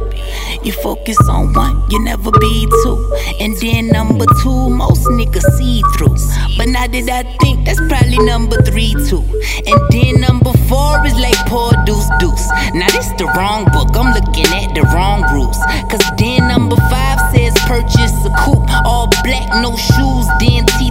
You 0.69 0.75
focus 0.83 1.17
on 1.27 1.51
one, 1.53 1.81
you 1.89 1.97
never 2.03 2.29
be 2.29 2.67
two. 2.83 3.17
And 3.39 3.57
then 3.57 3.87
number 3.87 4.25
two, 4.43 4.69
most 4.69 5.01
niggas 5.17 5.57
see 5.57 5.81
through. 5.97 6.13
But 6.57 6.69
now 6.69 6.85
that 6.85 7.09
I 7.09 7.23
think 7.41 7.65
that's 7.65 7.81
probably 7.89 8.19
number 8.19 8.61
three 8.61 8.93
too. 9.09 9.25
And 9.65 9.81
then 9.89 10.21
number 10.21 10.53
four 10.69 11.01
is 11.07 11.17
like 11.17 11.41
poor 11.49 11.73
deuce 11.89 12.05
deuce. 12.19 12.45
Now 12.77 12.85
this 12.93 13.09
the 13.17 13.25
wrong 13.33 13.65
book, 13.73 13.97
I'm 13.97 14.13
looking 14.13 14.45
at 14.53 14.77
the 14.77 14.85
wrong 14.93 15.25
rules. 15.33 15.57
Cause 15.89 16.05
then 16.21 16.45
number 16.47 16.77
five 16.93 17.17
says 17.33 17.57
purchase 17.65 18.13
a 18.21 18.31
coupe, 18.45 18.69
all 18.85 19.09
black, 19.25 19.49
no 19.65 19.73
shoes, 19.73 20.29
then 20.37 20.69
the 20.77 20.88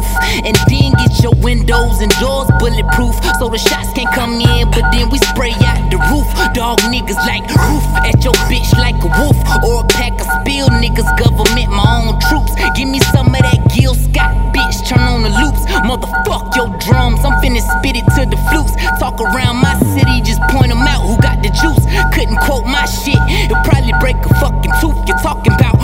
roof. 0.00 0.08
And 0.44 0.56
then 0.68 0.92
get 0.96 1.22
your 1.22 1.34
windows 1.36 2.00
and 2.00 2.10
doors 2.20 2.48
bulletproof. 2.58 3.14
So 3.38 3.48
the 3.48 3.58
shots 3.58 3.92
can't 3.92 4.12
come 4.14 4.40
in, 4.40 4.70
but 4.70 4.90
then 4.92 5.10
we 5.10 5.18
spray 5.18 5.52
out 5.64 5.90
the 5.90 5.98
roof. 6.08 6.26
Dog 6.54 6.80
niggas 6.88 7.20
like 7.28 7.44
roof 7.68 7.84
at 8.04 8.24
your 8.24 8.34
bitch 8.48 8.72
like 8.78 8.96
a 9.04 9.10
wolf. 9.20 9.36
Or 9.64 9.84
a 9.84 9.86
pack 9.88 10.12
of 10.20 10.26
spill 10.40 10.68
niggas, 10.80 11.08
government, 11.18 11.70
my 11.70 11.84
own 11.84 12.18
troops. 12.28 12.52
Give 12.76 12.88
me 12.88 13.00
some 13.12 13.28
of 13.28 13.40
that 13.40 13.60
Gil 13.74 13.94
Scott, 13.94 14.32
bitch, 14.54 14.88
turn 14.88 15.00
on 15.00 15.22
the 15.22 15.30
loops. 15.30 15.64
Motherfuck 15.84 16.56
your 16.56 16.68
drums, 16.80 17.20
I'm 17.24 17.36
finna 17.42 17.60
spit 17.60 17.96
it 17.96 18.06
to 18.16 18.24
the 18.24 18.38
flutes. 18.50 18.74
Talk 18.98 19.20
around 19.20 19.56
my 19.60 19.74
city, 19.94 20.20
just 20.22 20.40
point 20.48 20.70
'em 20.70 20.86
out 20.86 21.02
who 21.04 21.16
got 21.20 21.42
the 21.42 21.50
juice. 21.50 21.84
Couldn't 22.14 22.38
quote 22.40 22.66
my 22.66 22.84
shit, 22.86 23.20
it'll 23.44 23.62
probably 23.64 23.92
break 24.00 24.16
a 24.16 24.34
fucking 24.40 24.72
tooth. 24.80 24.96
You're 25.06 25.18
talking 25.18 25.52
about 25.52 25.79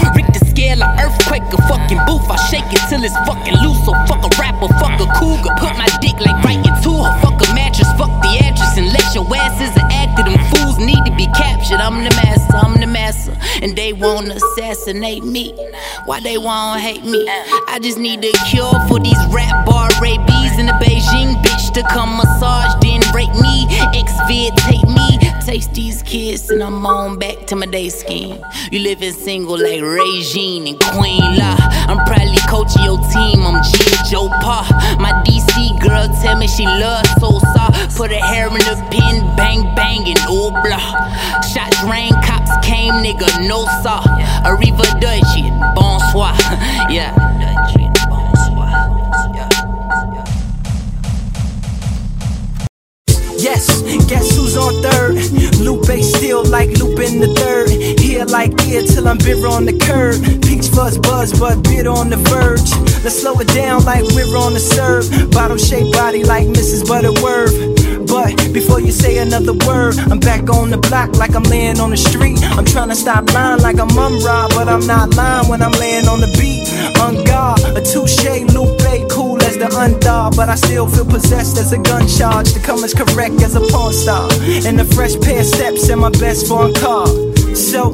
Scale 0.76 0.88
of 0.88 1.00
earthquake, 1.00 1.42
a 1.52 1.56
fucking 1.68 2.00
booth. 2.06 2.28
I 2.28 2.36
shake 2.50 2.68
it 2.68 2.80
till 2.88 3.02
it's 3.02 3.16
fucking 3.24 3.56
loose. 3.64 3.84
So 3.84 3.92
fuck 4.04 4.20
a 4.20 4.30
rapper, 4.38 4.68
fuck 4.76 5.00
a 5.00 5.06
cougar. 5.16 5.54
Put 5.56 5.76
my 5.78 5.88
dick 6.00 6.20
like 6.20 6.36
right 6.44 6.60
into 6.60 7.02
her. 7.02 7.20
Fuck 7.22 7.40
a 7.48 7.54
mattress, 7.54 7.88
fuck 7.96 8.12
the 8.20 8.36
actress. 8.44 8.76
Unless 8.76 9.14
your 9.14 9.24
ass 9.36 9.60
is 9.60 9.74
an 9.76 9.86
them 10.24 10.42
fools 10.50 10.78
need 10.78 10.98
to 11.04 11.12
be 11.14 11.26
captured. 11.66 11.84
I'm 11.84 12.04
the 12.04 12.10
master, 12.10 12.56
I'm 12.56 12.80
the 12.80 12.86
master. 12.86 13.36
And 13.62 13.76
they 13.76 13.92
wanna 13.92 14.34
assassinate 14.34 15.24
me. 15.24 15.54
Why 16.04 16.20
they 16.20 16.38
wanna 16.38 16.80
hate 16.80 17.04
me? 17.04 17.26
I 17.68 17.78
just 17.82 17.98
need 17.98 18.24
a 18.24 18.32
cure 18.48 18.78
for 18.88 18.98
these 18.98 19.18
rap 19.30 19.66
bar 19.66 19.88
rabies 20.00 20.58
in 20.58 20.66
the 20.66 20.72
Beijing 20.72 21.42
bitch 21.42 21.72
to 21.74 21.82
come 21.82 22.16
massage, 22.16 22.74
then 22.80 23.00
rape 23.14 23.34
me. 23.40 23.66
Ex-vid 23.94 24.56
take 24.56 24.86
me. 24.88 25.18
Taste 25.44 25.74
these 25.74 26.02
kids 26.02 26.50
and 26.50 26.60
I'm 26.60 26.84
on 26.84 27.20
back 27.20 27.46
to 27.46 27.56
my 27.56 27.66
day 27.66 27.88
scheme. 27.88 28.42
You 28.72 28.80
living 28.80 29.12
single 29.12 29.56
like 29.56 29.80
Regine 29.80 30.66
and 30.66 30.80
Queen 30.80 31.36
La. 31.38 31.54
I'm 31.86 32.04
probably 32.04 32.42
coaching 32.48 32.82
your 32.82 32.98
team. 33.14 33.46
I'm 33.46 33.62
G 33.62 33.78
Joe 34.10 34.28
Pa. 34.28 34.66
My 34.98 35.12
DC 35.22 35.80
girl 35.80 36.08
tell 36.20 36.36
me 36.36 36.48
she 36.48 36.66
loves 36.66 37.08
Sosa. 37.20 37.70
Put 37.96 38.10
her 38.10 38.26
hair 38.26 38.48
in 38.48 38.54
the 38.54 38.76
pin, 38.90 39.22
bang 39.36 39.62
bang 39.76 40.02
and 40.08 40.18
oh 40.26 40.50
blah. 40.50 41.46
Shots 41.56 41.82
rain, 41.84 42.12
cops 42.22 42.52
came, 42.66 42.92
nigga 43.02 43.48
no 43.48 43.64
saw. 43.82 44.02
Arriva 44.44 44.84
Dutchie, 45.00 45.48
bonsoir. 45.74 46.34
yeah. 46.90 47.14
Yes, 53.38 53.80
guess 54.06 54.36
who's 54.36 54.54
on 54.58 54.82
third? 54.82 55.14
Lupe 55.60 56.02
still 56.02 56.44
like 56.44 56.68
in 56.68 57.20
the 57.20 57.32
third. 57.38 57.70
Here 58.00 58.26
like 58.26 58.52
ear 58.66 58.82
till 58.82 59.08
I'm 59.08 59.16
bitter 59.16 59.46
on 59.46 59.64
the 59.64 59.78
curb. 59.78 60.20
Peach 60.42 60.68
fuzz 60.68 60.98
buzz, 60.98 61.40
but 61.40 61.62
bitter 61.62 61.88
on 61.88 62.10
the 62.10 62.16
verge. 62.16 62.68
Let's 63.02 63.22
slow 63.22 63.40
it 63.40 63.48
down 63.54 63.82
like 63.86 64.04
we're 64.12 64.36
on 64.36 64.52
the 64.52 64.60
serve. 64.60 65.30
Bottle 65.30 65.56
shaped 65.56 65.94
body 65.94 66.22
like 66.22 66.48
Mrs. 66.48 66.86
Butterworth. 66.86 67.85
But 68.16 68.50
before 68.54 68.80
you 68.80 68.92
say 68.92 69.18
another 69.18 69.52
word, 69.52 69.98
I'm 70.10 70.18
back 70.18 70.48
on 70.48 70.70
the 70.70 70.78
block 70.78 71.14
like 71.16 71.34
I'm 71.34 71.42
laying 71.42 71.78
on 71.78 71.90
the 71.90 71.98
street. 71.98 72.38
I'm 72.56 72.64
trying 72.64 72.88
to 72.88 72.94
stop 72.94 73.30
lying 73.34 73.60
like 73.60 73.78
I'm 73.78 73.92
rob, 74.24 74.52
but 74.56 74.68
I'm 74.70 74.86
not 74.86 75.14
lying 75.14 75.50
when 75.50 75.60
I'm 75.60 75.72
laying 75.72 76.08
on 76.08 76.20
the 76.22 76.30
beat. 76.40 76.64
On 76.98 77.22
guard, 77.24 77.60
a 77.76 77.82
touche, 77.82 78.24
Lupe, 78.54 79.10
cool 79.10 79.36
as 79.42 79.58
the 79.58 79.68
undog, 79.68 80.34
but 80.34 80.48
I 80.48 80.54
still 80.54 80.88
feel 80.88 81.04
possessed 81.04 81.58
as 81.58 81.72
a 81.72 81.78
gun 81.78 82.08
charge 82.08 82.54
to 82.54 82.60
come 82.60 82.82
as 82.84 82.94
correct 82.94 83.42
as 83.42 83.54
a 83.54 83.60
porn 83.60 83.92
star. 83.92 84.26
And 84.64 84.80
a 84.80 84.86
fresh 84.86 85.14
pair 85.20 85.40
of 85.40 85.46
steps 85.46 85.90
and 85.90 86.00
my 86.00 86.10
best 86.10 86.48
foreign 86.48 86.72
car. 86.72 87.06
So, 87.54 87.92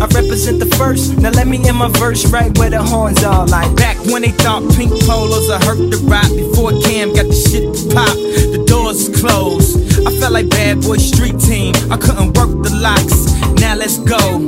I 0.00 0.06
represent 0.14 0.60
the 0.60 0.70
first. 0.78 1.18
Now 1.18 1.30
let 1.30 1.48
me 1.48 1.58
in 1.68 1.74
my 1.74 1.88
verse 1.98 2.24
right 2.30 2.56
where 2.56 2.70
the 2.70 2.82
horns 2.82 3.24
are. 3.24 3.46
Like 3.46 3.74
Back 3.76 3.96
when 4.06 4.22
they 4.22 4.30
thought 4.30 4.62
pink 4.76 4.92
polos 5.04 5.48
would 5.48 5.62
hurt 5.64 5.90
the 5.90 5.98
rock 6.06 6.30
Before 6.30 6.70
Cam 6.82 7.12
got 7.14 7.26
the 7.26 7.34
shit 7.34 7.66
to 7.66 7.94
pop, 7.94 8.14
the 8.54 8.62
doors 8.66 9.08
closed. 9.18 9.74
I 10.06 10.10
felt 10.18 10.32
like 10.32 10.48
bad 10.50 10.82
boy 10.82 10.98
street 10.98 11.38
team, 11.40 11.74
I 11.90 11.96
couldn't 11.96 12.38
work 12.38 12.50
the 12.62 12.70
locks. 12.78 13.34
Now 13.60 13.74
let's 13.74 13.98
go, 13.98 14.46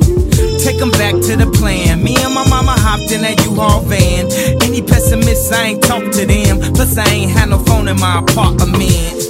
take 0.62 0.78
them 0.78 0.92
back 0.92 1.18
to 1.26 1.34
the 1.34 1.50
plan. 1.58 2.02
Me 2.02 2.14
and 2.22 2.32
my 2.32 2.46
mama 2.48 2.78
hopped 2.78 3.10
in 3.10 3.22
that 3.22 3.42
U-Haul 3.44 3.82
van. 3.82 4.30
Any 4.62 4.82
pessimists, 4.82 5.50
I 5.50 5.74
ain't 5.74 5.82
talk 5.82 6.04
to 6.12 6.26
them. 6.26 6.60
Plus 6.74 6.96
I 6.96 7.08
ain't 7.10 7.30
had 7.32 7.50
no 7.50 7.58
phone 7.58 7.88
in 7.88 7.98
my 7.98 8.20
apartment 8.20 9.29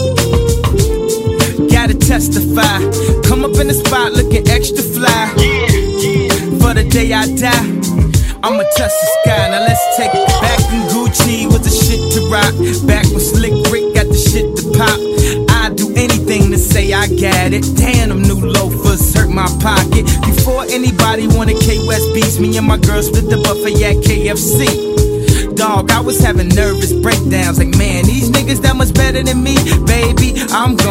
Testify. 2.11 2.83
Come 3.23 3.45
up 3.45 3.55
in 3.55 3.71
the 3.71 3.73
spot 3.73 4.11
looking 4.11 4.43
extra 4.51 4.83
fly. 4.83 5.31
For 6.59 6.75
the 6.75 6.83
day 6.83 7.13
I 7.13 7.23
die, 7.39 7.71
I'ma 8.43 8.63
touch 8.75 8.91
the 8.99 9.07
sky. 9.23 9.47
Now 9.47 9.63
let's 9.63 9.79
take 9.95 10.11
it 10.11 10.27
back 10.43 10.59
in 10.75 10.83
Gucci 10.91 11.47
with 11.47 11.63
the 11.63 11.71
shit 11.71 12.03
to 12.11 12.27
rock. 12.27 12.51
Back 12.83 13.07
when 13.15 13.23
Slick 13.23 13.55
Rick 13.71 13.95
got 13.95 14.11
the 14.11 14.19
shit 14.19 14.43
to 14.59 14.63
pop. 14.75 14.99
I'd 15.63 15.77
do 15.77 15.87
anything 15.95 16.51
to 16.51 16.57
say 16.57 16.91
I 16.91 17.07
got 17.07 17.55
it. 17.55 17.63
Damn, 17.79 18.09
them 18.09 18.23
new 18.23 18.43
loafers 18.43 19.15
hurt 19.15 19.31
my 19.31 19.47
pocket. 19.63 20.03
Before 20.27 20.67
anybody 20.67 21.31
wanted 21.31 21.63
K 21.63 21.79
West 21.87 22.11
beats, 22.13 22.39
me 22.39 22.57
and 22.57 22.67
my 22.67 22.75
girls 22.75 23.07
split 23.07 23.31
the 23.31 23.39
buffet 23.39 23.79
at 23.87 24.03
KFC. 24.03 24.91
Dog, 25.55 25.91
I 25.91 26.01
was 26.01 26.19
having 26.19 26.49
nervous 26.49 26.91
breakdowns. 26.91 27.57
Like, 27.57 27.71
man, 27.77 28.03
these 28.03 28.29
niggas 28.31 28.61
that 28.63 28.75
much 28.75 28.93
better 28.93 29.23
than 29.23 29.43
me, 29.43 29.55
baby. 29.85 30.33
I'm 30.51 30.75
on 30.75 30.90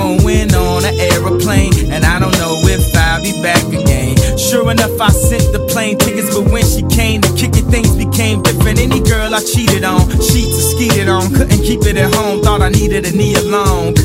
an 1.50 1.58
aeroplane, 1.58 1.92
and 1.92 2.04
I 2.04 2.18
don't 2.18 2.36
know 2.38 2.58
if 2.64 2.94
I'll 2.96 3.22
be 3.22 3.32
back 3.42 3.64
again. 3.66 4.16
Sure 4.38 4.70
enough, 4.70 5.00
I 5.00 5.08
sent 5.10 5.52
the 5.52 5.66
plane 5.70 5.98
tickets, 5.98 6.34
but 6.34 6.50
when 6.50 6.64
she 6.64 6.82
came 6.94 7.20
to 7.22 7.32
kick 7.34 7.54
things 7.70 7.94
became 7.94 8.42
different. 8.42 8.78
Any 8.78 9.00
girl 9.00 9.34
I 9.34 9.40
cheated 9.40 9.84
on, 9.84 10.08
sheets 10.20 10.56
I 10.58 10.62
skeeted 10.74 11.08
on, 11.08 11.30
couldn't 11.34 11.62
keep 11.62 11.82
it 11.86 11.96
at 11.96 12.12
home. 12.14 12.42
Thought 12.42 12.62
I 12.62 12.68
needed 12.70 13.06
a 13.06 13.12
knee 13.12 13.34
along. 13.34 13.98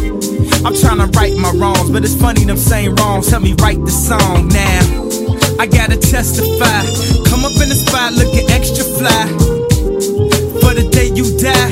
I'm 0.65 0.75
trying 0.75 0.99
to 0.99 1.07
right 1.17 1.35
my 1.37 1.51
wrongs, 1.51 1.89
but 1.91 2.03
it's 2.03 2.15
funny 2.15 2.43
them 2.43 2.57
same 2.57 2.95
wrongs 2.95 3.29
help 3.29 3.43
me 3.43 3.53
write 3.61 3.83
the 3.83 3.91
song 3.91 4.47
now. 4.49 4.81
I 5.59 5.67
gotta 5.67 5.97
testify. 5.97 6.81
Come 7.29 7.45
up 7.45 7.55
in 7.61 7.69
the 7.69 7.77
spot 7.77 8.13
looking 8.13 8.49
extra 8.49 8.83
fly. 8.83 9.25
For 10.61 10.73
the 10.73 10.87
day 10.89 11.09
you 11.13 11.25
die, 11.37 11.71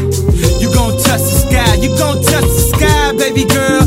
you 0.62 0.74
gon' 0.74 0.94
touch 1.02 1.22
the 1.22 1.38
sky. 1.46 1.76
You 1.82 1.90
gon' 1.98 2.22
touch 2.22 2.46
the 2.46 2.64
sky, 2.74 3.18
baby 3.18 3.46
girl. 3.46 3.83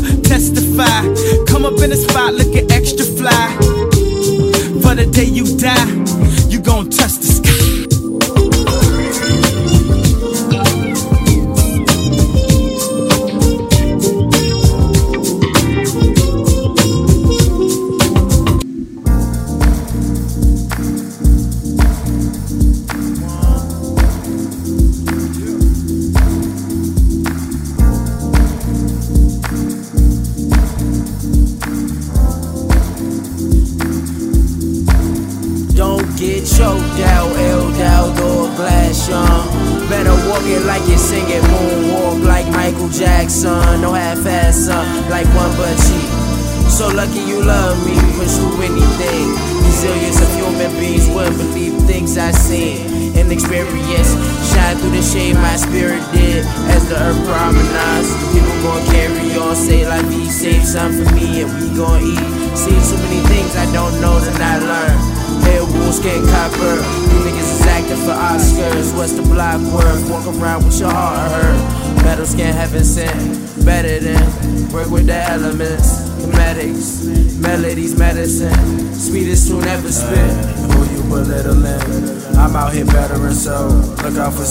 Come 1.45 1.65
up 1.65 1.79
in 1.81 1.89
the 1.89 1.97
spot 1.97 2.33
looking 2.33 2.69
extra 2.71 3.05
fly. 3.05 3.47
For 4.81 4.95
the 4.95 5.05
day 5.05 5.25
you 5.25 5.45
die, 5.57 5.96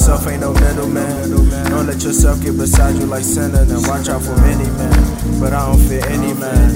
Look 0.07 0.15
out 0.15 0.23
for 0.23 0.31
self, 0.31 0.33
ain't 0.33 0.41
no 0.41 0.53
middleman 0.53 1.31
Don't 1.69 1.87
let 1.89 2.01
yourself 2.05 2.41
get 2.41 2.57
beside 2.57 2.95
you 2.95 3.07
like 3.07 3.25
sinning 3.25 3.69
And 3.69 3.87
watch 3.89 4.09
out 4.09 4.23
for 4.23 4.39
any 4.43 4.71
man. 4.79 5.41
But 5.41 5.53
I 5.53 5.67
don't 5.67 5.81
fear 5.81 6.07
any 6.07 6.33
man 6.33 6.76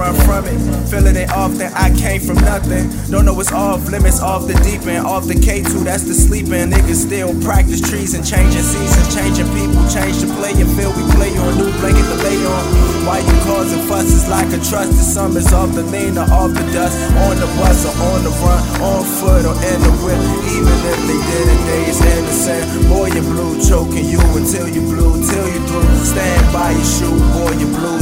run 0.00 0.16
from 0.24 0.48
it, 0.48 0.56
feeling 0.88 1.14
it 1.14 1.28
often. 1.28 1.68
I 1.76 1.92
came 1.92 2.24
from 2.24 2.40
nothing. 2.40 2.88
Don't 3.12 3.28
know 3.28 3.36
it's 3.36 3.52
off 3.52 3.84
limits, 3.92 4.20
off 4.24 4.48
the 4.48 4.56
deep 4.64 4.80
end, 4.88 5.04
off 5.04 5.28
the 5.28 5.36
K2, 5.36 5.84
that's 5.84 6.08
the 6.08 6.16
sleeping. 6.16 6.72
Niggas 6.72 7.04
still 7.04 7.36
practice 7.44 7.84
trees 7.84 8.16
and 8.16 8.24
changing 8.24 8.64
seasons, 8.64 9.08
changing 9.12 9.48
people, 9.52 9.84
change 9.92 10.24
the 10.24 10.28
play 10.40 10.56
and 10.56 10.70
feel 10.72 10.88
we 10.96 11.04
play 11.12 11.36
on 11.36 11.52
new 11.60 11.68
blanket 11.84 12.06
to 12.08 12.16
lay 12.24 12.40
on. 12.48 12.64
Why 13.04 13.20
you 13.20 13.36
causing 13.44 13.84
fusses 13.84 14.24
like 14.32 14.48
a 14.48 14.60
trust. 14.64 14.88
trusted 14.88 15.04
summers 15.04 15.52
off 15.52 15.68
the 15.76 15.84
lean 15.92 16.16
or 16.16 16.24
off 16.32 16.56
the 16.56 16.64
dust, 16.72 16.96
on 17.28 17.36
the 17.36 17.48
bus 17.60 17.84
or 17.84 17.92
on 18.08 18.24
the 18.24 18.32
run, 18.40 18.60
on 18.80 19.04
foot 19.04 19.44
or 19.44 19.56
in 19.68 19.78
the 19.84 19.92
whip. 20.00 20.20
Even 20.56 20.78
if 20.80 21.00
they 21.04 21.20
did 21.28 21.46
it, 21.52 21.60
they 21.68 21.82
is 21.92 22.00
innocent. 22.00 22.64
Boy, 22.88 23.12
you 23.12 23.20
blue 23.20 23.60
choking 23.60 24.08
you 24.08 24.20
until 24.32 24.64
you 24.64 24.80
blue, 24.80 25.20
till 25.28 25.48
you 25.52 25.60
through. 25.68 25.92
Stand 26.08 26.44
by 26.56 26.72
your 26.72 26.88
shoe, 26.88 27.16
boy, 27.36 27.52
you 27.60 27.68
blues. 27.68 28.00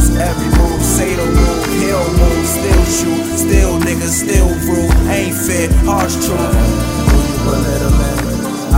Move, 0.57 0.82
say 0.82 1.14
the 1.14 1.26
move, 1.26 1.66
hill 1.82 2.09
move, 2.16 2.46
still 2.46 2.84
shoot, 2.86 3.36
still 3.36 3.78
niggas, 3.80 4.24
still 4.24 4.49
rule. 4.64 4.90
Ain't 5.11 5.34
fair, 5.34 5.68
harsh 5.84 6.16
truth. 6.24 6.88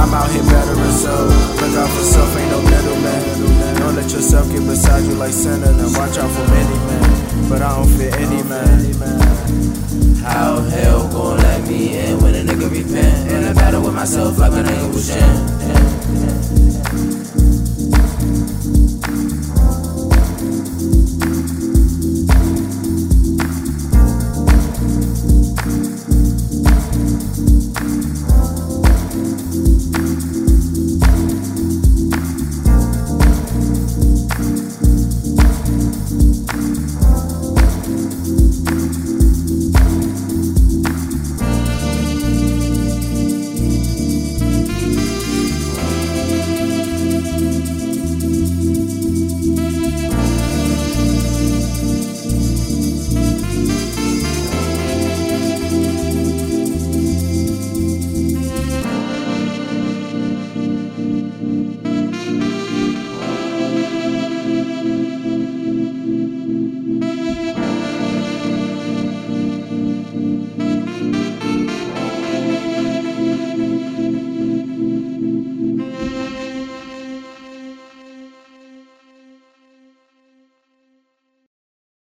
I'm 0.01 0.15
out 0.15 0.31
here 0.31 0.43
bettering 0.43 0.93
so 0.93 1.13
Look 1.61 1.77
out 1.77 1.91
for 1.91 2.03
self, 2.03 2.35
ain't 2.37 2.51
no 2.51 2.63
middleman 2.63 3.23
Don't 3.79 3.95
let 3.95 4.11
yourself 4.11 4.51
get 4.51 4.67
beside 4.67 5.05
you 5.05 5.15
like 5.15 5.33
sinning 5.33 5.79
And 5.79 5.95
watch 5.95 6.19
out 6.19 6.31
for 6.31 6.45
many 6.49 6.79
men 6.89 7.49
But 7.49 7.63
I 7.63 7.77
don't 7.77 7.89
fear 7.89 8.13
any 8.17 8.43
man 8.45 8.93
How 10.23 10.61
hell 10.61 11.09
gon' 11.13 11.37
let 11.39 11.67
me 11.69 11.99
in 11.99 12.19
when 12.23 12.35
a 12.35 12.39
nigga 12.39 12.71
repent? 12.71 13.31
In 13.31 13.45
a 13.45 13.55
battle 13.55 13.83
with 13.83 13.95
myself 13.95 14.39
like 14.39 14.53
a 14.53 14.63
nigga 14.63 14.89
was 14.93 15.11
in. 15.15 15.61